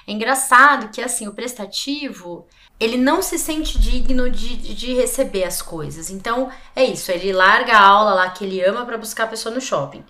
É 0.09 0.11
engraçado 0.11 0.89
que 0.89 1.03
assim, 1.03 1.27
o 1.27 1.33
prestativo, 1.33 2.47
ele 2.79 2.97
não 2.97 3.21
se 3.21 3.37
sente 3.37 3.77
digno 3.77 4.27
de, 4.27 4.57
de 4.73 4.91
receber 4.95 5.43
as 5.43 5.61
coisas. 5.61 6.09
Então, 6.09 6.49
é 6.75 6.83
isso, 6.83 7.11
ele 7.11 7.31
larga 7.31 7.73
a 7.73 7.85
aula 7.85 8.15
lá 8.15 8.29
que 8.31 8.43
ele 8.43 8.59
ama 8.59 8.83
para 8.87 8.97
buscar 8.97 9.25
a 9.25 9.27
pessoa 9.27 9.53
no 9.53 9.61
shopping. 9.61 10.03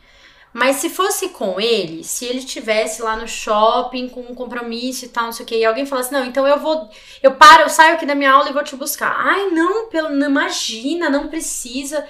Mas 0.53 0.77
se 0.77 0.89
fosse 0.89 1.29
com 1.29 1.59
ele, 1.59 2.01
se 2.05 2.23
ele 2.23 2.41
tivesse 2.45 3.01
lá 3.01 3.17
no 3.17 3.27
shopping 3.27 4.07
com 4.07 4.21
um 4.21 4.33
compromisso 4.33 5.03
e 5.03 5.09
tal, 5.09 5.25
não 5.25 5.31
sei 5.33 5.43
o 5.43 5.47
que, 5.47 5.57
e 5.57 5.65
alguém 5.65 5.85
falasse, 5.85 6.13
não, 6.13 6.23
então 6.23 6.47
eu 6.47 6.57
vou, 6.57 6.89
eu 7.21 7.35
paro, 7.35 7.63
eu 7.63 7.69
saio 7.69 7.95
aqui 7.95 8.05
da 8.05 8.15
minha 8.15 8.31
aula 8.31 8.49
e 8.49 8.53
vou 8.53 8.63
te 8.63 8.77
buscar. 8.77 9.13
Ai, 9.19 9.49
não, 9.49 9.89
pelo, 9.89 10.11
não, 10.11 10.29
imagina, 10.29 11.09
não 11.09 11.27
precisa. 11.27 12.07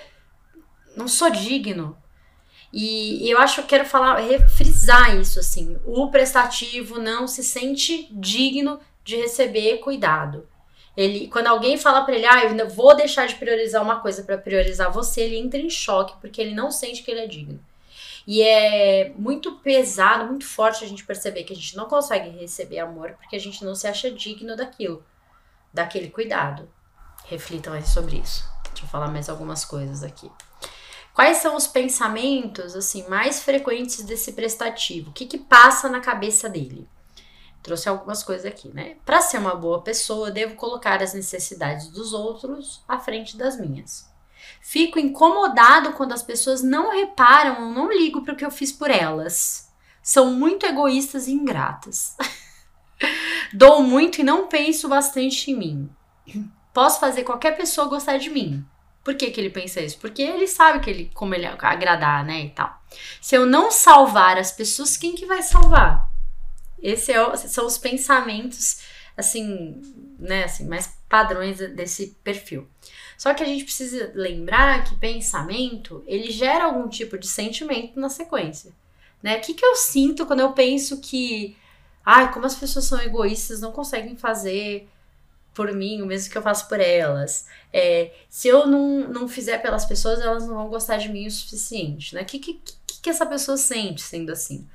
Não 0.96 1.08
sou 1.08 1.32
digno. 1.32 1.98
E, 2.72 3.30
eu 3.30 3.40
acho 3.40 3.64
que 3.64 3.70
quero 3.70 3.86
falar, 3.86 4.18
refrisar 4.18 5.18
isso, 5.20 5.40
assim. 5.40 5.78
O 5.86 6.10
prestativo 6.10 7.00
não 7.00 7.28
se 7.28 7.44
sente 7.44 8.08
digno 8.12 8.80
de 9.04 9.16
receber 9.16 9.80
cuidado. 9.80 10.48
Ele, 10.96 11.28
quando 11.28 11.48
alguém 11.48 11.78
fala 11.78 12.04
para 12.04 12.16
ele, 12.16 12.26
ah, 12.26 12.46
eu 12.46 12.70
vou 12.70 12.96
deixar 12.96 13.26
de 13.26 13.36
priorizar 13.36 13.82
uma 13.82 14.00
coisa 14.00 14.24
para 14.24 14.38
priorizar 14.38 14.92
você, 14.92 15.22
ele 15.22 15.38
entra 15.38 15.60
em 15.60 15.70
choque 15.70 16.14
porque 16.20 16.42
ele 16.42 16.54
não 16.54 16.72
sente 16.72 17.04
que 17.04 17.10
ele 17.10 17.22
é 17.22 17.28
digno. 17.28 17.60
E 18.28 18.42
é 18.42 19.12
muito 19.16 19.54
pesado, 19.60 20.26
muito 20.26 20.46
forte 20.46 20.84
a 20.84 20.88
gente 20.88 21.06
perceber 21.06 21.44
que 21.44 21.54
a 21.54 21.56
gente 21.56 21.76
não 21.76 21.86
consegue 21.86 22.30
receber 22.30 22.80
amor 22.80 23.14
porque 23.14 23.36
a 23.36 23.40
gente 23.40 23.64
não 23.64 23.74
se 23.74 23.88
acha 23.88 24.12
digno 24.12 24.56
daquilo, 24.56 25.04
daquele 25.74 26.10
cuidado. 26.10 26.70
Reflitam 27.26 27.74
aí 27.74 27.86
sobre 27.86 28.18
isso. 28.18 28.44
Deixa 28.66 28.86
eu 28.86 28.90
falar 28.90 29.08
mais 29.08 29.30
algumas 29.30 29.66
coisas 29.66 30.04
aqui. 30.04 30.30
Quais 31.20 31.40
são 31.40 31.58
os 31.58 31.68
pensamentos 31.68 32.78
assim 32.78 33.06
mais 33.10 33.44
frequentes 33.44 34.04
desse 34.04 34.32
prestativo? 34.32 35.10
O 35.10 35.14
que, 35.14 35.26
que 35.26 35.38
passa 35.38 35.90
na 35.90 36.00
cabeça 36.00 36.48
dele? 36.48 36.88
Trouxe 37.62 37.90
algumas 37.90 38.24
coisas 38.24 38.46
aqui, 38.46 38.70
né? 38.70 38.96
Para 39.06 39.20
ser 39.20 39.38
uma 39.38 39.54
boa 39.54 39.82
pessoa, 39.82 40.32
devo 40.32 40.56
colocar 40.56 41.04
as 41.04 41.14
necessidades 41.14 41.90
dos 41.90 42.14
outros 42.14 42.82
à 42.88 42.98
frente 43.00 43.36
das 43.36 43.60
minhas. 43.60 44.10
Fico 44.62 44.98
incomodado 44.98 45.92
quando 45.92 46.14
as 46.14 46.24
pessoas 46.24 46.64
não 46.64 46.90
reparam 46.90 47.66
ou 47.66 47.74
não 47.74 47.92
ligam 47.92 48.24
para 48.24 48.34
o 48.34 48.38
que 48.38 48.46
eu 48.46 48.50
fiz 48.50 48.72
por 48.72 48.90
elas. 48.90 49.70
São 50.02 50.32
muito 50.32 50.66
egoístas 50.66 51.28
e 51.28 51.34
ingratas. 51.34 52.16
Dou 53.52 53.84
muito 53.84 54.22
e 54.22 54.24
não 54.24 54.48
penso 54.48 54.88
bastante 54.88 55.52
em 55.52 55.58
mim. 55.58 55.90
Posso 56.74 56.98
fazer 56.98 57.24
qualquer 57.24 57.58
pessoa 57.58 57.90
gostar 57.90 58.18
de 58.20 58.30
mim, 58.30 58.66
por 59.04 59.16
que, 59.16 59.32
que 59.32 59.40
ele 59.40 59.50
pensa 59.50 59.82
isso? 59.82 59.98
Porque 59.98 60.22
ele 60.22 60.48
sabe 60.48 60.80
que 60.80 60.90
ele, 60.90 61.12
como 61.14 61.34
ele 61.34 61.46
agradar, 61.46 62.24
né, 62.26 62.46
e 62.46 62.50
tal. 62.50 62.80
Se 63.22 63.36
eu 63.36 63.46
não 63.46 63.72
salvar 63.72 64.38
as 64.38 64.52
pessoas, 64.52 64.98
quem 64.98 65.16
que 65.16 65.26
vai 65.26 65.42
salvar? 65.42 66.10
Esses 66.82 67.10
é 67.10 67.36
são 67.36 67.66
os 67.66 67.78
pensamentos, 67.78 68.82
assim, 69.16 69.82
né, 70.18 70.46
assim, 70.46 70.68
mais 70.68 70.98
padrões 71.08 71.58
desse 71.58 72.18
perfil. 72.24 72.68
Só 73.18 73.34
que 73.34 73.44
a 73.44 73.46
gente 73.46 73.66
precisa 73.66 74.12
lembrar 74.16 74.84
que 74.86 74.96
pensamento, 74.96 76.04
ele 76.08 76.32
gera 76.32 76.66
algum 76.66 76.88
tipo 76.88 77.18
de 77.18 77.28
sentimento 77.28 78.00
na 78.00 78.08
sequência, 78.10 78.72
né? 79.22 79.38
O 79.38 79.42
que, 79.42 79.54
que 79.54 79.66
eu 79.66 79.76
sinto 79.76 80.26
quando 80.26 80.40
eu 80.40 80.54
penso 80.54 81.02
que, 81.02 81.58
ai, 82.06 82.32
como 82.32 82.46
as 82.46 82.56
pessoas 82.56 82.86
são 82.86 83.02
egoístas, 83.02 83.60
não 83.60 83.74
conseguem 83.74 84.16
fazer 84.16 84.88
por 85.60 85.74
mim, 85.74 86.02
o 86.02 86.06
mesmo 86.06 86.32
que 86.32 86.38
eu 86.38 86.42
faço 86.42 86.70
por 86.70 86.80
elas. 86.80 87.46
É, 87.74 88.14
se 88.30 88.48
eu 88.48 88.66
não, 88.66 89.10
não 89.10 89.28
fizer 89.28 89.58
pelas 89.58 89.84
pessoas, 89.84 90.22
elas 90.22 90.48
não 90.48 90.56
vão 90.56 90.70
gostar 90.70 90.96
de 90.96 91.10
mim 91.10 91.28
o 91.28 91.32
suficiente, 91.32 92.16
né? 92.16 92.22
O 92.22 92.26
que, 92.26 92.40
que, 92.40 92.62
que 93.02 93.10
essa 93.10 93.26
pessoa 93.26 93.58
sente 93.58 94.02
sendo 94.02 94.32
assim? 94.32 94.66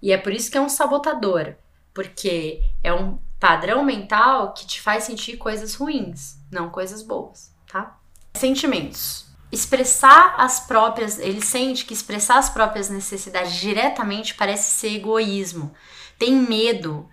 E 0.00 0.12
é 0.12 0.16
por 0.16 0.32
isso 0.32 0.48
que 0.48 0.56
é 0.56 0.60
um 0.60 0.68
sabotador, 0.68 1.54
porque 1.92 2.62
é 2.84 2.94
um 2.94 3.18
padrão 3.40 3.84
mental 3.84 4.54
que 4.54 4.64
te 4.64 4.80
faz 4.80 5.02
sentir 5.02 5.38
coisas 5.38 5.74
ruins, 5.74 6.36
não 6.52 6.70
coisas 6.70 7.02
boas, 7.02 7.52
tá? 7.66 7.98
Sentimentos. 8.34 9.26
Expressar 9.50 10.36
as 10.38 10.60
próprias, 10.68 11.18
ele 11.18 11.44
sente 11.44 11.84
que 11.84 11.92
expressar 11.92 12.38
as 12.38 12.48
próprias 12.48 12.88
necessidades 12.88 13.54
diretamente 13.54 14.36
parece 14.36 14.70
ser 14.70 14.94
egoísmo. 14.94 15.74
Tem 16.16 16.32
medo 16.32 17.10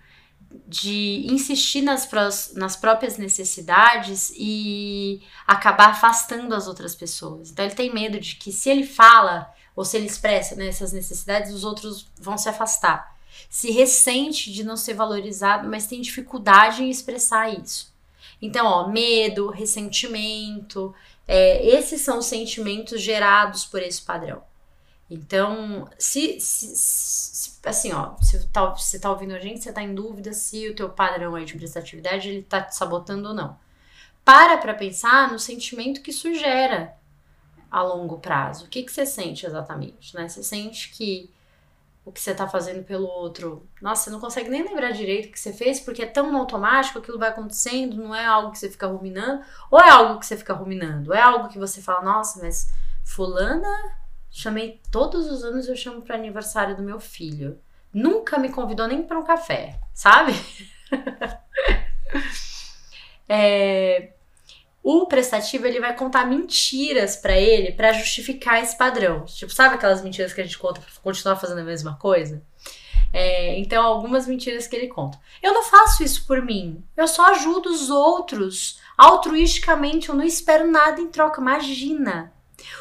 de 0.66 1.26
insistir 1.28 1.82
nas, 1.82 2.06
prós, 2.06 2.52
nas 2.54 2.76
próprias 2.76 3.16
necessidades 3.16 4.32
e 4.36 5.22
acabar 5.46 5.90
afastando 5.90 6.54
as 6.54 6.66
outras 6.66 6.94
pessoas. 6.94 7.50
Então 7.50 7.64
ele 7.64 7.74
tem 7.74 7.92
medo 7.92 8.18
de 8.20 8.36
que 8.36 8.52
se 8.52 8.70
ele 8.70 8.86
fala 8.86 9.52
ou 9.74 9.84
se 9.84 9.96
ele 9.96 10.06
expressa 10.06 10.54
né, 10.54 10.66
necessidades, 10.66 11.52
os 11.52 11.64
outros 11.64 12.06
vão 12.16 12.38
se 12.38 12.48
afastar. 12.48 13.16
Se 13.50 13.70
ressente 13.70 14.52
de 14.52 14.62
não 14.62 14.76
ser 14.76 14.94
valorizado, 14.94 15.68
mas 15.68 15.86
tem 15.86 16.00
dificuldade 16.00 16.82
em 16.82 16.90
expressar 16.90 17.52
isso. 17.52 17.92
Então, 18.40 18.66
ó, 18.66 18.88
medo, 18.88 19.50
ressentimento, 19.50 20.94
é, 21.26 21.66
esses 21.66 22.00
são 22.02 22.18
os 22.18 22.26
sentimentos 22.26 23.00
gerados 23.00 23.64
por 23.64 23.82
esse 23.82 24.02
padrão. 24.02 24.42
Então, 25.10 25.88
se, 25.98 26.38
se, 26.40 26.76
se 26.76 27.53
assim, 27.70 27.92
ó, 27.92 28.16
se 28.20 28.46
tá, 28.48 28.66
você 28.66 28.98
tá 28.98 29.10
ouvindo 29.10 29.34
a 29.34 29.38
gente, 29.38 29.62
você 29.62 29.72
tá 29.72 29.82
em 29.82 29.94
dúvida 29.94 30.32
se 30.32 30.68
o 30.68 30.74
teu 30.74 30.88
padrão 30.90 31.34
aí 31.34 31.44
de 31.44 31.56
prestatividade 31.56 32.28
ele 32.28 32.42
tá 32.42 32.60
te 32.60 32.76
sabotando 32.76 33.28
ou 33.28 33.34
não. 33.34 33.58
Para 34.24 34.58
pra 34.58 34.74
pensar 34.74 35.30
no 35.30 35.38
sentimento 35.38 36.00
que 36.00 36.10
isso 36.10 36.32
gera 36.34 36.96
a 37.70 37.82
longo 37.82 38.18
prazo. 38.18 38.66
O 38.66 38.68
que, 38.68 38.82
que 38.82 38.92
você 38.92 39.04
sente 39.04 39.46
exatamente, 39.46 40.14
né? 40.14 40.28
Você 40.28 40.42
sente 40.42 40.90
que 40.90 41.30
o 42.04 42.12
que 42.12 42.20
você 42.20 42.32
está 42.32 42.46
fazendo 42.46 42.84
pelo 42.84 43.06
outro, 43.06 43.66
nossa, 43.80 44.04
você 44.04 44.10
não 44.10 44.20
consegue 44.20 44.50
nem 44.50 44.62
lembrar 44.62 44.90
direito 44.90 45.28
o 45.28 45.32
que 45.32 45.40
você 45.40 45.52
fez, 45.52 45.80
porque 45.80 46.02
é 46.02 46.06
tão 46.06 46.36
automático, 46.36 46.98
aquilo 46.98 47.18
vai 47.18 47.30
acontecendo, 47.30 47.96
não 47.96 48.14
é 48.14 48.24
algo 48.24 48.52
que 48.52 48.58
você 48.58 48.68
fica 48.68 48.86
ruminando, 48.86 49.42
ou 49.70 49.80
é 49.80 49.88
algo 49.88 50.20
que 50.20 50.26
você 50.26 50.36
fica 50.36 50.52
ruminando, 50.52 51.14
é 51.14 51.20
algo 51.20 51.48
que 51.48 51.58
você 51.58 51.80
fala, 51.80 52.02
nossa, 52.02 52.42
mas 52.42 52.70
fulana, 53.02 53.68
chamei 54.34 54.80
todos 54.90 55.30
os 55.30 55.44
anos 55.44 55.68
eu 55.68 55.76
chamo 55.76 56.02
para 56.02 56.16
aniversário 56.16 56.76
do 56.76 56.82
meu 56.82 56.98
filho. 56.98 57.56
Nunca 57.92 58.36
me 58.36 58.48
convidou 58.48 58.88
nem 58.88 59.00
para 59.04 59.18
um 59.18 59.22
café, 59.22 59.78
sabe? 59.94 60.32
é, 63.28 64.10
o 64.82 65.06
prestativo 65.06 65.68
ele 65.68 65.78
vai 65.78 65.94
contar 65.94 66.26
mentiras 66.26 67.14
para 67.14 67.38
ele 67.38 67.70
para 67.70 67.92
justificar 67.92 68.60
esse 68.60 68.76
padrão. 68.76 69.24
Tipo, 69.24 69.52
sabe 69.52 69.76
aquelas 69.76 70.02
mentiras 70.02 70.32
que 70.32 70.40
a 70.40 70.44
gente 70.44 70.58
conta 70.58 70.80
pra 70.80 70.90
continuar 71.00 71.36
fazendo 71.36 71.60
a 71.60 71.64
mesma 71.64 71.96
coisa? 71.96 72.42
É, 73.12 73.56
então, 73.60 73.86
algumas 73.86 74.26
mentiras 74.26 74.66
que 74.66 74.74
ele 74.74 74.88
conta. 74.88 75.16
Eu 75.40 75.54
não 75.54 75.62
faço 75.62 76.02
isso 76.02 76.26
por 76.26 76.42
mim. 76.42 76.82
Eu 76.96 77.06
só 77.06 77.30
ajudo 77.30 77.70
os 77.70 77.88
outros 77.88 78.80
altruisticamente. 78.98 80.08
Eu 80.08 80.16
não 80.16 80.24
espero 80.24 80.68
nada 80.68 81.00
em 81.00 81.06
troca. 81.06 81.40
Imagina. 81.40 82.33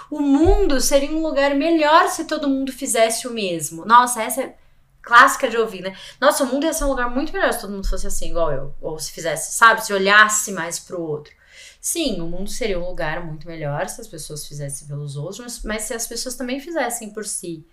O 0.09 0.21
mundo 0.21 0.79
seria 0.79 1.11
um 1.11 1.21
lugar 1.21 1.55
melhor 1.55 2.09
se 2.09 2.25
todo 2.25 2.47
mundo 2.47 2.71
fizesse 2.71 3.27
o 3.27 3.31
mesmo. 3.31 3.85
Nossa, 3.85 4.21
essa 4.21 4.43
é 4.43 4.55
clássica 5.01 5.49
de 5.49 5.57
ouvir, 5.57 5.81
né? 5.81 5.95
Nossa, 6.19 6.43
o 6.43 6.47
mundo 6.47 6.65
ia 6.65 6.73
ser 6.73 6.85
um 6.85 6.89
lugar 6.89 7.09
muito 7.09 7.33
melhor 7.33 7.51
se 7.53 7.61
todo 7.61 7.73
mundo 7.73 7.87
fosse 7.87 8.07
assim, 8.07 8.29
igual 8.29 8.51
eu. 8.51 8.75
Ou 8.81 8.97
se 8.97 9.11
fizesse, 9.11 9.57
sabe? 9.57 9.85
Se 9.85 9.93
olhasse 9.93 10.51
mais 10.51 10.79
pro 10.79 11.01
outro. 11.01 11.33
Sim, 11.79 12.21
o 12.21 12.27
mundo 12.27 12.49
seria 12.49 12.79
um 12.79 12.87
lugar 12.87 13.25
muito 13.25 13.45
melhor 13.45 13.89
se 13.89 13.99
as 13.99 14.07
pessoas 14.07 14.47
fizessem 14.47 14.87
pelos 14.87 15.17
outros, 15.17 15.63
mas 15.63 15.83
se 15.83 15.93
as 15.93 16.07
pessoas 16.07 16.35
também 16.35 16.59
fizessem 16.61 17.09
por 17.09 17.25
si, 17.25 17.67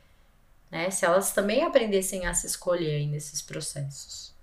né? 0.68 0.90
Se 0.90 1.04
elas 1.04 1.30
também 1.30 1.62
aprendessem 1.62 2.26
a 2.26 2.34
se 2.34 2.46
escolher 2.46 2.96
aí 2.96 3.06
nesses 3.06 3.40
processos. 3.40 4.34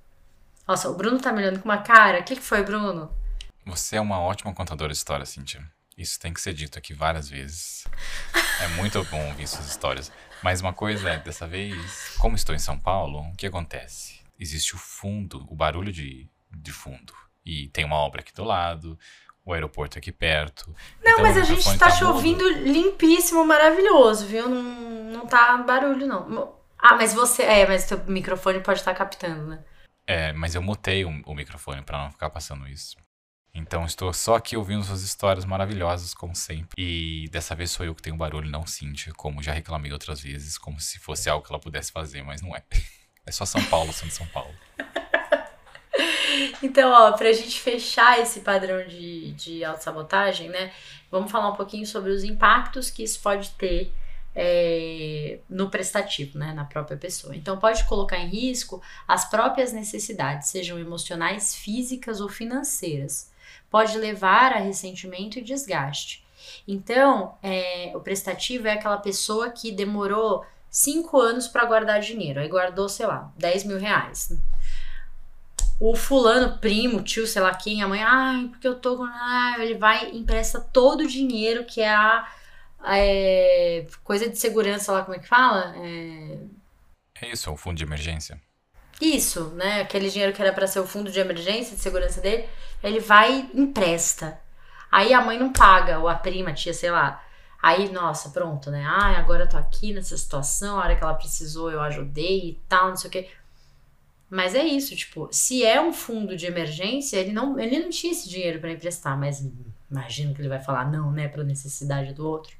Nossa, 0.65 0.89
o 0.89 0.93
Bruno 0.93 1.19
tá 1.19 1.33
me 1.33 1.41
olhando 1.41 1.59
com 1.59 1.69
uma 1.69 1.81
cara. 1.81 2.21
O 2.21 2.23
que, 2.23 2.35
que 2.35 2.41
foi, 2.41 2.63
Bruno? 2.63 3.11
Você 3.65 3.97
é 3.97 4.01
uma 4.01 4.21
ótima 4.21 4.53
contadora 4.53 4.91
de 4.93 4.97
histórias, 4.97 5.29
Cintia. 5.29 5.61
Isso 5.97 6.19
tem 6.19 6.31
que 6.31 6.39
ser 6.39 6.53
dito 6.53 6.77
aqui 6.77 6.93
várias 6.93 7.27
vezes. 7.27 7.85
É 8.61 8.67
muito 8.69 9.03
bom 9.05 9.27
ouvir 9.29 9.47
suas 9.47 9.67
histórias. 9.67 10.11
Mas 10.43 10.61
uma 10.61 10.71
coisa 10.71 11.09
é, 11.09 11.17
dessa 11.17 11.47
vez, 11.47 12.15
como 12.19 12.35
estou 12.35 12.53
em 12.53 12.59
São 12.59 12.77
Paulo, 12.77 13.21
o 13.21 13.35
que 13.35 13.47
acontece? 13.47 14.21
Existe 14.39 14.75
o 14.75 14.77
fundo, 14.77 15.47
o 15.49 15.55
barulho 15.55 15.91
de, 15.91 16.29
de 16.51 16.71
fundo. 16.71 17.13
E 17.43 17.69
tem 17.69 17.83
uma 17.83 17.95
obra 17.95 18.21
aqui 18.21 18.31
do 18.31 18.43
lado, 18.43 18.99
o 19.43 19.53
aeroporto 19.53 19.97
aqui 19.97 20.11
perto. 20.11 20.67
Não, 21.03 21.13
então, 21.13 21.23
mas 21.23 21.37
a 21.37 21.43
gente 21.43 21.63
tá, 21.79 21.87
tá 21.87 21.91
chovendo 21.91 22.47
limpíssimo, 22.47 23.43
maravilhoso, 23.43 24.27
viu? 24.27 24.47
Não, 24.47 24.63
não 25.11 25.25
tá 25.25 25.57
barulho, 25.57 26.05
não. 26.05 26.55
Ah, 26.77 26.95
mas 26.95 27.13
você. 27.13 27.41
É, 27.41 27.67
mas 27.67 27.85
teu 27.85 27.97
microfone 28.05 28.59
pode 28.59 28.79
estar 28.79 28.91
tá 28.91 28.97
captando, 28.97 29.47
né? 29.47 29.63
É, 30.05 30.31
mas 30.33 30.53
eu 30.53 30.61
mutei 30.61 31.03
o, 31.03 31.09
o 31.25 31.33
microfone 31.33 31.81
para 31.81 32.03
não 32.03 32.11
ficar 32.11 32.29
passando 32.29 32.67
isso. 32.67 32.95
Então 33.57 33.83
estou 33.85 34.13
só 34.13 34.35
aqui 34.35 34.55
ouvindo 34.55 34.83
suas 34.83 35.01
histórias 35.01 35.43
maravilhosas, 35.43 36.13
como 36.13 36.35
sempre. 36.35 36.75
E 36.77 37.27
dessa 37.31 37.55
vez 37.55 37.71
sou 37.71 37.83
eu 37.83 37.95
que 37.95 38.03
tenho 38.03 38.15
barulho, 38.15 38.49
não 38.49 38.67
Cintia, 38.67 39.11
como 39.13 39.41
já 39.41 39.51
reclamei 39.51 39.91
outras 39.91 40.21
vezes, 40.21 40.59
como 40.59 40.79
se 40.79 40.99
fosse 40.99 41.27
algo 41.27 41.43
que 41.43 41.51
ela 41.51 41.59
pudesse 41.59 41.91
fazer, 41.91 42.21
mas 42.23 42.41
não 42.41 42.55
é. 42.55 42.63
É 43.25 43.31
só 43.31 43.45
São 43.45 43.61
Paulo 43.65 43.91
sendo 43.91 44.11
São 44.11 44.27
Paulo. 44.27 44.53
Então, 46.61 46.91
ó, 46.91 47.13
pra 47.13 47.31
gente 47.33 47.59
fechar 47.59 48.19
esse 48.19 48.41
padrão 48.41 48.85
de, 48.85 49.31
de 49.31 49.63
autossabotagem, 49.63 50.49
né? 50.49 50.71
Vamos 51.09 51.31
falar 51.31 51.49
um 51.49 51.55
pouquinho 51.55 51.85
sobre 51.85 52.11
os 52.11 52.23
impactos 52.23 52.91
que 52.91 53.01
isso 53.03 53.19
pode 53.21 53.49
ter 53.51 53.91
é, 54.35 55.39
no 55.49 55.69
prestativo, 55.69 56.37
né? 56.37 56.53
Na 56.53 56.65
própria 56.65 56.95
pessoa. 56.95 57.35
Então, 57.35 57.57
pode 57.57 57.83
colocar 57.85 58.17
em 58.19 58.27
risco 58.27 58.81
as 59.07 59.27
próprias 59.27 59.73
necessidades, 59.73 60.49
sejam 60.49 60.77
emocionais, 60.77 61.55
físicas 61.55 62.21
ou 62.21 62.29
financeiras. 62.29 63.31
Pode 63.69 63.97
levar 63.97 64.53
a 64.53 64.57
ressentimento 64.57 65.39
e 65.39 65.43
desgaste. 65.43 66.25
Então, 66.67 67.35
é, 67.41 67.91
o 67.95 67.99
prestativo 67.99 68.67
é 68.67 68.73
aquela 68.73 68.97
pessoa 68.97 69.49
que 69.49 69.71
demorou 69.71 70.45
cinco 70.69 71.19
anos 71.19 71.47
para 71.47 71.65
guardar 71.65 71.99
dinheiro. 71.99 72.39
Aí 72.39 72.47
guardou, 72.47 72.87
sei 72.87 73.05
lá, 73.05 73.31
10 73.37 73.63
mil 73.65 73.77
reais 73.77 74.37
o 75.79 75.95
fulano, 75.95 76.57
primo, 76.57 77.03
tio, 77.03 77.27
sei 77.27 77.41
lá 77.41 77.53
quem, 77.53 77.83
a 77.83 77.87
mãe, 77.87 78.01
ai, 78.01 78.47
porque 78.47 78.67
eu 78.67 78.79
tô 78.79 78.97
com. 78.97 79.03
Ah, 79.03 79.55
ele 79.59 79.75
vai 79.75 80.09
empresta 80.11 80.59
todo 80.59 81.01
o 81.01 81.07
dinheiro 81.07 81.65
que 81.65 81.81
é 81.81 81.93
a. 81.93 82.27
É, 82.85 83.85
coisa 84.03 84.29
de 84.29 84.37
segurança 84.37 84.91
lá, 84.91 85.03
como 85.03 85.15
é 85.15 85.19
que 85.19 85.27
fala? 85.27 85.75
É, 85.77 86.37
é 87.21 87.31
isso, 87.31 87.49
é 87.49 87.53
o 87.53 87.57
fundo 87.57 87.77
de 87.77 87.83
emergência. 87.83 88.39
Isso, 88.99 89.49
né? 89.55 89.81
Aquele 89.81 90.09
dinheiro 90.09 90.33
que 90.33 90.41
era 90.41 90.51
para 90.51 90.67
ser 90.67 90.79
o 90.79 90.87
fundo 90.87 91.11
de 91.11 91.19
emergência, 91.19 91.75
de 91.75 91.81
segurança 91.81 92.19
dele, 92.19 92.47
ele 92.83 92.99
vai 92.99 93.49
e 93.53 93.61
empresta. 93.61 94.39
Aí 94.91 95.13
a 95.13 95.21
mãe 95.21 95.37
não 95.37 95.51
paga, 95.51 95.99
ou 95.99 96.07
a 96.07 96.15
prima, 96.15 96.49
a 96.49 96.53
tia, 96.53 96.73
sei 96.73 96.89
lá. 96.89 97.23
Aí, 97.61 97.91
nossa, 97.91 98.29
pronto, 98.29 98.71
né? 98.71 98.83
Ai, 98.87 99.15
agora 99.15 99.43
eu 99.43 99.49
tô 99.49 99.57
aqui 99.57 99.93
nessa 99.93 100.15
situação, 100.17 100.77
a 100.79 100.83
hora 100.83 100.95
que 100.95 101.03
ela 101.03 101.13
precisou 101.13 101.71
eu 101.71 101.81
ajudei 101.81 102.49
e 102.49 102.61
tal, 102.67 102.89
não 102.89 102.95
sei 102.95 103.07
o 103.09 103.11
quê. 103.11 103.29
Mas 104.29 104.55
é 104.55 104.63
isso, 104.63 104.95
tipo, 104.95 105.29
se 105.31 105.63
é 105.63 105.81
um 105.81 105.93
fundo 105.93 106.35
de 106.35 106.45
emergência, 106.45 107.17
ele 107.17 107.31
não, 107.31 107.57
ele 107.57 107.79
não 107.79 107.89
tinha 107.89 108.11
esse 108.11 108.29
dinheiro 108.29 108.59
para 108.59 108.71
emprestar, 108.71 109.17
mas 109.17 109.49
imagino 109.89 110.33
que 110.33 110.41
ele 110.41 110.49
vai 110.49 110.61
falar 110.61 110.89
não, 110.89 111.11
né, 111.11 111.27
para 111.27 111.43
necessidade 111.43 112.13
do 112.13 112.27
outro. 112.27 112.55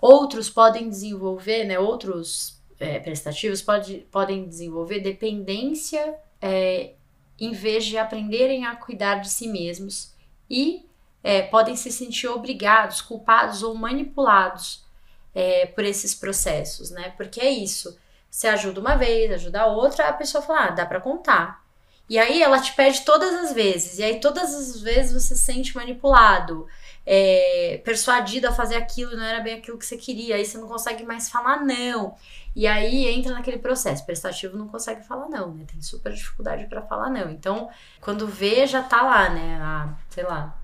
Outros 0.00 0.48
podem 0.48 0.88
desenvolver, 0.88 1.64
né, 1.64 1.78
outros 1.78 2.61
é, 2.78 2.98
prestativos 2.98 3.62
pode, 3.62 4.06
podem 4.10 4.48
desenvolver 4.48 5.00
dependência 5.00 6.14
é, 6.40 6.92
em 7.38 7.52
vez 7.52 7.84
de 7.84 7.98
aprenderem 7.98 8.66
a 8.66 8.76
cuidar 8.76 9.16
de 9.16 9.30
si 9.30 9.48
mesmos 9.48 10.14
e 10.48 10.86
é, 11.22 11.42
podem 11.42 11.76
se 11.76 11.90
sentir 11.90 12.28
obrigados, 12.28 13.00
culpados 13.00 13.62
ou 13.62 13.74
manipulados 13.74 14.84
é, 15.34 15.66
por 15.66 15.84
esses 15.84 16.14
processos, 16.14 16.90
né? 16.90 17.12
Porque 17.16 17.40
é 17.40 17.50
isso. 17.50 17.98
Você 18.30 18.48
ajuda 18.48 18.80
uma 18.80 18.96
vez, 18.96 19.30
ajuda 19.30 19.62
a 19.62 19.66
outra, 19.66 20.08
a 20.08 20.12
pessoa 20.12 20.42
fala, 20.42 20.66
ah, 20.66 20.70
dá 20.70 20.86
para 20.86 21.00
contar. 21.00 21.62
E 22.08 22.18
aí 22.18 22.42
ela 22.42 22.60
te 22.60 22.74
pede 22.74 23.02
todas 23.02 23.34
as 23.34 23.52
vezes, 23.52 23.98
e 23.98 24.02
aí 24.02 24.20
todas 24.20 24.54
as 24.54 24.80
vezes 24.80 25.12
você 25.12 25.34
se 25.34 25.44
sente 25.44 25.74
manipulado, 25.74 26.66
é, 27.04 27.80
persuadido 27.84 28.48
a 28.48 28.52
fazer 28.52 28.76
aquilo, 28.76 29.16
não 29.16 29.24
era 29.24 29.40
bem 29.40 29.54
aquilo 29.54 29.78
que 29.78 29.86
você 29.86 29.96
queria, 29.96 30.36
aí 30.36 30.44
você 30.44 30.58
não 30.58 30.68
consegue 30.68 31.04
mais 31.04 31.28
falar 31.28 31.64
não. 31.64 32.14
E 32.54 32.66
aí 32.66 33.06
entra 33.06 33.32
naquele 33.32 33.58
processo, 33.58 34.04
prestativo 34.04 34.56
não 34.56 34.68
consegue 34.68 35.02
falar 35.02 35.28
não, 35.28 35.54
né? 35.54 35.64
Tem 35.70 35.80
super 35.80 36.12
dificuldade 36.12 36.66
para 36.66 36.82
falar 36.82 37.10
não. 37.10 37.30
Então, 37.30 37.70
quando 38.00 38.26
vê, 38.26 38.66
já 38.66 38.82
tá 38.82 39.02
lá, 39.02 39.30
né? 39.30 39.58
A, 39.62 39.94
sei 40.10 40.24
lá, 40.24 40.58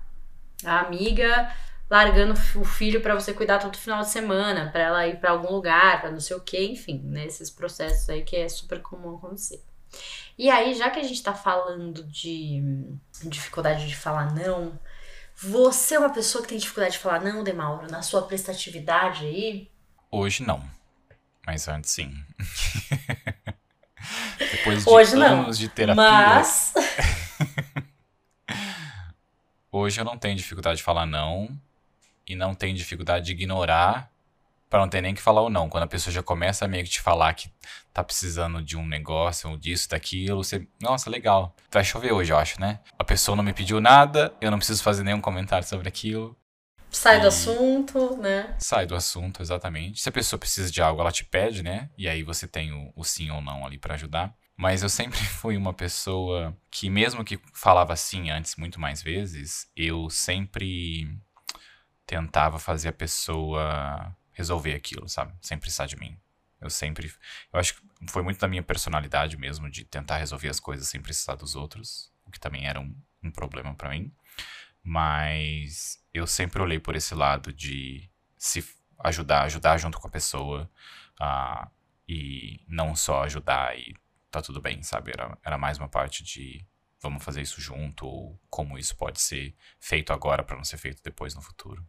a 0.63 0.79
amiga 0.81 1.51
largando 1.89 2.33
o 2.55 2.63
filho 2.63 3.01
para 3.01 3.15
você 3.15 3.33
cuidar 3.33 3.57
todo 3.57 3.75
final 3.75 4.01
de 4.01 4.09
semana, 4.09 4.69
para 4.71 4.81
ela 4.81 5.07
ir 5.07 5.19
para 5.19 5.31
algum 5.31 5.51
lugar, 5.51 5.99
para 5.99 6.11
não 6.11 6.19
sei 6.19 6.35
o 6.35 6.41
que, 6.41 6.63
enfim, 6.63 7.01
né, 7.03 7.27
processos 7.55 8.07
aí 8.09 8.21
que 8.21 8.35
é 8.35 8.47
super 8.47 8.79
comum 8.81 9.15
acontecer. 9.15 9.63
E 10.37 10.49
aí, 10.49 10.75
já 10.75 10.89
que 10.91 10.99
a 10.99 11.03
gente 11.03 11.21
tá 11.23 11.33
falando 11.33 12.03
de 12.03 12.63
dificuldade 13.23 13.87
de 13.87 13.95
falar 13.95 14.33
não, 14.33 14.79
você 15.41 15.95
é 15.95 15.99
uma 15.99 16.11
pessoa 16.11 16.41
que 16.41 16.49
tem 16.49 16.57
dificuldade 16.57 16.93
de 16.93 16.99
falar 16.99 17.21
não, 17.21 17.43
Demauro, 17.43 17.89
na 17.89 18.01
sua 18.01 18.23
prestatividade 18.23 19.25
aí? 19.25 19.69
Hoje 20.11 20.43
não, 20.43 20.61
mas 21.45 21.67
antes 21.67 21.91
sim. 21.91 22.13
Depois 24.37 24.83
de 24.83 24.89
Hoje 24.89 25.13
anos 25.13 25.19
não, 25.19 25.51
de 25.51 25.69
terapia. 25.69 26.03
Mas. 26.03 26.73
Hoje 29.71 30.01
eu 30.01 30.05
não 30.05 30.17
tenho 30.17 30.35
dificuldade 30.35 30.77
de 30.77 30.83
falar 30.83 31.05
não 31.05 31.47
e 32.27 32.35
não 32.35 32.55
tem 32.55 32.73
dificuldade 32.73 33.27
de 33.27 33.33
ignorar 33.33 34.08
para 34.69 34.79
não 34.79 34.87
ter 34.89 35.01
nem 35.01 35.15
que 35.15 35.21
falar 35.21 35.41
ou 35.41 35.49
não. 35.49 35.67
Quando 35.67 35.83
a 35.83 35.87
pessoa 35.87 36.13
já 36.13 36.21
começa 36.21 36.65
a 36.65 36.67
meio 36.67 36.83
que 36.83 36.91
te 36.91 37.01
falar 37.01 37.33
que 37.33 37.51
tá 37.93 38.03
precisando 38.03 38.61
de 38.61 38.77
um 38.77 38.85
negócio 38.85 39.49
ou 39.49 39.57
disso, 39.57 39.89
daquilo, 39.89 40.43
você, 40.43 40.67
nossa, 40.79 41.09
legal. 41.09 41.55
Vai 41.71 41.83
chover 41.83 42.13
hoje, 42.13 42.31
eu 42.31 42.37
acho, 42.37 42.59
né? 42.61 42.79
A 42.97 43.03
pessoa 43.03 43.35
não 43.35 43.43
me 43.43 43.53
pediu 43.53 43.81
nada, 43.81 44.33
eu 44.39 44.51
não 44.51 44.57
preciso 44.59 44.83
fazer 44.83 45.03
nenhum 45.03 45.21
comentário 45.21 45.67
sobre 45.67 45.87
aquilo. 45.89 46.37
Sai 46.91 47.17
E- 47.17 47.21
do 47.21 47.27
assunto, 47.27 48.17
né? 48.17 48.55
Sai 48.59 48.85
do 48.85 48.95
assunto, 48.95 49.41
exatamente. 49.41 50.01
Se 50.01 50.09
a 50.09 50.11
pessoa 50.11 50.39
precisa 50.39 50.71
de 50.71 50.81
algo, 50.81 51.01
ela 51.01 51.11
te 51.11 51.23
pede, 51.25 51.61
né? 51.63 51.89
E 51.97 52.07
aí 52.07 52.23
você 52.23 52.47
tem 52.47 52.71
o, 52.71 52.91
o 52.95 53.03
sim 53.03 53.29
ou 53.31 53.41
não 53.41 53.65
ali 53.65 53.77
pra 53.77 53.95
ajudar. 53.95 54.33
Mas 54.55 54.83
eu 54.83 54.89
sempre 54.89 55.17
fui 55.23 55.55
uma 55.57 55.73
pessoa 55.73 56.55
que, 56.69 56.89
mesmo 56.89 57.23
que 57.23 57.39
falava 57.53 57.95
sim 57.95 58.29
antes 58.29 58.55
muito 58.55 58.79
mais 58.79 59.01
vezes, 59.01 59.67
eu 59.75 60.09
sempre 60.09 61.07
tentava 62.05 62.57
fazer 62.57 62.89
a 62.89 62.93
pessoa 62.93 64.15
resolver 64.39 64.73
aquilo, 64.73 65.07
sabe? 65.09 65.33
Sem 65.41 65.57
precisar 65.57 65.85
de 65.85 65.97
mim. 65.97 66.17
Eu 66.61 66.69
sempre. 66.69 67.13
Eu 67.53 67.59
acho 67.59 67.75
que 67.75 67.81
foi 68.07 68.23
muito 68.23 68.39
da 68.39 68.47
minha 68.47 68.63
personalidade 68.63 69.37
mesmo, 69.37 69.69
de 69.69 69.83
tentar 69.83 70.17
resolver 70.17 70.49
as 70.49 70.59
coisas 70.59 70.87
sem 70.87 71.01
precisar 71.01 71.35
dos 71.35 71.55
outros, 71.55 72.11
o 72.25 72.31
que 72.31 72.39
também 72.39 72.65
era 72.65 72.79
um, 72.79 72.95
um 73.21 73.31
problema 73.31 73.73
pra 73.75 73.89
mim. 73.89 74.11
Mas 74.81 76.01
eu 76.13 76.25
sempre 76.25 76.61
olhei 76.61 76.79
por 76.79 76.95
esse 76.95 77.13
lado 77.13 77.53
de 77.53 78.09
se 78.37 78.63
ajudar, 78.99 79.43
ajudar 79.43 79.77
junto 79.77 79.99
com 79.99 80.07
a 80.07 80.11
pessoa, 80.11 80.69
ah, 81.19 81.69
e 82.07 82.63
não 82.67 82.95
só 82.95 83.23
ajudar 83.23 83.77
e 83.77 83.93
tá 84.31 84.41
tudo 84.41 84.61
bem, 84.61 84.81
sabe? 84.83 85.11
Era, 85.11 85.37
era 85.43 85.57
mais 85.57 85.77
uma 85.77 85.89
parte 85.89 86.23
de 86.23 86.65
vamos 87.01 87.23
fazer 87.23 87.41
isso 87.41 87.61
junto, 87.61 88.05
ou 88.05 88.39
como 88.49 88.77
isso 88.77 88.95
pode 88.95 89.19
ser 89.21 89.55
feito 89.79 90.11
agora 90.13 90.43
para 90.43 90.57
não 90.57 90.63
ser 90.63 90.77
feito 90.77 91.01
depois 91.03 91.35
no 91.35 91.41
futuro. 91.41 91.85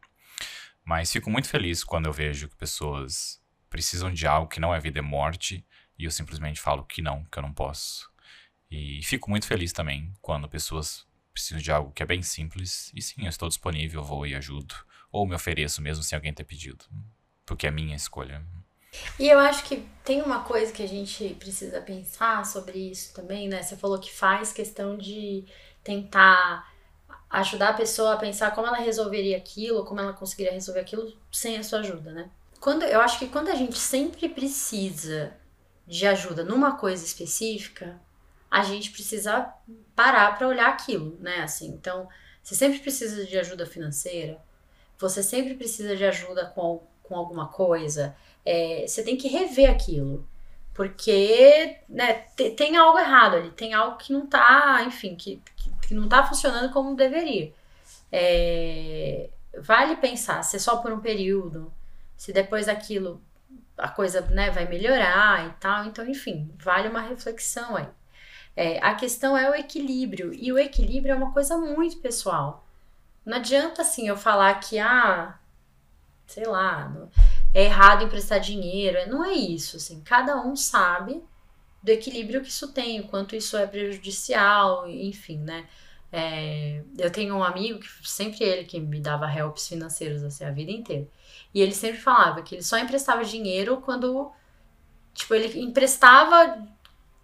Mas 0.85 1.12
fico 1.12 1.31
muito 1.31 1.49
feliz 1.49 1.85
quando 1.85 2.07
eu 2.07 2.12
vejo 2.12 2.49
que 2.49 2.57
pessoas 2.57 3.41
precisam 3.68 4.12
de 4.12 4.26
algo 4.26 4.49
que 4.49 4.61
não 4.61 4.74
é 4.74 4.81
vida 4.81 4.99
e 4.99 5.03
morte, 5.03 5.64
e 5.99 6.05
eu 6.05 6.11
simplesmente 6.11 6.61
falo 6.61 6.85
que 6.85 7.01
não, 7.01 7.24
que 7.24 7.39
eu 7.39 7.43
não 7.43 7.53
posso. 7.53 8.11
E 8.70 9.03
fico 9.03 9.31
muito 9.31 9.47
feliz 9.47 9.72
também 9.72 10.12
quando 10.20 10.49
pessoas 10.49 11.07
precisam 11.33 11.61
de 11.61 11.70
algo 11.70 11.93
que 11.93 12.03
é 12.03 12.07
bem 12.07 12.22
simples, 12.22 12.91
e 12.95 13.01
sim, 13.01 13.22
eu 13.24 13.28
estou 13.28 13.49
disponível, 13.49 14.03
vou 14.03 14.26
e 14.26 14.35
ajudo. 14.35 14.74
Ou 15.12 15.26
me 15.26 15.35
ofereço 15.35 15.83
mesmo 15.83 16.03
sem 16.03 16.16
alguém 16.16 16.33
ter 16.33 16.45
pedido. 16.45 16.85
Porque 17.45 17.66
é 17.66 17.70
minha 17.70 17.97
escolha. 17.97 18.45
E 19.18 19.28
eu 19.28 19.39
acho 19.39 19.64
que 19.64 19.85
tem 20.05 20.22
uma 20.22 20.43
coisa 20.43 20.72
que 20.72 20.83
a 20.83 20.89
gente 20.89 21.35
precisa 21.35 21.81
pensar 21.81 22.45
sobre 22.45 22.91
isso 22.91 23.14
também, 23.14 23.49
né? 23.49 23.62
Você 23.62 23.76
falou 23.76 23.99
que 23.99 24.12
faz 24.12 24.53
questão 24.53 24.97
de 24.97 25.45
tentar 25.83 26.70
ajudar 27.31 27.70
a 27.70 27.74
pessoa 27.74 28.14
a 28.14 28.16
pensar 28.16 28.53
como 28.55 28.66
ela 28.66 28.76
resolveria 28.78 29.37
aquilo, 29.37 29.85
como 29.85 30.01
ela 30.01 30.12
conseguiria 30.12 30.53
resolver 30.53 30.81
aquilo 30.81 31.12
sem 31.31 31.57
a 31.59 31.62
sua 31.62 31.81
ajuda, 31.81 32.12
né? 32.12 32.31
Quando, 32.61 32.83
eu 32.85 33.01
acho 33.01 33.18
que 33.18 33.28
quando 33.28 33.49
a 33.49 33.55
gente 33.55 33.78
sempre 33.78 34.28
precisa 34.28 35.33
de 35.87 36.07
ajuda 36.07 36.45
numa 36.45 36.76
coisa 36.76 37.05
específica, 37.05 37.99
a 38.51 38.62
gente 38.62 38.91
precisa 38.91 39.53
parar 39.95 40.37
para 40.37 40.49
olhar 40.49 40.68
aquilo, 40.68 41.16
né? 41.20 41.41
Assim, 41.43 41.68
então, 41.68 42.09
você 42.43 42.55
sempre 42.55 42.81
precisa 42.81 43.24
de 43.24 43.39
ajuda 43.39 43.64
financeira, 43.64 44.39
você 44.99 45.22
sempre 45.22 45.55
precisa 45.55 45.97
de 45.97 46.05
ajuda 46.05 46.47
com, 46.47 46.83
com 47.03 47.16
alguma 47.16 47.49
coisa, 47.49 48.14
é, 48.45 48.85
você 48.87 49.03
tem 49.03 49.16
que 49.16 49.28
rever 49.28 49.70
aquilo. 49.70 50.26
Porque 50.74 51.78
né, 51.89 52.14
te- 52.37 52.51
tem 52.51 52.76
algo 52.76 52.99
errado 52.99 53.37
ali, 53.37 53.51
tem 53.51 53.74
algo 53.74 53.97
que 53.99 54.12
não 54.12 54.26
tá, 54.26 54.83
enfim, 54.87 55.14
que, 55.16 55.43
que, 55.57 55.70
que 55.91 55.95
não 55.95 56.09
tá 56.09 56.24
funcionando 56.24 56.72
como 56.72 56.95
deveria. 56.95 57.53
É, 58.12 59.28
vale 59.59 59.97
pensar 59.97 60.41
se 60.45 60.55
é 60.55 60.59
só 60.61 60.76
por 60.76 60.93
um 60.93 61.01
período, 61.01 61.72
se 62.16 62.32
depois 62.32 62.66
daquilo 62.66 63.20
a 63.76 63.88
coisa 63.88 64.20
né, 64.20 64.53
vai 64.53 64.68
melhorar 64.68 65.49
e 65.49 65.51
tal. 65.59 65.86
Então, 65.86 66.07
enfim, 66.09 66.49
vale 66.62 66.88
uma 66.88 67.01
reflexão 67.01 67.74
aí. 67.74 67.88
É, 68.55 68.78
a 68.84 68.95
questão 68.95 69.36
é 69.36 69.51
o 69.51 69.55
equilíbrio, 69.55 70.32
e 70.32 70.53
o 70.53 70.59
equilíbrio 70.59 71.12
é 71.12 71.16
uma 71.16 71.32
coisa 71.32 71.59
muito 71.59 71.99
pessoal. 71.99 72.64
Não 73.26 73.38
adianta 73.38 73.82
assim 73.82 74.07
eu 74.07 74.16
falar 74.16 74.55
que, 74.61 74.78
ah, 74.78 75.36
sei 76.24 76.47
lá, 76.47 76.93
é 77.53 77.64
errado 77.64 78.05
emprestar 78.05 78.38
dinheiro. 78.38 79.11
Não 79.11 79.24
é 79.24 79.32
isso, 79.32 79.76
assim. 79.76 80.01
Cada 80.03 80.36
um 80.41 80.55
sabe 80.55 81.20
do 81.83 81.91
equilíbrio 81.91 82.43
que 82.43 82.49
isso 82.49 82.72
tem, 82.72 83.01
o 83.01 83.09
quanto 83.09 83.35
isso 83.35 83.57
é 83.57 83.66
prejudicial, 83.66 84.89
enfim, 84.89 85.39
né? 85.39 85.66
É, 86.12 86.83
eu 86.99 87.11
tenho 87.11 87.37
um 87.37 87.43
amigo 87.43 87.78
que 87.78 87.89
sempre 88.09 88.43
ele 88.43 88.64
que 88.64 88.81
me 88.81 89.01
dava 89.01 89.33
helps 89.33 89.68
financeiros 89.68 90.22
assim, 90.24 90.45
a 90.45 90.51
vida 90.51 90.70
inteira. 90.70 91.07
E 91.55 91.61
ele 91.61 91.72
sempre 91.72 91.99
falava 91.99 92.43
que 92.43 92.57
ele 92.57 92.62
só 92.62 92.78
emprestava 92.78 93.24
dinheiro 93.24 93.81
quando, 93.81 94.31
tipo, 95.14 95.35
ele 95.35 95.61
emprestava 95.61 96.66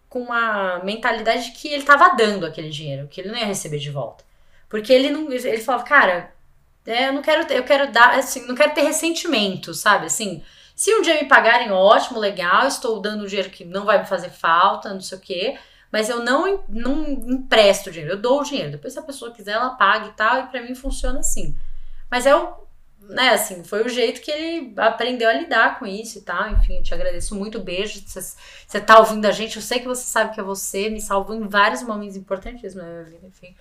com 0.08 0.20
uma 0.22 0.78
mentalidade 0.84 1.46
de 1.46 1.52
que 1.52 1.68
ele 1.68 1.82
estava 1.82 2.14
dando 2.16 2.46
aquele 2.46 2.70
dinheiro, 2.70 3.08
que 3.08 3.20
ele 3.20 3.30
não 3.30 3.38
ia 3.38 3.46
receber 3.46 3.78
de 3.78 3.90
volta. 3.90 4.24
Porque 4.68 4.92
ele 4.92 5.10
não, 5.10 5.30
ele 5.30 5.58
falava, 5.58 5.84
cara, 5.84 6.34
é, 6.86 7.08
eu 7.08 7.12
não 7.12 7.22
quero, 7.22 7.52
eu 7.52 7.64
quero 7.64 7.92
dar, 7.92 8.18
assim, 8.18 8.46
não 8.46 8.54
quero 8.54 8.74
ter 8.74 8.82
ressentimento, 8.82 9.74
sabe? 9.74 10.06
Assim, 10.06 10.42
se 10.76 10.94
um 10.94 11.00
dia 11.00 11.14
me 11.14 11.26
pagarem, 11.26 11.72
ótimo, 11.72 12.18
legal, 12.18 12.68
estou 12.68 13.00
dando 13.00 13.26
dinheiro 13.26 13.48
que 13.48 13.64
não 13.64 13.86
vai 13.86 13.98
me 13.98 14.06
fazer 14.06 14.28
falta, 14.28 14.92
não 14.92 15.00
sei 15.00 15.16
o 15.16 15.20
quê, 15.20 15.58
mas 15.90 16.10
eu 16.10 16.22
não, 16.22 16.62
não 16.68 17.02
empresto 17.08 17.90
dinheiro, 17.90 18.14
eu 18.14 18.20
dou 18.20 18.40
o 18.40 18.44
dinheiro. 18.44 18.72
Depois, 18.72 18.92
se 18.92 18.98
a 18.98 19.02
pessoa 19.02 19.32
quiser, 19.32 19.52
ela 19.52 19.70
paga 19.70 20.08
e 20.08 20.12
tal, 20.12 20.40
e 20.40 20.46
pra 20.48 20.60
mim 20.60 20.74
funciona 20.74 21.20
assim. 21.20 21.56
Mas 22.10 22.26
é 22.26 22.36
o, 22.36 22.54
né, 23.00 23.30
assim, 23.30 23.64
foi 23.64 23.86
o 23.86 23.88
jeito 23.88 24.20
que 24.20 24.30
ele 24.30 24.74
aprendeu 24.76 25.30
a 25.30 25.32
lidar 25.32 25.78
com 25.78 25.86
isso 25.86 26.18
e 26.18 26.20
tal. 26.20 26.50
Enfim, 26.50 26.76
eu 26.76 26.82
te 26.82 26.92
agradeço 26.92 27.34
muito, 27.34 27.58
beijo. 27.58 28.02
Você 28.06 28.78
tá 28.78 28.98
ouvindo 28.98 29.24
a 29.24 29.30
gente, 29.30 29.56
eu 29.56 29.62
sei 29.62 29.80
que 29.80 29.86
você 29.86 30.02
sabe 30.02 30.34
que 30.34 30.40
é 30.40 30.42
você, 30.42 30.90
me 30.90 31.00
salvou 31.00 31.34
em 31.34 31.48
vários 31.48 31.82
momentos 31.82 32.16
importantíssimos 32.16 32.84
na 32.84 32.92
minha 32.92 33.04
vida, 33.04 33.26
enfim. 33.26 33.56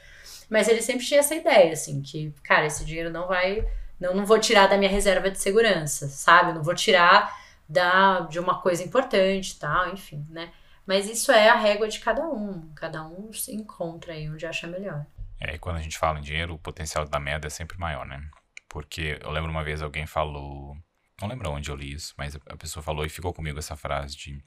Mas 0.50 0.68
ele 0.68 0.82
sempre 0.82 1.06
tinha 1.06 1.22
essa 1.22 1.34
ideia, 1.34 1.72
assim, 1.72 2.02
que, 2.02 2.34
cara, 2.44 2.66
esse 2.66 2.84
dinheiro 2.84 3.10
não 3.10 3.26
vai. 3.26 3.66
Não, 4.00 4.14
não 4.14 4.26
vou 4.26 4.40
tirar 4.40 4.68
da 4.68 4.78
minha 4.78 4.90
reserva 4.90 5.30
de 5.32 5.40
segurança, 5.40 6.08
sabe? 6.08 6.54
Não 6.54 6.64
vou 6.64 6.76
tirar 6.76 7.36
da, 7.68 8.22
de 8.22 8.40
uma 8.40 8.62
coisa 8.62 8.84
importante 8.84 9.58
tal, 9.60 9.90
enfim, 9.90 10.26
né? 10.30 10.52
Mas 10.86 11.10
isso 11.10 11.32
é 11.32 11.50
a 11.50 11.56
régua 11.56 11.88
de 11.88 12.00
cada 12.00 12.28
um. 12.28 12.72
Cada 12.76 13.04
um 13.04 13.34
se 13.34 13.54
encontra 13.54 14.14
aí 14.14 14.30
onde 14.30 14.46
acha 14.46 14.68
melhor. 14.68 15.06
É, 15.40 15.56
e 15.56 15.60
quando 15.60 15.78
a 15.78 15.82
gente 15.82 15.98
fala 15.98 16.20
em 16.20 16.22
dinheiro, 16.22 16.54
o 16.54 16.60
potencial 16.60 17.06
da 17.06 17.20
merda 17.20 17.48
é 17.48 17.50
sempre 17.50 17.78
maior, 17.78 18.06
né? 18.06 18.22
Porque 18.70 19.20
eu 19.22 19.32
lembro 19.32 19.50
uma 19.50 19.64
vez 19.64 19.82
alguém 19.82 20.06
falou. 20.06 20.76
Não 21.22 21.28
lembro 21.28 21.50
onde 21.50 21.70
eu 21.72 21.76
li 21.76 21.94
isso, 21.94 22.14
mas 22.18 22.36
a 22.36 22.58
pessoa 22.58 22.84
falou 22.84 23.06
e 23.06 23.10
ficou 23.10 23.34
comigo 23.34 23.58
essa 23.58 23.76
frase 23.76 24.16
de 24.16 24.44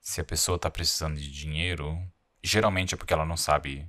se 0.00 0.20
a 0.20 0.24
pessoa 0.24 0.58
tá 0.58 0.70
precisando 0.70 1.16
de 1.16 1.30
dinheiro, 1.30 1.98
geralmente 2.42 2.94
é 2.94 2.96
porque 2.96 3.12
ela 3.12 3.26
não 3.26 3.36
sabe 3.36 3.86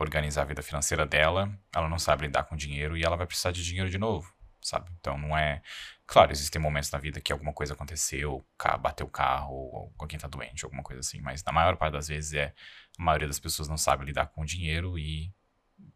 organizar 0.00 0.42
a 0.42 0.46
vida 0.46 0.62
financeira 0.62 1.06
dela, 1.06 1.52
ela 1.74 1.88
não 1.88 1.98
sabe 1.98 2.26
lidar 2.26 2.44
com 2.44 2.56
dinheiro 2.56 2.96
e 2.96 3.04
ela 3.04 3.16
vai 3.16 3.26
precisar 3.26 3.52
de 3.52 3.64
dinheiro 3.64 3.90
de 3.90 3.98
novo, 3.98 4.32
sabe? 4.60 4.90
Então 4.98 5.18
não 5.18 5.36
é. 5.36 5.62
Claro, 6.06 6.32
existem 6.32 6.60
momentos 6.60 6.90
na 6.90 6.98
vida 6.98 7.20
que 7.20 7.32
alguma 7.32 7.52
coisa 7.52 7.74
aconteceu, 7.74 8.44
bateu 8.80 9.06
o 9.06 9.10
carro, 9.10 9.54
ou 9.54 9.94
alguém 9.98 10.18
tá 10.18 10.26
doente, 10.26 10.64
alguma 10.64 10.82
coisa 10.82 11.00
assim, 11.00 11.20
mas 11.20 11.44
na 11.44 11.52
maior 11.52 11.76
parte 11.76 11.92
das 11.92 12.08
vezes 12.08 12.34
é. 12.34 12.52
A 12.98 13.02
maioria 13.02 13.28
das 13.28 13.38
pessoas 13.38 13.68
não 13.68 13.78
sabe 13.78 14.04
lidar 14.04 14.26
com 14.26 14.44
dinheiro 14.44 14.98
e 14.98 15.32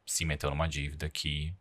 se 0.06 0.24
meteu 0.24 0.50
numa 0.50 0.68
dívida 0.68 1.10
que 1.10 1.54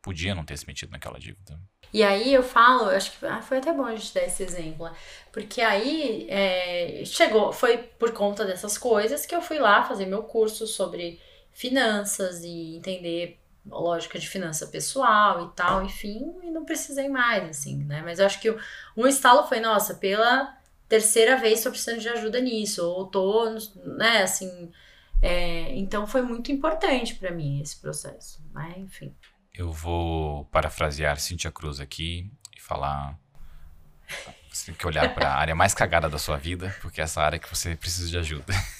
podia 0.00 0.34
não 0.34 0.44
ter 0.44 0.56
se 0.56 0.66
metido 0.66 0.92
naquela 0.92 1.18
dívida. 1.18 1.60
E 1.92 2.02
aí 2.02 2.32
eu 2.32 2.42
falo, 2.42 2.88
acho 2.90 3.18
que 3.18 3.26
ah, 3.26 3.42
foi 3.42 3.58
até 3.58 3.72
bom 3.72 3.84
a 3.84 3.96
gente 3.96 4.14
dar 4.14 4.22
esse 4.22 4.42
exemplo, 4.42 4.88
porque 5.32 5.60
aí 5.60 6.26
é, 6.30 7.02
chegou, 7.04 7.52
foi 7.52 7.78
por 7.78 8.12
conta 8.12 8.44
dessas 8.44 8.78
coisas 8.78 9.26
que 9.26 9.34
eu 9.34 9.42
fui 9.42 9.58
lá 9.58 9.82
fazer 9.82 10.06
meu 10.06 10.22
curso 10.22 10.66
sobre 10.66 11.20
finanças 11.52 12.42
e 12.42 12.76
entender 12.76 13.38
lógica 13.66 14.18
de 14.18 14.28
finança 14.28 14.66
pessoal 14.66 15.46
e 15.46 15.56
tal, 15.56 15.84
enfim, 15.84 16.34
e 16.42 16.50
não 16.50 16.64
precisei 16.64 17.08
mais, 17.08 17.48
assim, 17.48 17.84
né? 17.84 18.02
Mas 18.02 18.18
eu 18.18 18.26
acho 18.26 18.40
que 18.40 18.54
um 18.96 19.06
estalo 19.06 19.46
foi, 19.46 19.60
nossa, 19.60 19.94
pela 19.94 20.56
terceira 20.88 21.36
vez 21.36 21.62
tô 21.62 21.70
precisando 21.70 22.00
de 22.00 22.08
ajuda 22.08 22.40
nisso, 22.40 22.84
ou 22.84 23.06
tô, 23.06 23.50
né, 23.84 24.22
assim, 24.22 24.70
é, 25.22 25.76
então 25.76 26.06
foi 26.06 26.22
muito 26.22 26.50
importante 26.50 27.14
pra 27.14 27.30
mim 27.30 27.60
esse 27.60 27.76
processo, 27.76 28.42
né? 28.52 28.74
Enfim. 28.78 29.14
Eu 29.52 29.70
vou 29.70 30.46
parafrasear 30.46 31.18
Cynthia 31.18 31.50
Cruz 31.50 31.80
aqui 31.80 32.30
e 32.56 32.60
falar. 32.60 33.18
Você 34.50 34.66
tem 34.66 34.74
que 34.74 34.86
olhar 34.86 35.14
para 35.14 35.28
a 35.28 35.36
área 35.36 35.54
mais 35.54 35.74
cagada 35.74 36.08
da 36.08 36.18
sua 36.18 36.36
vida, 36.36 36.74
porque 36.80 37.00
é 37.00 37.04
essa 37.04 37.20
área 37.20 37.38
que 37.38 37.48
você 37.48 37.76
precisa 37.76 38.08
de 38.08 38.18
ajuda. 38.18 38.52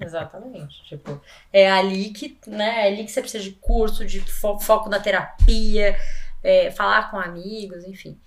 Exatamente. 0.00 0.82
Tipo, 0.84 1.20
é 1.52 1.70
ali 1.70 2.10
que, 2.10 2.38
né, 2.46 2.84
é 2.84 2.92
ali 2.92 3.04
que 3.04 3.10
você 3.12 3.20
precisa 3.20 3.42
de 3.44 3.52
curso, 3.52 4.04
de 4.04 4.20
fo- 4.20 4.58
foco 4.58 4.88
na 4.88 4.98
terapia, 5.00 5.96
é, 6.42 6.70
falar 6.70 7.10
com 7.10 7.18
amigos, 7.18 7.84
enfim. 7.84 8.18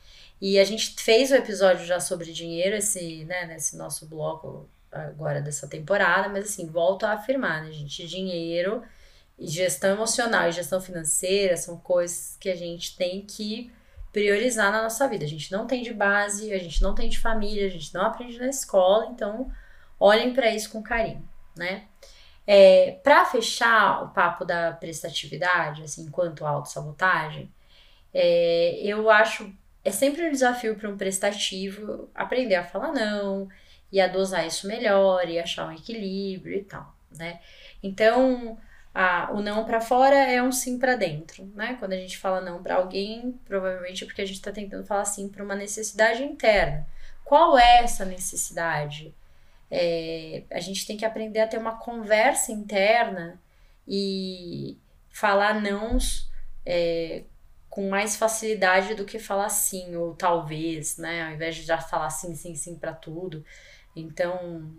E 0.41 0.59
a 0.59 0.63
gente 0.63 0.95
fez 1.01 1.31
o 1.31 1.35
episódio 1.35 1.85
já 1.85 1.99
sobre 1.99 2.31
dinheiro, 2.31 2.75
esse, 2.75 3.25
né, 3.25 3.45
nesse 3.45 3.77
nosso 3.77 4.05
bloco 4.07 4.69
agora 4.91 5.41
dessa 5.41 5.67
temporada, 5.67 6.29
mas 6.29 6.45
assim, 6.45 6.67
volto 6.67 7.05
a 7.05 7.11
afirmar, 7.13 7.63
né, 7.63 7.71
gente? 7.71 8.07
Dinheiro 8.07 8.83
e 9.37 9.47
gestão 9.47 9.91
emocional 9.91 10.47
e 10.47 10.51
gestão 10.53 10.79
financeira 10.79 11.57
são 11.57 11.77
coisas 11.77 12.37
que 12.39 12.49
a 12.49 12.55
gente 12.55 12.95
tem 12.95 13.21
que 13.21 13.71
priorizar 14.13 14.71
na 14.71 14.83
nossa 14.83 15.05
vida. 15.09 15.25
A 15.25 15.27
gente 15.27 15.51
não 15.51 15.67
tem 15.67 15.83
de 15.83 15.93
base, 15.93 16.53
a 16.53 16.57
gente 16.57 16.81
não 16.81 16.95
tem 16.95 17.09
de 17.09 17.19
família, 17.19 17.67
a 17.67 17.69
gente 17.69 17.93
não 17.93 18.03
aprende 18.03 18.37
na 18.39 18.47
escola, 18.47 19.07
então 19.07 19.51
olhem 19.99 20.33
para 20.33 20.49
isso 20.53 20.69
com 20.69 20.81
carinho 20.81 21.27
né? 21.55 21.85
É, 22.47 22.99
para 23.03 23.25
fechar 23.25 24.03
o 24.03 24.09
papo 24.09 24.45
da 24.45 24.71
prestatividade, 24.73 25.83
assim, 25.83 26.03
enquanto 26.05 26.45
autossabotagem, 26.45 27.51
É, 28.13 28.77
eu 28.83 29.09
acho. 29.09 29.53
É 29.83 29.91
sempre 29.91 30.27
um 30.27 30.31
desafio 30.31 30.75
para 30.75 30.89
um 30.89 30.97
prestativo 30.97 32.09
aprender 32.15 32.55
a 32.55 32.63
falar 32.63 32.91
não 32.91 33.47
e 33.91 34.01
a 34.01 34.07
dosar 34.07 34.45
isso 34.47 34.67
melhor 34.67 35.27
e 35.29 35.39
achar 35.39 35.67
um 35.67 35.71
equilíbrio 35.73 36.57
e 36.57 36.63
tal, 36.63 36.95
né? 37.17 37.39
Então, 37.83 38.57
a, 38.93 39.31
o 39.31 39.41
não 39.41 39.65
para 39.65 39.81
fora 39.81 40.15
é 40.15 40.41
um 40.41 40.51
sim 40.51 40.79
para 40.79 40.95
dentro, 40.95 41.45
né? 41.55 41.75
Quando 41.79 41.93
a 41.93 41.97
gente 41.97 42.17
fala 42.17 42.41
não 42.41 42.63
para 42.63 42.75
alguém, 42.75 43.33
provavelmente 43.45 44.03
é 44.03 44.07
porque 44.07 44.21
a 44.21 44.25
gente 44.25 44.37
está 44.37 44.51
tentando 44.51 44.85
falar 44.85 45.05
sim 45.05 45.29
para 45.29 45.43
uma 45.43 45.55
necessidade 45.55 46.23
interna. 46.23 46.87
Qual 47.23 47.57
é 47.57 47.83
essa 47.83 48.05
necessidade? 48.05 49.13
É, 49.69 50.43
a 50.51 50.59
gente 50.59 50.85
tem 50.85 50.95
que 50.95 51.05
aprender 51.05 51.39
a 51.39 51.47
ter 51.47 51.57
uma 51.57 51.77
conversa 51.77 52.51
interna 52.51 53.39
e 53.87 54.77
falar 55.09 55.59
não 55.61 55.97
é, 56.65 57.23
com 57.69 57.89
mais 57.89 58.15
facilidade 58.15 58.95
do 58.95 59.05
que 59.05 59.19
falar 59.19 59.49
sim 59.49 59.95
ou 59.95 60.15
talvez, 60.15 60.97
né? 60.97 61.25
Ao 61.25 61.33
invés 61.33 61.55
de 61.55 61.63
já 61.63 61.77
falar 61.77 62.09
sim, 62.09 62.35
sim, 62.35 62.55
sim 62.55 62.75
para 62.75 62.93
tudo. 62.93 63.43
Então, 63.95 64.71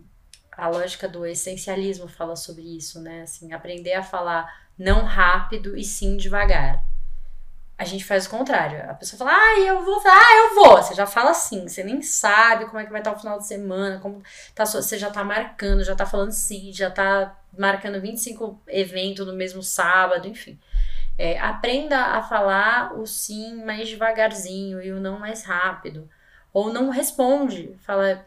a 0.53 0.69
lógica 0.69 1.09
do 1.09 1.27
essencialismo 1.27 2.09
fala 2.09 2.37
sobre 2.37 2.63
isso, 2.63 3.01
né? 3.01 3.23
Assim, 3.23 3.53
aprender 3.53 3.95
a 3.95 4.03
falar 4.03 4.67
não 4.79 5.05
rápido 5.05 5.77
e 5.77 5.85
sim 5.85 6.17
devagar. 6.17 6.86
A 7.79 7.85
gente 7.85 8.05
faz 8.05 8.27
o 8.27 8.31
contrário. 8.31 8.91
A 8.91 8.95
pessoa 8.95 9.19
fala, 9.19 9.33
ah, 9.33 9.61
eu 9.61 9.85
vou, 9.85 10.01
ah, 10.07 10.49
eu 10.49 10.55
vou. 10.55 10.77
Você 10.79 10.95
já 10.95 11.07
fala 11.07 11.31
assim, 11.31 11.69
você 11.69 11.85
nem 11.85 12.01
sabe 12.01 12.65
como 12.67 12.79
é 12.79 12.85
que 12.85 12.91
vai 12.91 13.01
estar 13.01 13.13
o 13.13 13.19
final 13.19 13.39
de 13.39 13.47
semana, 13.47 14.01
como 14.01 14.23
tá, 14.55 14.65
você 14.65 14.99
já 14.99 15.11
tá 15.11 15.23
marcando, 15.23 15.85
já 15.85 15.95
tá 15.95 16.07
falando 16.07 16.33
sim, 16.33 16.73
já 16.73 16.91
tá 16.91 17.37
marcando 17.57 18.01
25 18.01 18.63
eventos 18.69 19.27
no 19.27 19.35
mesmo 19.35 19.63
sábado, 19.63 20.27
enfim. 20.27 20.59
É, 21.19 21.39
aprenda 21.39 21.99
a 21.99 22.23
falar 22.23 22.95
o 22.95 23.07
sim 23.07 23.63
mais 23.65 23.89
devagarzinho 23.89 24.83
e 24.83 24.93
o 24.93 25.01
não 25.01 25.19
mais 25.19 25.45
rápido. 25.45 26.09
Ou 26.53 26.73
não 26.73 26.91
responde. 26.91 27.77
Fala, 27.83 28.27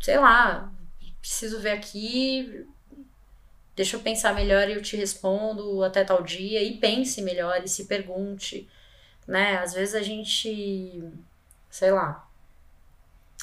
sei 0.00 0.18
lá, 0.18 0.70
preciso 1.20 1.60
ver 1.60 1.72
aqui, 1.72 2.66
deixa 3.76 3.96
eu 3.96 4.00
pensar 4.00 4.34
melhor 4.34 4.68
e 4.68 4.72
eu 4.72 4.82
te 4.82 4.96
respondo 4.96 5.84
até 5.84 6.02
tal 6.02 6.22
dia. 6.22 6.62
E 6.62 6.78
pense 6.78 7.22
melhor 7.22 7.62
e 7.62 7.68
se 7.68 7.84
pergunte, 7.84 8.68
né? 9.28 9.58
Às 9.58 9.74
vezes 9.74 9.94
a 9.94 10.02
gente, 10.02 11.04
sei 11.70 11.90
lá, 11.92 12.26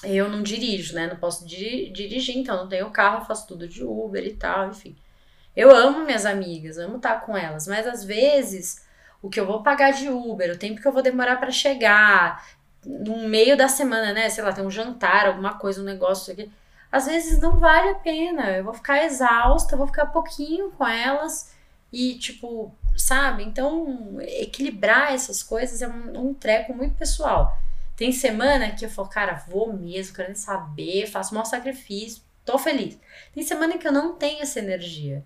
eu 0.03 0.27
não 0.27 0.43
dirijo, 0.43 0.95
né? 0.95 1.07
Não 1.07 1.17
posso 1.17 1.45
dirigir, 1.45 2.37
então 2.37 2.57
não 2.57 2.67
tenho 2.67 2.89
carro, 2.89 3.25
faço 3.25 3.47
tudo 3.47 3.67
de 3.67 3.83
Uber 3.83 4.25
e 4.25 4.33
tal, 4.35 4.69
enfim. 4.69 4.95
Eu 5.55 5.69
amo 5.73 6.03
minhas 6.05 6.25
amigas, 6.25 6.77
amo 6.79 6.97
estar 6.97 7.21
com 7.21 7.37
elas, 7.37 7.67
mas 7.67 7.85
às 7.85 8.03
vezes 8.03 8.83
o 9.21 9.29
que 9.29 9.39
eu 9.39 9.45
vou 9.45 9.63
pagar 9.63 9.91
de 9.91 10.09
Uber, 10.09 10.51
o 10.51 10.57
tempo 10.57 10.81
que 10.81 10.87
eu 10.87 10.91
vou 10.91 11.01
demorar 11.03 11.37
para 11.37 11.51
chegar, 11.51 12.43
no 12.85 13.29
meio 13.29 13.55
da 13.55 13.67
semana, 13.67 14.13
né? 14.13 14.29
Sei 14.29 14.43
lá, 14.43 14.51
tem 14.51 14.65
um 14.65 14.71
jantar, 14.71 15.27
alguma 15.27 15.57
coisa, 15.57 15.81
um 15.81 15.85
negócio 15.85 16.33
aqui 16.33 16.51
às 16.93 17.07
vezes 17.07 17.39
não 17.39 17.57
vale 17.57 17.89
a 17.89 17.95
pena. 17.95 18.51
Eu 18.51 18.65
vou 18.65 18.73
ficar 18.75 19.03
exausta, 19.03 19.75
vou 19.75 19.87
ficar 19.87 20.05
pouquinho 20.05 20.69
com 20.69 20.87
elas 20.87 21.51
e, 21.91 22.19
tipo, 22.19 22.71
sabe? 22.95 23.43
Então, 23.43 24.19
equilibrar 24.21 25.11
essas 25.11 25.41
coisas 25.41 25.81
é 25.81 25.87
um, 25.87 26.29
um 26.29 26.33
treco 26.35 26.71
muito 26.71 26.95
pessoal. 26.95 27.51
Tem 27.95 28.11
semana 28.11 28.69
que 28.69 28.85
eu 28.85 28.91
falo, 28.91 29.09
cara, 29.09 29.43
vou 29.47 29.73
mesmo, 29.73 30.15
quero 30.15 30.35
saber, 30.35 31.07
faço 31.07 31.31
o 31.31 31.33
maior 31.33 31.45
sacrifício, 31.45 32.21
tô 32.45 32.59
feliz. 32.59 32.99
Tem 33.33 33.41
semana 33.41 33.79
que 33.79 33.87
eu 33.87 33.91
não 33.91 34.13
tenho 34.13 34.43
essa 34.43 34.59
energia. 34.59 35.25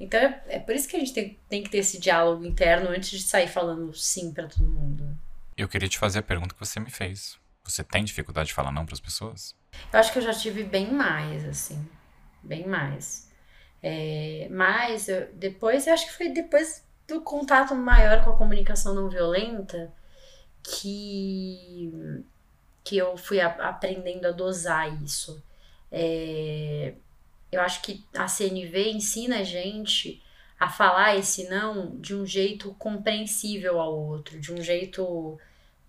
Então 0.00 0.18
é, 0.18 0.42
é 0.48 0.58
por 0.58 0.74
isso 0.74 0.88
que 0.88 0.96
a 0.96 0.98
gente 0.98 1.12
tem, 1.12 1.38
tem 1.48 1.62
que 1.62 1.70
ter 1.70 1.78
esse 1.78 1.96
diálogo 2.00 2.44
interno 2.44 2.90
antes 2.90 3.10
de 3.10 3.22
sair 3.22 3.46
falando 3.46 3.94
sim 3.94 4.32
para 4.32 4.48
todo 4.48 4.66
mundo. 4.66 5.16
Eu 5.56 5.68
queria 5.68 5.88
te 5.88 5.96
fazer 5.96 6.18
a 6.18 6.22
pergunta 6.22 6.56
que 6.56 6.66
você 6.66 6.80
me 6.80 6.90
fez. 6.90 7.38
Você 7.64 7.82
tem 7.82 8.04
dificuldade 8.04 8.48
de 8.48 8.54
falar 8.54 8.70
não 8.70 8.84
para 8.84 8.94
as 8.94 9.00
pessoas? 9.00 9.54
Eu 9.92 9.98
acho 9.98 10.12
que 10.12 10.18
eu 10.18 10.22
já 10.22 10.32
tive 10.32 10.62
bem 10.62 10.92
mais, 10.92 11.44
assim. 11.44 11.88
Bem 12.42 12.66
mais. 12.66 13.30
É, 13.82 14.48
mas 14.50 15.08
eu, 15.08 15.32
depois, 15.34 15.86
eu 15.86 15.94
acho 15.94 16.06
que 16.06 16.12
foi 16.12 16.28
depois 16.28 16.84
do 17.06 17.20
contato 17.20 17.74
maior 17.74 18.24
com 18.24 18.30
a 18.30 18.36
comunicação 18.36 18.94
não 18.94 19.08
violenta 19.08 19.92
que, 20.62 21.92
que 22.82 22.96
eu 22.96 23.16
fui 23.16 23.40
a, 23.40 23.48
aprendendo 23.68 24.26
a 24.26 24.30
dosar 24.30 25.02
isso. 25.02 25.42
É, 25.90 26.94
eu 27.52 27.60
acho 27.60 27.82
que 27.82 28.04
a 28.14 28.26
CNV 28.26 28.90
ensina 28.90 29.40
a 29.40 29.44
gente 29.44 30.22
a 30.58 30.68
falar 30.68 31.16
esse 31.16 31.48
não 31.48 31.96
de 31.98 32.14
um 32.14 32.26
jeito 32.26 32.74
compreensível 32.78 33.80
ao 33.80 33.94
outro, 33.94 34.40
de 34.40 34.52
um 34.52 34.62
jeito 34.62 35.38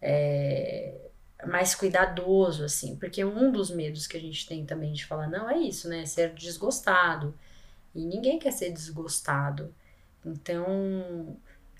é, 0.01 1.04
mais 1.43 1.75
cuidadoso, 1.75 2.63
assim, 2.63 2.95
porque 2.95 3.23
um 3.25 3.51
dos 3.51 3.69
medos 3.69 4.07
que 4.07 4.17
a 4.17 4.19
gente 4.19 4.47
tem 4.47 4.65
também 4.65 4.93
de 4.93 5.05
falar 5.05 5.27
não 5.27 5.49
é 5.49 5.57
isso, 5.57 5.89
né? 5.89 6.05
Ser 6.05 6.33
desgostado. 6.33 7.33
E 7.93 8.05
ninguém 8.05 8.39
quer 8.39 8.51
ser 8.51 8.71
desgostado. 8.71 9.73
Então, 10.25 11.37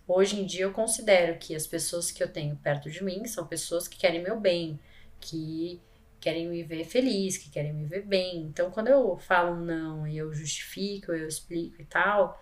hoje 0.07 0.39
em 0.39 0.45
dia 0.45 0.63
eu 0.63 0.71
considero 0.71 1.37
que 1.39 1.55
as 1.55 1.65
pessoas 1.67 2.11
que 2.11 2.21
eu 2.23 2.31
tenho 2.31 2.55
perto 2.57 2.89
de 2.89 3.03
mim 3.03 3.25
são 3.25 3.47
pessoas 3.47 3.87
que 3.87 3.97
querem 3.97 4.21
meu 4.21 4.39
bem, 4.39 4.79
que 5.19 5.81
querem 6.19 6.47
me 6.47 6.63
ver 6.63 6.85
feliz, 6.85 7.37
que 7.37 7.49
querem 7.49 7.73
me 7.73 7.85
ver 7.85 8.03
bem. 8.05 8.41
Então, 8.43 8.71
quando 8.71 8.87
eu 8.87 9.17
falo 9.17 9.55
não 9.55 10.07
e 10.07 10.17
eu 10.17 10.33
justifico, 10.33 11.11
eu 11.11 11.27
explico 11.27 11.81
e 11.81 11.85
tal, 11.85 12.41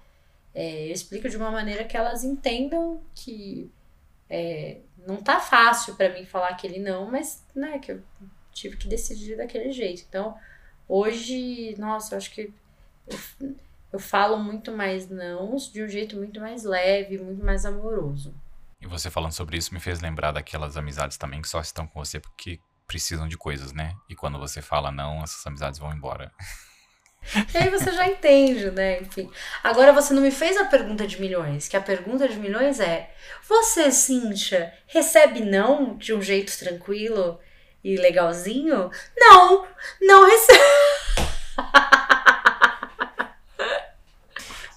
é, 0.53 0.87
eu 0.87 0.91
explico 0.93 1.29
de 1.29 1.37
uma 1.37 1.51
maneira 1.51 1.83
que 1.83 1.97
elas 1.97 2.23
entendam 2.23 3.01
que 3.15 3.71
é, 4.29 4.79
não 5.07 5.17
tá 5.17 5.39
fácil 5.39 5.95
para 5.95 6.13
mim 6.13 6.25
falar 6.25 6.49
aquele 6.49 6.79
não, 6.79 7.09
mas, 7.09 7.45
né, 7.55 7.79
que 7.79 7.91
eu 7.91 8.03
tive 8.51 8.77
que 8.77 8.87
decidir 8.87 9.37
daquele 9.37 9.71
jeito. 9.71 10.03
Então, 10.07 10.37
hoje, 10.87 11.75
nossa, 11.77 12.13
eu 12.13 12.17
acho 12.17 12.31
que 12.31 12.53
eu, 13.07 13.55
eu 13.91 13.99
falo 13.99 14.37
muito 14.37 14.71
mais 14.71 15.09
não 15.09 15.55
de 15.55 15.83
um 15.83 15.87
jeito 15.87 16.15
muito 16.15 16.39
mais 16.39 16.63
leve, 16.63 17.17
muito 17.17 17.43
mais 17.43 17.65
amoroso. 17.65 18.33
E 18.81 18.87
você 18.87 19.09
falando 19.09 19.31
sobre 19.31 19.57
isso 19.57 19.73
me 19.73 19.79
fez 19.79 20.01
lembrar 20.01 20.31
daquelas 20.31 20.75
amizades 20.75 21.17
também 21.17 21.41
que 21.41 21.47
só 21.47 21.61
estão 21.61 21.87
com 21.87 22.03
você 22.03 22.19
porque 22.19 22.59
precisam 22.85 23.27
de 23.27 23.37
coisas, 23.37 23.71
né? 23.71 23.95
E 24.09 24.15
quando 24.15 24.37
você 24.37 24.61
fala 24.61 24.91
não, 24.91 25.23
essas 25.23 25.45
amizades 25.47 25.79
vão 25.79 25.93
embora. 25.93 26.31
E 27.53 27.57
aí 27.57 27.69
você 27.69 27.91
já 27.91 28.07
entende, 28.07 28.69
né? 28.71 29.01
Enfim. 29.01 29.29
Agora 29.63 29.93
você 29.93 30.13
não 30.13 30.21
me 30.21 30.31
fez 30.31 30.57
a 30.57 30.65
pergunta 30.65 31.07
de 31.07 31.19
milhões, 31.19 31.67
que 31.67 31.77
a 31.77 31.81
pergunta 31.81 32.27
de 32.27 32.37
milhões 32.37 32.79
é: 32.79 33.11
você, 33.47 33.91
Cíntia, 33.91 34.73
recebe 34.87 35.41
não 35.41 35.95
de 35.95 36.13
um 36.13 36.21
jeito 36.21 36.57
tranquilo 36.57 37.39
e 37.83 37.95
legalzinho? 37.97 38.89
Não, 39.17 39.67
não 40.01 40.29
recebe. 40.29 40.59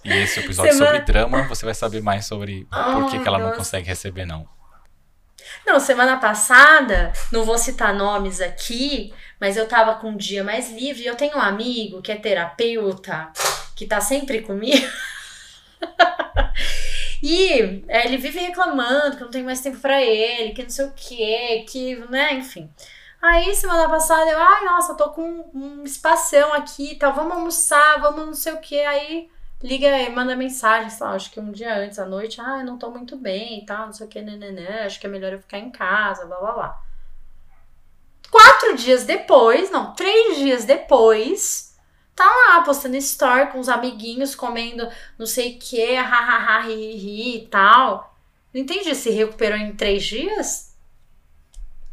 E 0.07 0.13
esse 0.19 0.39
episódio 0.39 0.73
Semana... 0.73 0.99
sobre 0.99 1.13
drama, 1.13 1.43
você 1.49 1.65
vai 1.65 1.75
saber 1.75 2.01
mais 2.01 2.27
sobre 2.27 2.67
oh, 2.73 3.01
por 3.01 3.11
que, 3.11 3.19
que 3.19 3.27
ela 3.27 3.41
não 3.41 3.53
consegue 3.53 3.89
receber 3.89 4.25
não. 4.25 4.49
Não, 5.67 5.81
semana 5.81 6.17
passada, 6.19 7.13
não 7.33 7.45
vou 7.45 7.59
citar 7.59 7.93
nomes 7.93 8.41
aqui, 8.41 9.13
mas 9.41 9.57
eu 9.57 9.67
tava 9.67 9.97
com 9.97 10.11
um 10.11 10.17
dia 10.17 10.45
mais 10.45 10.71
livre. 10.71 11.05
Eu 11.05 11.17
tenho 11.17 11.37
um 11.37 11.41
amigo 11.41 12.01
que 12.01 12.13
é 12.13 12.17
terapeuta, 12.17 13.33
que 13.75 13.85
tá 13.85 14.01
sempre 14.01 14.43
comigo. 14.43 14.87
e 17.21 17.83
é, 17.89 18.07
ele 18.07 18.17
vive 18.17 18.39
reclamando 18.39 19.17
que 19.17 19.23
não 19.25 19.31
tem 19.31 19.43
mais 19.43 19.61
tempo 19.61 19.79
para 19.79 20.01
ele, 20.01 20.53
que 20.53 20.63
não 20.63 20.71
sei 20.71 20.87
o 20.87 20.93
que, 20.93 21.65
que, 21.69 21.97
né, 22.11 22.35
enfim. 22.35 22.71
Aí, 23.21 23.53
semana 23.53 23.89
passada, 23.89 24.31
eu, 24.31 24.39
ai, 24.39 24.65
nossa, 24.67 24.93
eu 24.93 24.97
tô 24.97 25.11
com 25.11 25.51
um 25.53 25.83
espação 25.83 26.53
aqui 26.53 26.93
e 26.93 26.97
tal, 26.97 27.13
vamos 27.13 27.33
almoçar, 27.33 28.01
vamos 28.01 28.25
não 28.25 28.35
sei 28.35 28.53
o 28.53 28.61
que. 28.61 28.79
Aí 28.79 29.29
liga 29.63 29.89
e 30.03 30.11
manda 30.11 30.37
mensagem, 30.37 30.91
sei 30.91 31.07
lá, 31.07 31.13
acho 31.15 31.31
que 31.31 31.41
um 31.41 31.51
dia 31.51 31.77
antes, 31.77 31.99
à 31.99 32.05
noite, 32.05 32.41
ah, 32.41 32.63
não 32.63 32.79
tô 32.79 32.91
muito 32.91 33.17
bem 33.17 33.59
e 33.59 33.67
tal, 33.67 33.87
não 33.87 33.93
sei 33.93 34.07
o 34.07 34.11
que, 34.11 34.21
né, 34.21 34.83
acho 34.85 35.01
que 35.01 35.07
é 35.07 35.11
melhor 35.11 35.33
eu 35.33 35.39
ficar 35.39 35.59
em 35.59 35.71
casa, 35.71 36.27
blá 36.27 36.39
blá 36.39 36.53
blá. 36.53 36.83
Quatro 38.31 38.77
dias 38.77 39.05
depois, 39.05 39.71
não, 39.71 39.95
três 39.95 40.37
dias 40.37 40.65
depois, 40.65 41.77
tá 42.15 42.25
lá 42.25 42.63
postando 42.63 42.97
story 42.97 43.51
com 43.51 43.59
os 43.59 43.69
amiguinhos 43.69 44.35
comendo 44.35 44.89
não 45.19 45.27
sei 45.27 45.57
o 45.57 45.59
que, 45.59 45.95
hahaha, 45.95 46.69
ri 46.69 47.37
e 47.37 47.47
tal. 47.49 48.15
Não 48.53 48.61
entendi, 48.61 48.95
se 48.95 49.11
recuperou 49.11 49.59
em 49.59 49.77
três 49.77 50.05
dias? 50.05 50.75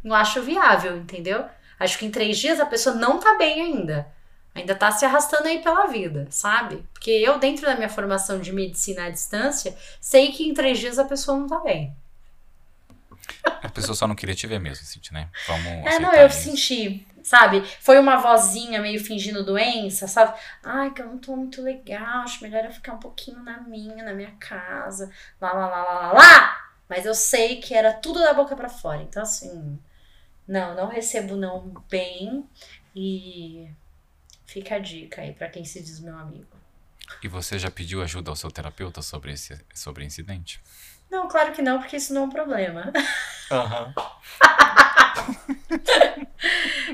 Não 0.02 0.14
acho 0.14 0.42
viável, 0.42 0.96
entendeu? 0.96 1.44
Acho 1.78 1.98
que 1.98 2.06
em 2.06 2.10
três 2.10 2.38
dias 2.38 2.60
a 2.60 2.66
pessoa 2.66 2.94
não 2.94 3.18
tá 3.18 3.36
bem 3.36 3.60
ainda. 3.62 4.06
Ainda 4.54 4.74
tá 4.74 4.90
se 4.92 5.04
arrastando 5.04 5.48
aí 5.48 5.60
pela 5.62 5.86
vida, 5.86 6.28
sabe? 6.30 6.84
Porque 6.92 7.10
eu, 7.10 7.38
dentro 7.38 7.66
da 7.66 7.74
minha 7.74 7.88
formação 7.88 8.38
de 8.38 8.52
medicina 8.52 9.06
à 9.06 9.10
distância, 9.10 9.76
sei 10.00 10.30
que 10.30 10.48
em 10.48 10.54
três 10.54 10.78
dias 10.78 10.98
a 10.98 11.04
pessoa 11.04 11.36
não 11.36 11.48
tá 11.48 11.58
bem. 11.58 11.94
A 13.62 13.68
pessoa 13.68 13.96
só 13.96 14.06
não 14.06 14.14
queria 14.14 14.34
te 14.34 14.46
ver 14.46 14.60
mesmo, 14.60 14.84
Cintia, 14.84 15.12
né? 15.12 15.28
Vamos 15.48 15.66
é, 15.86 15.98
não, 15.98 16.12
eu 16.12 16.28
isso. 16.28 16.42
senti, 16.42 17.06
sabe? 17.22 17.64
Foi 17.80 17.98
uma 17.98 18.16
vozinha 18.16 18.80
meio 18.80 19.02
fingindo 19.02 19.44
doença, 19.44 20.06
sabe? 20.06 20.38
Ai, 20.62 20.92
que 20.92 21.02
eu 21.02 21.06
não 21.06 21.18
tô 21.18 21.34
muito 21.34 21.62
legal, 21.62 22.22
acho 22.22 22.42
melhor 22.42 22.64
eu 22.64 22.72
ficar 22.72 22.92
um 22.92 22.98
pouquinho 22.98 23.42
na 23.42 23.60
minha, 23.60 24.04
na 24.04 24.12
minha 24.12 24.32
casa, 24.38 25.10
lá, 25.40 25.52
lá, 25.52 25.66
lá, 25.66 25.82
lá, 25.82 25.94
lá, 25.94 26.12
lá. 26.12 26.64
Mas 26.88 27.06
eu 27.06 27.14
sei 27.14 27.56
que 27.60 27.74
era 27.74 27.92
tudo 27.92 28.20
da 28.20 28.34
boca 28.34 28.54
para 28.54 28.68
fora. 28.68 29.02
Então, 29.02 29.22
assim, 29.22 29.78
não, 30.46 30.74
não 30.74 30.86
recebo 30.88 31.34
não 31.36 31.72
bem. 31.88 32.46
E 32.94 33.68
fica 34.54 34.76
a 34.76 34.78
dica 34.78 35.20
aí 35.20 35.32
para 35.32 35.48
quem 35.48 35.64
se 35.64 35.82
diz 35.82 35.98
meu 35.98 36.16
amigo. 36.16 36.46
E 37.22 37.26
você 37.26 37.58
já 37.58 37.72
pediu 37.72 38.00
ajuda 38.00 38.30
ao 38.30 38.36
seu 38.36 38.52
terapeuta 38.52 39.02
sobre 39.02 39.32
esse 39.32 39.60
sobre 39.74 40.04
incidente? 40.04 40.62
Não, 41.10 41.26
claro 41.26 41.52
que 41.52 41.60
não, 41.60 41.80
porque 41.80 41.96
isso 41.96 42.14
não 42.14 42.22
é 42.22 42.24
um 42.26 42.30
problema. 42.30 42.92
Aham. 43.50 43.92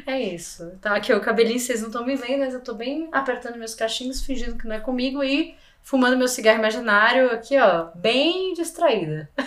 é 0.06 0.20
isso. 0.20 0.72
Tá 0.80 0.96
aqui 0.96 1.12
o 1.12 1.20
cabelinho, 1.20 1.60
vocês 1.60 1.82
não 1.82 1.88
estão 1.88 2.04
me 2.04 2.16
vendo, 2.16 2.40
mas 2.40 2.54
eu 2.54 2.60
tô 2.60 2.72
bem 2.74 3.08
apertando 3.12 3.58
meus 3.58 3.74
cachinhos, 3.74 4.24
fingindo 4.24 4.56
que 4.56 4.66
não 4.66 4.76
é 4.76 4.80
comigo 4.80 5.22
e 5.22 5.54
fumando 5.82 6.16
meu 6.16 6.28
cigarro 6.28 6.58
imaginário 6.58 7.30
aqui, 7.30 7.58
ó, 7.58 7.90
bem 7.94 8.54
distraída. 8.54 9.30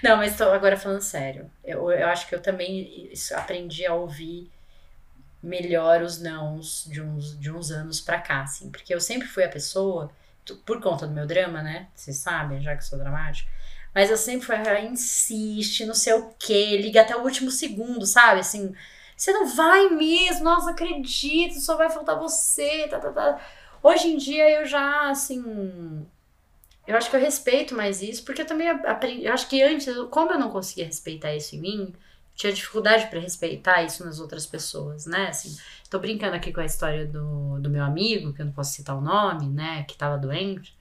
Não, 0.00 0.16
mas 0.16 0.36
tô 0.36 0.44
agora 0.44 0.76
falando 0.76 1.00
sério. 1.00 1.50
Eu, 1.64 1.90
eu 1.90 2.06
acho 2.06 2.28
que 2.28 2.34
eu 2.34 2.40
também 2.40 3.10
aprendi 3.34 3.84
a 3.84 3.94
ouvir 3.94 4.48
melhor 5.48 6.02
os 6.02 6.20
nãos 6.20 6.86
de 6.90 7.00
uns, 7.00 7.38
de 7.38 7.50
uns 7.50 7.70
anos 7.70 8.00
pra 8.00 8.20
cá, 8.20 8.42
assim. 8.42 8.70
Porque 8.70 8.94
eu 8.94 9.00
sempre 9.00 9.26
fui 9.26 9.44
a 9.44 9.48
pessoa, 9.48 10.10
por 10.64 10.80
conta 10.80 11.06
do 11.06 11.14
meu 11.14 11.26
drama, 11.26 11.62
né? 11.62 11.88
Vocês 11.94 12.16
sabem, 12.18 12.60
já 12.60 12.76
que 12.76 12.84
sou 12.84 12.98
dramático. 12.98 13.50
Mas 13.94 14.10
eu 14.10 14.16
sempre 14.16 14.46
fui, 14.46 14.56
insiste, 14.86 15.86
não 15.86 15.94
sei 15.94 16.12
o 16.12 16.30
quê, 16.38 16.76
liga 16.76 17.00
até 17.00 17.16
o 17.16 17.22
último 17.22 17.50
segundo, 17.50 18.06
sabe? 18.06 18.40
Assim, 18.40 18.74
você 19.16 19.32
não 19.32 19.46
vai 19.46 19.88
mesmo, 19.88 20.44
nossa, 20.44 20.70
acredito, 20.70 21.60
só 21.60 21.76
vai 21.76 21.90
faltar 21.90 22.18
você, 22.18 22.86
tá, 22.88 23.00
tá, 23.00 23.10
tá. 23.10 23.40
Hoje 23.82 24.08
em 24.08 24.16
dia 24.16 24.48
eu 24.60 24.66
já, 24.66 25.10
assim, 25.10 26.06
eu 26.86 26.96
acho 26.96 27.10
que 27.10 27.16
eu 27.16 27.20
respeito 27.20 27.74
mais 27.74 28.02
isso, 28.02 28.24
porque 28.24 28.42
eu 28.42 28.46
também 28.46 28.68
aprendi. 28.68 29.24
Eu 29.24 29.32
acho 29.32 29.48
que 29.48 29.62
antes, 29.62 29.86
como 30.10 30.32
eu 30.32 30.38
não 30.38 30.50
conseguia 30.50 30.86
respeitar 30.86 31.34
isso 31.34 31.56
em 31.56 31.60
mim, 31.60 31.94
tinha 32.38 32.52
dificuldade 32.52 33.08
para 33.08 33.18
respeitar 33.18 33.82
isso 33.82 34.04
nas 34.04 34.20
outras 34.20 34.46
pessoas, 34.46 35.06
né? 35.06 35.26
Assim, 35.26 35.58
tô 35.90 35.98
brincando 35.98 36.36
aqui 36.36 36.52
com 36.52 36.60
a 36.60 36.64
história 36.64 37.04
do, 37.04 37.58
do 37.58 37.68
meu 37.68 37.82
amigo, 37.82 38.32
que 38.32 38.40
eu 38.40 38.46
não 38.46 38.52
posso 38.52 38.74
citar 38.74 38.96
o 38.96 39.00
nome, 39.00 39.48
né? 39.48 39.82
Que 39.82 39.96
tava 39.96 40.16
doente. 40.16 40.72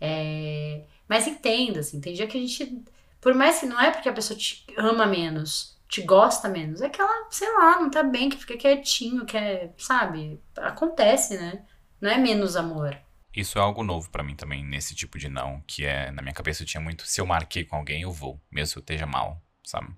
É, 0.00 0.82
mas 1.08 1.28
entenda, 1.28 1.80
assim, 1.80 2.00
tem 2.00 2.14
dia 2.14 2.26
que 2.26 2.36
a 2.36 2.40
gente. 2.40 2.82
Por 3.20 3.32
mais 3.32 3.60
que 3.60 3.66
não 3.66 3.80
é 3.80 3.92
porque 3.92 4.08
a 4.08 4.12
pessoa 4.12 4.36
te 4.36 4.66
ama 4.76 5.06
menos, 5.06 5.78
te 5.88 6.02
gosta 6.02 6.48
menos, 6.48 6.82
é 6.82 6.88
que 6.88 7.00
ela, 7.00 7.28
sei 7.30 7.48
lá, 7.56 7.80
não 7.80 7.90
tá 7.90 8.02
bem, 8.02 8.28
que 8.28 8.36
fica 8.36 8.56
quietinho, 8.56 9.24
que 9.24 9.36
é, 9.36 9.72
sabe? 9.78 10.40
Acontece, 10.56 11.38
né? 11.38 11.64
Não 12.00 12.10
é 12.10 12.18
menos 12.18 12.56
amor. 12.56 12.98
Isso 13.32 13.56
é 13.56 13.60
algo 13.60 13.84
novo 13.84 14.10
para 14.10 14.24
mim 14.24 14.34
também, 14.34 14.64
nesse 14.64 14.96
tipo 14.96 15.16
de 15.16 15.28
não, 15.28 15.62
que 15.64 15.84
é, 15.84 16.10
na 16.10 16.22
minha 16.22 16.34
cabeça 16.34 16.64
eu 16.64 16.66
tinha 16.66 16.80
muito, 16.80 17.06
se 17.06 17.20
eu 17.20 17.26
marquei 17.26 17.64
com 17.64 17.76
alguém, 17.76 18.02
eu 18.02 18.10
vou, 18.10 18.40
mesmo 18.50 18.72
que 18.72 18.78
eu 18.78 18.80
esteja 18.80 19.06
mal, 19.06 19.40
sabe? 19.62 19.94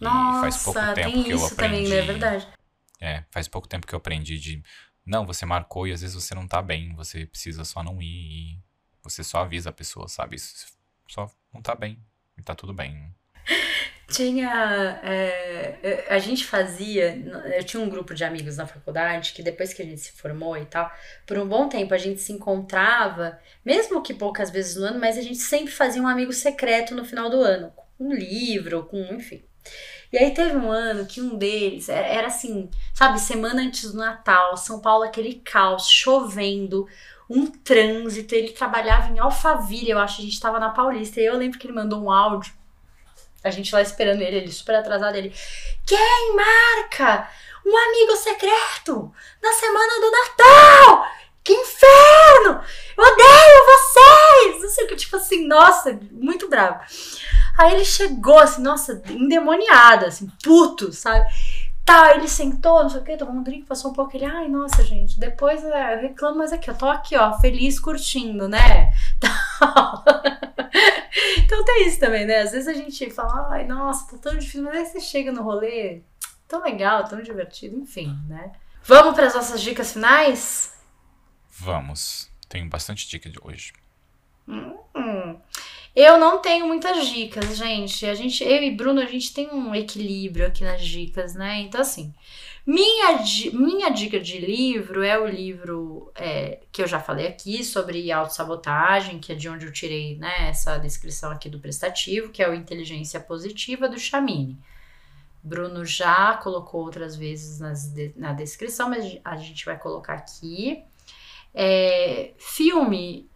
Nossa, 0.00 0.40
faz 0.40 0.62
pouco 0.62 0.94
tempo 0.94 1.24
que 1.24 1.30
eu 1.32 1.44
aprendi. 1.44 1.56
Também, 1.56 1.88
né? 1.88 1.96
É 1.96 2.02
verdade. 2.02 2.48
É, 3.00 3.24
faz 3.30 3.48
pouco 3.48 3.68
tempo 3.68 3.86
que 3.86 3.94
eu 3.94 3.98
aprendi 3.98 4.38
de, 4.38 4.62
não, 5.04 5.26
você 5.26 5.46
marcou 5.46 5.86
e 5.86 5.92
às 5.92 6.02
vezes 6.02 6.14
você 6.14 6.34
não 6.34 6.46
tá 6.46 6.60
bem, 6.60 6.94
você 6.94 7.26
precisa 7.26 7.64
só 7.64 7.82
não 7.82 8.00
ir 8.00 8.06
e 8.06 8.58
você 9.02 9.24
só 9.24 9.38
avisa 9.38 9.70
a 9.70 9.72
pessoa, 9.72 10.06
sabe? 10.08 10.36
Só 11.08 11.30
não 11.52 11.62
tá 11.62 11.74
bem 11.74 11.98
e 12.38 12.42
tá 12.42 12.54
tudo 12.54 12.72
bem. 12.72 13.14
Tinha. 14.10 15.00
É, 15.04 16.06
a 16.08 16.18
gente 16.18 16.44
fazia. 16.44 17.16
Eu 17.56 17.62
tinha 17.62 17.80
um 17.82 17.88
grupo 17.88 18.12
de 18.12 18.24
amigos 18.24 18.56
na 18.56 18.66
faculdade 18.66 19.32
que 19.32 19.42
depois 19.42 19.72
que 19.72 19.82
a 19.82 19.84
gente 19.84 20.00
se 20.00 20.12
formou 20.12 20.56
e 20.56 20.66
tal, 20.66 20.90
por 21.24 21.38
um 21.38 21.48
bom 21.48 21.68
tempo 21.68 21.94
a 21.94 21.98
gente 21.98 22.20
se 22.20 22.32
encontrava, 22.32 23.38
mesmo 23.64 24.02
que 24.02 24.12
poucas 24.12 24.50
vezes 24.50 24.76
no 24.76 24.86
ano, 24.86 24.98
mas 24.98 25.16
a 25.16 25.22
gente 25.22 25.38
sempre 25.38 25.72
fazia 25.72 26.02
um 26.02 26.08
amigo 26.08 26.32
secreto 26.32 26.94
no 26.94 27.04
final 27.04 27.30
do 27.30 27.40
ano, 27.40 27.70
com 27.70 27.86
um 28.08 28.12
livro, 28.12 28.84
com. 28.86 29.00
enfim. 29.14 29.44
E 30.12 30.18
aí 30.18 30.32
teve 30.32 30.56
um 30.56 30.70
ano 30.70 31.06
que 31.06 31.20
um 31.20 31.36
deles 31.36 31.88
era, 31.88 32.06
era 32.06 32.26
assim, 32.26 32.68
sabe, 32.92 33.20
semana 33.20 33.62
antes 33.62 33.92
do 33.92 33.98
Natal, 33.98 34.56
São 34.56 34.80
Paulo, 34.80 35.04
aquele 35.04 35.34
caos, 35.36 35.88
chovendo, 35.88 36.88
um 37.28 37.46
trânsito. 37.46 38.34
Ele 38.34 38.52
trabalhava 38.52 39.12
em 39.12 39.18
Alphaville, 39.18 39.90
eu 39.90 39.98
acho, 39.98 40.20
a 40.20 40.24
gente 40.24 40.40
tava 40.40 40.58
na 40.58 40.70
Paulista. 40.70 41.20
E 41.20 41.26
eu 41.26 41.36
lembro 41.36 41.58
que 41.58 41.66
ele 41.66 41.74
mandou 41.74 42.02
um 42.02 42.10
áudio 42.10 42.52
a 43.42 43.50
gente 43.50 43.74
lá 43.74 43.80
esperando 43.80 44.20
ele, 44.20 44.36
ele 44.36 44.52
super 44.52 44.74
atrasado, 44.74 45.16
ele. 45.16 45.34
Quem 45.86 46.36
marca 46.36 47.28
um 47.64 47.76
amigo 47.76 48.16
secreto 48.16 49.12
na 49.42 49.52
semana 49.52 50.00
do 50.00 50.10
Natal? 50.10 51.06
Que 51.42 51.54
inferno! 51.54 52.62
Eu 52.96 53.04
odeio 53.04 53.66
vocês! 53.66 54.62
Não 54.62 54.68
sei 54.68 54.84
o 54.84 54.88
que, 54.88 54.96
tipo 54.96 55.16
assim, 55.16 55.46
nossa, 55.46 55.98
muito 56.12 56.48
bravo. 56.48 56.80
Aí 57.60 57.74
ele 57.74 57.84
chegou 57.84 58.38
assim, 58.38 58.62
nossa, 58.62 59.02
endemoniado, 59.10 60.06
assim, 60.06 60.26
puto, 60.42 60.94
sabe? 60.94 61.26
Tá, 61.84 62.16
ele 62.16 62.26
sentou, 62.26 62.82
não 62.82 62.88
sei 62.88 63.02
o 63.02 63.04
que, 63.04 63.18
tomou 63.18 63.34
um 63.34 63.42
drink, 63.42 63.66
passou 63.66 63.90
um 63.90 63.94
pouco, 63.94 64.16
ele, 64.16 64.24
ai, 64.24 64.48
nossa, 64.48 64.82
gente, 64.82 65.20
depois 65.20 65.62
é, 65.62 65.94
eu 65.94 66.00
reclamo, 66.00 66.38
mas 66.38 66.54
aqui, 66.54 66.70
eu 66.70 66.78
tô 66.78 66.86
aqui, 66.86 67.18
ó, 67.18 67.38
feliz 67.38 67.78
curtindo, 67.78 68.48
né? 68.48 68.94
então 71.44 71.62
tem 71.62 71.86
isso 71.86 72.00
também, 72.00 72.24
né? 72.24 72.38
Às 72.38 72.52
vezes 72.52 72.66
a 72.66 72.72
gente 72.72 73.10
fala, 73.10 73.50
ai, 73.50 73.66
nossa, 73.66 74.10
tá 74.10 74.16
tão 74.16 74.38
difícil, 74.38 74.62
mas 74.62 74.76
aí 74.76 74.86
você 74.86 75.00
chega 75.00 75.30
no 75.30 75.42
rolê, 75.42 76.00
tão 76.48 76.62
legal, 76.62 77.04
tão 77.04 77.20
divertido, 77.20 77.76
enfim, 77.76 78.18
né? 78.26 78.52
Vamos 78.84 79.14
para 79.14 79.26
as 79.26 79.34
nossas 79.34 79.60
dicas 79.60 79.92
finais? 79.92 80.72
Vamos. 81.58 82.30
Tenho 82.48 82.70
bastante 82.70 83.06
dica 83.06 83.28
de 83.28 83.38
hoje. 83.42 83.74
Hum, 84.48 84.78
eu 85.94 86.18
não 86.18 86.38
tenho 86.38 86.66
muitas 86.66 87.08
dicas, 87.08 87.56
gente. 87.56 88.06
A 88.06 88.14
gente, 88.14 88.44
eu 88.44 88.62
e 88.62 88.70
Bruno, 88.70 89.00
a 89.00 89.06
gente 89.06 89.32
tem 89.34 89.48
um 89.50 89.74
equilíbrio 89.74 90.46
aqui 90.46 90.64
nas 90.64 90.84
dicas, 90.84 91.34
né? 91.34 91.60
Então, 91.60 91.80
assim, 91.80 92.14
minha, 92.66 93.18
minha 93.52 93.90
dica 93.90 94.20
de 94.20 94.38
livro 94.38 95.02
é 95.02 95.18
o 95.18 95.26
livro 95.26 96.12
é, 96.14 96.60
que 96.70 96.82
eu 96.82 96.86
já 96.86 97.00
falei 97.00 97.26
aqui 97.26 97.64
sobre 97.64 98.12
autossabotagem, 98.12 99.18
que 99.18 99.32
é 99.32 99.34
de 99.34 99.48
onde 99.48 99.66
eu 99.66 99.72
tirei 99.72 100.16
né, 100.18 100.48
essa 100.48 100.78
descrição 100.78 101.30
aqui 101.30 101.48
do 101.48 101.58
prestativo, 101.58 102.30
que 102.30 102.42
é 102.42 102.48
o 102.48 102.54
Inteligência 102.54 103.18
Positiva 103.18 103.88
do 103.88 103.98
Chamini. 103.98 104.58
Bruno 105.42 105.86
já 105.86 106.36
colocou 106.36 106.82
outras 106.82 107.16
vezes 107.16 107.58
nas, 107.58 107.92
na 108.14 108.34
descrição, 108.34 108.90
mas 108.90 109.18
a 109.24 109.36
gente 109.36 109.64
vai 109.64 109.78
colocar 109.78 110.14
aqui. 110.14 110.84
É, 111.54 112.32
filme, 112.38 113.29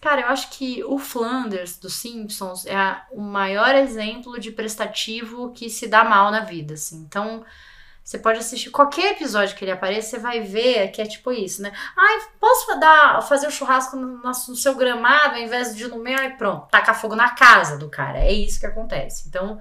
cara, 0.00 0.22
eu 0.22 0.28
acho 0.28 0.50
que 0.50 0.82
o 0.84 0.98
Flanders 0.98 1.78
dos 1.78 1.94
Simpsons 1.94 2.66
é 2.66 3.02
o 3.10 3.20
maior 3.20 3.74
exemplo 3.74 4.38
de 4.38 4.50
prestativo 4.50 5.52
que 5.52 5.68
se 5.68 5.86
dá 5.86 6.04
mal 6.04 6.30
na 6.30 6.40
vida, 6.40 6.74
assim. 6.74 6.98
Então, 6.98 7.44
você 8.08 8.18
pode 8.18 8.38
assistir 8.38 8.70
qualquer 8.70 9.12
episódio 9.12 9.54
que 9.54 9.62
ele 9.62 9.70
apareça, 9.70 10.10
você 10.10 10.18
vai 10.18 10.40
ver 10.40 10.88
que 10.88 11.02
é 11.02 11.04
tipo 11.04 11.30
isso, 11.30 11.60
né? 11.60 11.70
Ai, 11.94 12.28
posso 12.40 12.80
dar, 12.80 13.22
fazer 13.22 13.44
o 13.44 13.48
um 13.50 13.52
churrasco 13.52 13.96
no, 13.96 14.16
no, 14.22 14.34
seu 14.34 14.74
gramado 14.74 15.36
ao 15.36 15.42
invés 15.42 15.76
de 15.76 15.86
no 15.88 16.02
meu? 16.02 16.16
E 16.16 16.30
pronto, 16.30 16.68
tacar 16.68 16.98
fogo 16.98 17.14
na 17.14 17.34
casa 17.34 17.76
do 17.76 17.90
cara. 17.90 18.20
É 18.20 18.32
isso 18.32 18.58
que 18.58 18.64
acontece. 18.64 19.28
Então, 19.28 19.60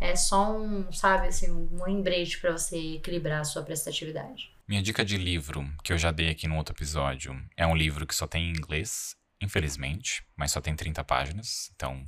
é 0.00 0.16
só 0.16 0.56
um, 0.56 0.90
sabe, 0.92 1.28
assim, 1.28 1.48
um 1.50 1.84
lembrete 1.84 2.40
para 2.40 2.50
você 2.50 2.76
equilibrar 2.96 3.42
a 3.42 3.44
sua 3.44 3.62
prestatividade. 3.62 4.52
Minha 4.66 4.82
dica 4.82 5.04
de 5.04 5.16
livro, 5.16 5.64
que 5.84 5.92
eu 5.92 5.98
já 5.98 6.10
dei 6.10 6.30
aqui 6.30 6.48
no 6.48 6.56
outro 6.56 6.74
episódio, 6.74 7.40
é 7.56 7.64
um 7.64 7.76
livro 7.76 8.04
que 8.04 8.16
só 8.16 8.26
tem 8.26 8.50
em 8.50 8.50
inglês, 8.50 9.14
infelizmente, 9.40 10.26
mas 10.36 10.52
só 10.52 10.60
tem 10.60 10.74
30 10.74 11.04
páginas, 11.04 11.70
então 11.74 12.04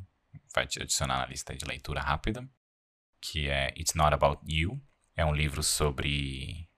vai 0.54 0.66
te 0.66 0.80
adicionar 0.82 1.18
na 1.18 1.26
lista 1.26 1.54
de 1.54 1.64
leitura 1.64 2.00
rápida, 2.00 2.48
que 3.20 3.48
é 3.48 3.68
It's 3.76 3.94
Not 3.94 4.14
About 4.14 4.42
You, 4.46 4.80
é 5.16 5.24
um 5.24 5.34
livro 5.34 5.62
sobre 5.62 6.68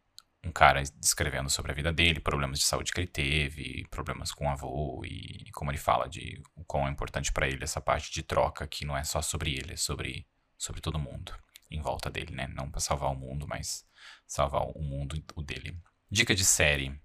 um 0.42 0.50
cara 0.50 0.82
descrevendo 0.98 1.50
sobre 1.50 1.72
a 1.72 1.74
vida 1.74 1.92
dele, 1.92 2.18
problemas 2.18 2.58
de 2.58 2.64
saúde 2.64 2.92
que 2.92 3.00
ele 3.00 3.06
teve, 3.06 3.86
problemas 3.90 4.32
com 4.32 4.46
o 4.46 4.48
avô 4.48 5.02
e 5.04 5.50
como 5.52 5.70
ele 5.70 5.78
fala 5.78 6.08
de 6.08 6.42
o 6.54 6.64
quão 6.64 6.88
é 6.88 6.90
importante 6.90 7.30
para 7.30 7.46
ele 7.46 7.62
essa 7.62 7.80
parte 7.80 8.10
de 8.10 8.22
troca 8.22 8.66
que 8.66 8.86
não 8.86 8.96
é 8.96 9.04
só 9.04 9.20
sobre 9.20 9.52
ele, 9.52 9.74
é 9.74 9.76
sobre 9.76 10.26
sobre 10.56 10.80
todo 10.80 10.98
mundo 10.98 11.34
em 11.70 11.80
volta 11.80 12.10
dele, 12.10 12.34
né? 12.34 12.46
Não 12.48 12.70
para 12.70 12.80
salvar 12.80 13.10
o 13.10 13.16
mundo, 13.16 13.46
mas 13.46 13.86
salvar 14.26 14.62
o 14.62 14.82
mundo 14.82 15.22
o 15.34 15.42
dele. 15.42 15.78
Dica 16.10 16.34
de 16.34 16.44
série 16.44 17.00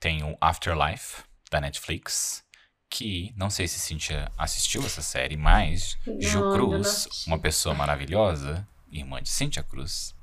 tem 0.00 0.22
o 0.22 0.36
Afterlife 0.40 1.22
da 1.50 1.60
Netflix, 1.60 2.43
que 2.90 3.32
não 3.36 3.50
sei 3.50 3.66
se 3.66 3.78
Cintia 3.78 4.30
assistiu 4.38 4.84
essa 4.84 5.02
série, 5.02 5.36
mas 5.36 5.98
não, 6.06 6.20
Ju 6.20 6.52
Cruz, 6.52 7.26
uma 7.26 7.38
pessoa 7.38 7.74
maravilhosa, 7.74 8.66
irmã 8.90 9.20
de 9.20 9.28
Cintia 9.28 9.62
Cruz, 9.62 10.14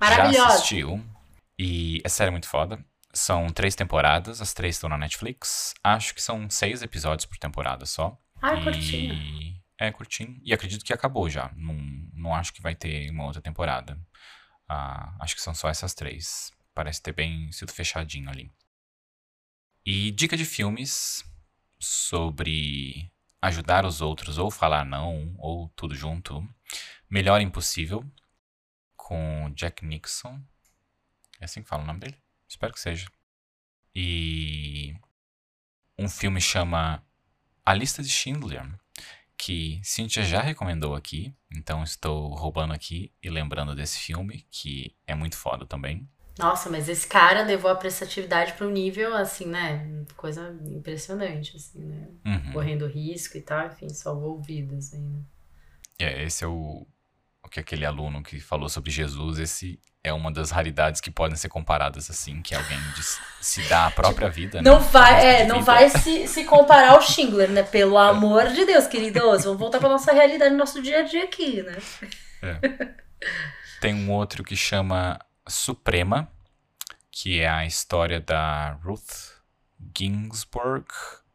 Maravilhosa. 0.00 0.32
Já 0.32 0.46
assistiu. 0.46 1.04
E 1.58 2.00
é 2.02 2.08
série 2.08 2.30
muito 2.30 2.48
foda. 2.48 2.82
São 3.12 3.48
três 3.50 3.74
temporadas, 3.74 4.40
as 4.40 4.54
três 4.54 4.76
estão 4.76 4.88
na 4.88 4.96
Netflix. 4.96 5.74
Acho 5.84 6.14
que 6.14 6.22
são 6.22 6.48
seis 6.48 6.82
episódios 6.82 7.26
por 7.26 7.36
temporada 7.36 7.84
só. 7.84 8.18
Ah, 8.40 8.54
é 8.54 8.60
e... 8.60 8.64
curtinho. 8.64 9.60
É, 9.78 9.92
curtinho. 9.92 10.40
E 10.42 10.54
acredito 10.54 10.84
que 10.84 10.92
acabou 10.92 11.28
já. 11.28 11.52
Não, 11.54 11.74
não 12.14 12.34
acho 12.34 12.52
que 12.54 12.62
vai 12.62 12.74
ter 12.74 13.10
uma 13.10 13.26
outra 13.26 13.42
temporada. 13.42 14.00
Ah, 14.66 15.14
acho 15.20 15.34
que 15.34 15.42
são 15.42 15.54
só 15.54 15.68
essas 15.68 15.92
três. 15.92 16.50
Parece 16.74 17.02
ter 17.02 17.12
bem 17.12 17.52
sido 17.52 17.72
fechadinho 17.72 18.30
ali. 18.30 18.50
E 19.84 20.10
dica 20.12 20.36
de 20.36 20.44
filmes 20.44 21.24
sobre 21.80 23.10
ajudar 23.40 23.86
os 23.86 24.00
outros 24.00 24.38
ou 24.38 24.50
falar 24.50 24.84
não, 24.84 25.34
ou 25.38 25.68
tudo 25.70 25.94
junto. 25.94 26.46
Melhor 27.08 27.40
Impossível, 27.40 28.04
com 28.94 29.50
Jack 29.54 29.84
Nixon. 29.84 30.40
É 31.40 31.46
assim 31.46 31.62
que 31.62 31.68
fala 31.68 31.82
o 31.82 31.86
nome 31.86 32.00
dele? 32.00 32.16
Espero 32.46 32.72
que 32.72 32.80
seja. 32.80 33.10
E 33.94 34.94
um 35.98 36.08
filme 36.08 36.40
chama 36.40 37.02
A 37.64 37.74
Lista 37.74 38.02
de 38.02 38.10
Schindler, 38.10 38.70
que 39.36 39.80
Cynthia 39.82 40.22
já 40.22 40.42
recomendou 40.42 40.94
aqui, 40.94 41.34
então 41.50 41.82
estou 41.82 42.34
roubando 42.34 42.74
aqui 42.74 43.10
e 43.22 43.30
lembrando 43.30 43.74
desse 43.74 43.98
filme, 43.98 44.46
que 44.50 44.94
é 45.06 45.14
muito 45.14 45.36
foda 45.36 45.66
também. 45.66 46.08
Nossa, 46.40 46.70
mas 46.70 46.88
esse 46.88 47.06
cara 47.06 47.42
levou 47.42 47.70
a 47.70 47.74
prestatividade 47.74 48.54
para 48.54 48.66
um 48.66 48.70
nível, 48.70 49.14
assim, 49.14 49.46
né? 49.46 50.04
Coisa 50.16 50.56
impressionante, 50.64 51.56
assim, 51.56 51.84
né? 51.84 52.08
Uhum. 52.24 52.52
Correndo 52.52 52.86
risco 52.86 53.36
e 53.36 53.42
tal, 53.42 53.66
enfim, 53.66 53.88
salvou 53.90 54.40
vidas 54.40 54.92
aí, 54.94 55.00
né? 55.00 55.20
É, 55.98 56.24
esse 56.24 56.42
é 56.42 56.46
o, 56.46 56.86
o 57.42 57.48
que 57.48 57.60
aquele 57.60 57.84
aluno 57.84 58.22
que 58.22 58.40
falou 58.40 58.68
sobre 58.68 58.90
Jesus, 58.90 59.38
esse 59.38 59.78
é 60.02 60.12
uma 60.12 60.32
das 60.32 60.50
raridades 60.50 61.00
que 61.00 61.10
podem 61.10 61.36
ser 61.36 61.50
comparadas 61.50 62.08
assim, 62.08 62.40
que 62.40 62.54
alguém 62.54 62.78
diz, 62.96 63.20
se 63.40 63.62
dá 63.68 63.86
a 63.86 63.90
própria 63.90 64.30
vida. 64.30 64.62
Não 64.62 64.80
né? 64.80 64.88
vai, 64.90 65.26
é, 65.26 65.46
não 65.46 65.62
vai 65.62 65.90
se, 65.90 66.26
se 66.26 66.44
comparar 66.44 66.92
ao 66.92 67.02
Schindler, 67.02 67.50
né? 67.50 67.62
Pelo 67.62 67.98
amor 67.98 68.48
de 68.48 68.64
Deus, 68.64 68.86
queridos. 68.86 69.44
Vamos 69.44 69.58
voltar 69.58 69.78
para 69.78 69.90
nossa 69.90 70.12
realidade, 70.12 70.54
nosso 70.54 70.80
dia 70.80 71.00
a 71.00 71.02
dia 71.02 71.24
aqui, 71.24 71.62
né? 71.62 71.76
É. 72.42 72.94
Tem 73.80 73.94
um 73.94 74.10
outro 74.10 74.42
que 74.42 74.56
chama 74.56 75.18
Suprema, 75.48 76.30
que 77.10 77.40
é 77.40 77.48
a 77.48 77.66
história 77.66 78.20
da 78.20 78.72
Ruth 78.82 79.40
Ginsburg. 79.96 80.86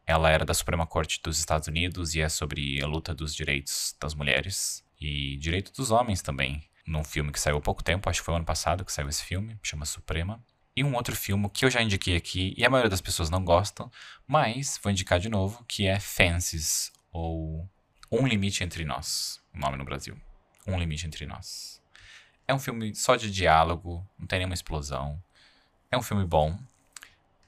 Ela 0.06 0.30
era 0.30 0.44
da 0.44 0.54
Suprema 0.54 0.86
Corte 0.86 1.20
dos 1.22 1.38
Estados 1.38 1.68
Unidos 1.68 2.14
e 2.14 2.20
é 2.20 2.28
sobre 2.28 2.82
a 2.82 2.86
luta 2.86 3.14
dos 3.14 3.34
direitos 3.34 3.96
das 4.00 4.14
mulheres 4.14 4.84
e 5.00 5.36
direito 5.36 5.72
dos 5.72 5.90
homens 5.90 6.22
também. 6.22 6.62
Num 6.86 7.02
filme 7.02 7.32
que 7.32 7.40
saiu 7.40 7.56
há 7.56 7.60
pouco 7.60 7.82
tempo, 7.82 8.08
acho 8.08 8.20
que 8.20 8.24
foi 8.24 8.34
ano 8.34 8.44
passado 8.44 8.84
que 8.84 8.92
saiu 8.92 9.08
esse 9.08 9.24
filme, 9.24 9.58
chama 9.62 9.84
Suprema. 9.84 10.42
E 10.76 10.84
um 10.84 10.94
outro 10.94 11.16
filme 11.16 11.48
que 11.48 11.64
eu 11.64 11.70
já 11.70 11.82
indiquei 11.82 12.16
aqui, 12.16 12.54
e 12.56 12.64
a 12.64 12.70
maioria 12.70 12.90
das 12.90 13.00
pessoas 13.00 13.30
não 13.30 13.44
gostam, 13.44 13.90
mas 14.26 14.78
vou 14.82 14.92
indicar 14.92 15.18
de 15.18 15.28
novo, 15.28 15.64
que 15.66 15.86
é 15.86 15.98
Fences, 15.98 16.92
ou 17.10 17.68
Um 18.12 18.26
Limite 18.26 18.62
Entre 18.62 18.84
Nós, 18.84 19.40
o 19.54 19.58
nome 19.58 19.76
no 19.78 19.84
Brasil. 19.84 20.16
Um 20.66 20.78
Limite 20.78 21.06
Entre 21.06 21.24
Nós. 21.26 21.75
É 22.48 22.54
um 22.54 22.58
filme 22.58 22.94
só 22.94 23.16
de 23.16 23.30
diálogo, 23.30 24.06
não 24.18 24.26
tem 24.26 24.38
nenhuma 24.38 24.54
explosão. 24.54 25.20
É 25.90 25.96
um 25.96 26.02
filme 26.02 26.24
bom. 26.24 26.56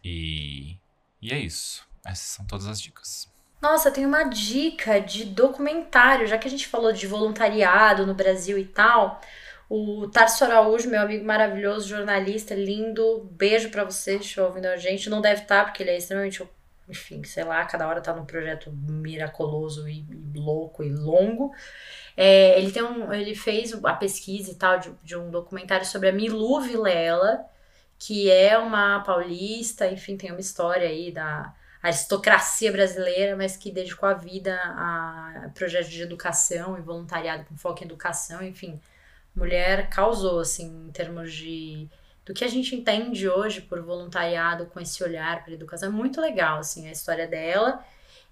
E, 0.03 0.77
e 1.21 1.33
é 1.33 1.39
isso. 1.39 1.87
Essas 2.05 2.27
são 2.27 2.47
todas 2.47 2.67
as 2.67 2.81
dicas. 2.81 3.29
Nossa, 3.61 3.91
tem 3.91 4.07
uma 4.07 4.25
dica 4.25 5.01
de 5.01 5.25
documentário, 5.25 6.27
já 6.27 6.39
que 6.39 6.47
a 6.47 6.51
gente 6.51 6.69
falou 6.69 6.93
de 6.93 7.07
voluntariado 7.07 8.07
no 8.07 8.15
Brasil 8.15 8.57
e 8.57 8.65
tal. 8.65 9.21
O 9.69 10.09
Tarso 10.09 10.45
Araújo, 10.45 10.89
meu 10.89 11.03
amigo 11.03 11.25
maravilhoso, 11.25 11.89
jornalista, 11.89 12.55
lindo, 12.55 13.29
beijo 13.33 13.69
para 13.71 13.85
você, 13.85 14.17
estiver 14.17 14.43
ouvindo 14.43 14.67
a 14.67 14.77
gente. 14.77 15.11
Não 15.11 15.21
deve 15.21 15.43
estar, 15.43 15.59
tá, 15.59 15.65
porque 15.65 15.83
ele 15.83 15.91
é 15.91 15.99
extremamente, 15.99 16.43
enfim, 16.89 17.23
sei 17.25 17.45
lá, 17.45 17.65
cada 17.65 17.87
hora 17.87 18.01
tá 18.01 18.15
num 18.15 18.25
projeto 18.25 18.73
miraculoso 18.73 19.89
e, 19.89 20.05
e 20.35 20.39
louco 20.39 20.83
e 20.83 20.91
longo. 20.91 21.53
É, 22.17 22.59
ele, 22.59 22.73
tem 22.73 22.83
um, 22.83 23.13
ele 23.13 23.35
fez 23.35 23.73
a 23.85 23.95
pesquisa 23.95 24.51
e 24.51 24.55
tal 24.55 24.79
de, 24.79 24.93
de 25.03 25.17
um 25.17 25.31
documentário 25.31 25.87
sobre 25.87 26.09
a 26.09 26.13
Milu 26.13 26.61
Vilela, 26.61 27.45
que 27.99 28.31
é 28.31 28.59
uma 28.59 29.01
paulista, 29.01 29.87
enfim, 29.91 30.17
tem 30.17 30.31
uma 30.31 30.41
história 30.41 30.89
aí 30.89 31.13
da 31.13 31.55
aristocracia 31.83 32.73
brasileira, 32.73 33.37
mas 33.37 33.57
que 33.57 33.71
dedicou 33.71 34.09
a 34.09 34.15
vida 34.15 34.55
a 34.63 35.51
projetos 35.55 35.91
de 35.91 36.03
educação 36.03 36.77
e 36.77 36.81
voluntariado 36.81 37.45
com 37.45 37.57
foco 37.57 37.83
em 37.83 37.87
educação, 37.87 38.43
enfim. 38.43 38.81
Mulher 39.35 39.89
causou, 39.91 40.41
assim, 40.41 40.89
em 40.89 40.91
termos 40.91 41.33
de 41.33 41.89
do 42.29 42.35
que 42.35 42.45
a 42.45 42.49
gente 42.49 42.77
entende 42.77 43.27
hoje 43.27 43.63
por 43.63 43.81
voluntariado 43.81 44.67
com 44.67 44.79
esse 44.79 45.03
olhar 45.03 45.43
para 45.43 45.55
educação. 45.55 45.89
É 45.89 45.93
muito 45.93 46.21
legal, 46.21 46.59
assim, 46.59 46.87
a 46.87 46.93
história 46.93 47.27
dela 47.27 47.83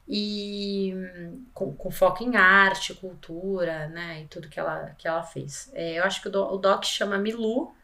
e 0.06 0.92
com, 1.54 1.74
com, 1.74 1.90
foco 1.90 2.22
em 2.22 2.36
arte, 2.36 2.92
cultura, 2.92 3.88
né, 3.88 4.20
e 4.20 4.26
tudo 4.26 4.50
que 4.50 4.60
ela, 4.60 4.94
que 4.98 5.08
ela 5.08 5.22
fez. 5.22 5.70
É, 5.72 5.98
eu 5.98 6.04
acho 6.04 6.20
que 6.20 6.28
o, 6.28 6.30
do, 6.30 6.44
o 6.44 6.58
doc 6.58 6.84
chama 6.84 7.16
Milu, 7.16 7.74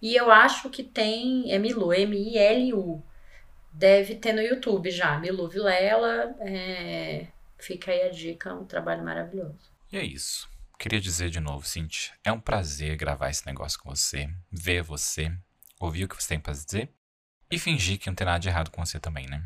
e 0.00 0.16
eu 0.16 0.30
acho 0.30 0.70
que 0.70 0.82
tem, 0.82 1.52
é 1.52 1.58
Milu, 1.58 1.92
M-I-L-U, 1.92 3.04
deve 3.70 4.14
ter 4.14 4.32
no 4.32 4.40
YouTube 4.40 4.90
já, 4.90 5.18
Milu 5.18 5.46
Vilela, 5.46 6.34
é, 6.40 7.26
fica 7.58 7.92
aí 7.92 8.04
a 8.04 8.08
dica, 8.08 8.54
um 8.54 8.64
trabalho 8.64 9.04
maravilhoso. 9.04 9.70
E 9.92 9.98
é 9.98 10.02
isso. 10.02 10.48
Queria 10.78 10.98
dizer 11.02 11.28
de 11.28 11.38
novo, 11.38 11.66
Cintia, 11.66 12.14
é 12.24 12.32
um 12.32 12.40
prazer 12.40 12.96
gravar 12.96 13.28
esse 13.28 13.44
negócio 13.44 13.78
com 13.78 13.94
você, 13.94 14.30
ver 14.50 14.82
você, 14.82 15.30
ouvir 15.80 16.04
o 16.04 16.08
que 16.08 16.22
você 16.22 16.28
tem 16.28 16.40
para 16.40 16.52
dizer 16.52 16.92
e 17.50 17.58
fingir 17.58 17.98
que 17.98 18.06
não 18.06 18.14
tem 18.14 18.26
nada 18.26 18.38
de 18.38 18.48
errado 18.48 18.70
com 18.70 18.84
você 18.84 19.00
também, 19.00 19.26
né? 19.26 19.42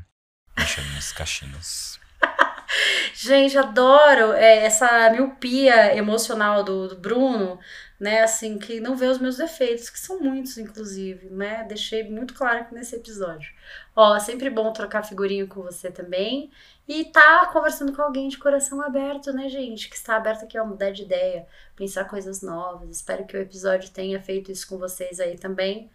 Mexendo 0.56 0.92
nos 0.94 1.12
cachinhos. 1.12 1.98
Gente, 3.14 3.56
adoro 3.56 4.32
é, 4.32 4.64
essa 4.64 5.08
miopia 5.10 5.96
emocional 5.96 6.62
do, 6.62 6.88
do, 6.88 6.96
Bruno, 6.96 7.58
né? 7.98 8.22
Assim, 8.22 8.58
que 8.58 8.80
não 8.80 8.96
vê 8.96 9.06
os 9.06 9.18
meus 9.18 9.36
defeitos, 9.36 9.88
que 9.88 9.98
são 9.98 10.20
muitos, 10.20 10.58
inclusive, 10.58 11.30
né? 11.30 11.64
Deixei 11.64 12.08
muito 12.08 12.34
claro 12.34 12.60
aqui 12.60 12.74
nesse 12.74 12.96
episódio. 12.96 13.50
Ó, 13.94 14.18
sempre 14.18 14.50
bom 14.50 14.72
trocar 14.72 15.02
figurinho 15.04 15.46
com 15.46 15.62
você 15.62 15.90
também. 15.90 16.50
E 16.86 17.06
tá 17.06 17.46
conversando 17.52 17.92
com 17.92 18.02
alguém 18.02 18.28
de 18.28 18.36
coração 18.36 18.82
aberto, 18.82 19.32
né, 19.32 19.48
gente? 19.48 19.88
Que 19.88 19.96
está 19.96 20.16
aberto 20.16 20.44
aqui 20.44 20.58
a 20.58 20.64
mudar 20.64 20.90
de 20.90 21.02
ideia, 21.02 21.46
pensar 21.76 22.04
coisas 22.04 22.42
novas. 22.42 22.90
Espero 22.90 23.24
que 23.24 23.36
o 23.36 23.40
episódio 23.40 23.90
tenha 23.90 24.20
feito 24.20 24.52
isso 24.52 24.68
com 24.68 24.76
vocês 24.76 25.20
aí 25.20 25.38
também 25.38 25.90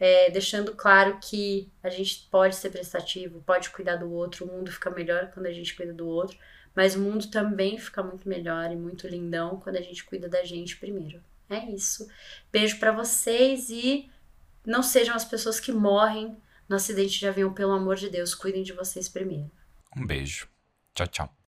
é, 0.00 0.30
deixando 0.30 0.74
claro 0.74 1.18
que 1.20 1.70
a 1.82 1.90
gente 1.90 2.26
pode 2.30 2.56
ser 2.56 2.70
prestativo, 2.70 3.42
pode 3.42 3.68
cuidar 3.68 3.96
do 3.96 4.10
outro, 4.10 4.46
o 4.46 4.48
mundo 4.48 4.72
fica 4.72 4.88
melhor 4.90 5.30
quando 5.30 5.44
a 5.44 5.52
gente 5.52 5.76
cuida 5.76 5.92
do 5.92 6.08
outro, 6.08 6.38
mas 6.74 6.96
o 6.96 7.00
mundo 7.00 7.30
também 7.30 7.78
fica 7.78 8.02
muito 8.02 8.26
melhor 8.26 8.72
e 8.72 8.76
muito 8.76 9.06
lindão 9.06 9.60
quando 9.60 9.76
a 9.76 9.82
gente 9.82 10.02
cuida 10.04 10.26
da 10.26 10.42
gente 10.42 10.78
primeiro. 10.78 11.22
É 11.50 11.58
isso. 11.70 12.08
Beijo 12.50 12.78
para 12.78 12.92
vocês 12.92 13.68
e 13.68 14.08
não 14.64 14.82
sejam 14.82 15.14
as 15.14 15.24
pessoas 15.24 15.60
que 15.60 15.72
morrem 15.72 16.36
no 16.66 16.76
acidente 16.76 17.18
de 17.18 17.26
avião, 17.26 17.52
pelo 17.52 17.72
amor 17.72 17.96
de 17.96 18.08
Deus, 18.08 18.34
cuidem 18.34 18.62
de 18.62 18.72
vocês 18.72 19.08
primeiro. 19.08 19.50
Um 19.94 20.06
beijo. 20.06 20.48
Tchau, 20.94 21.06
tchau. 21.08 21.39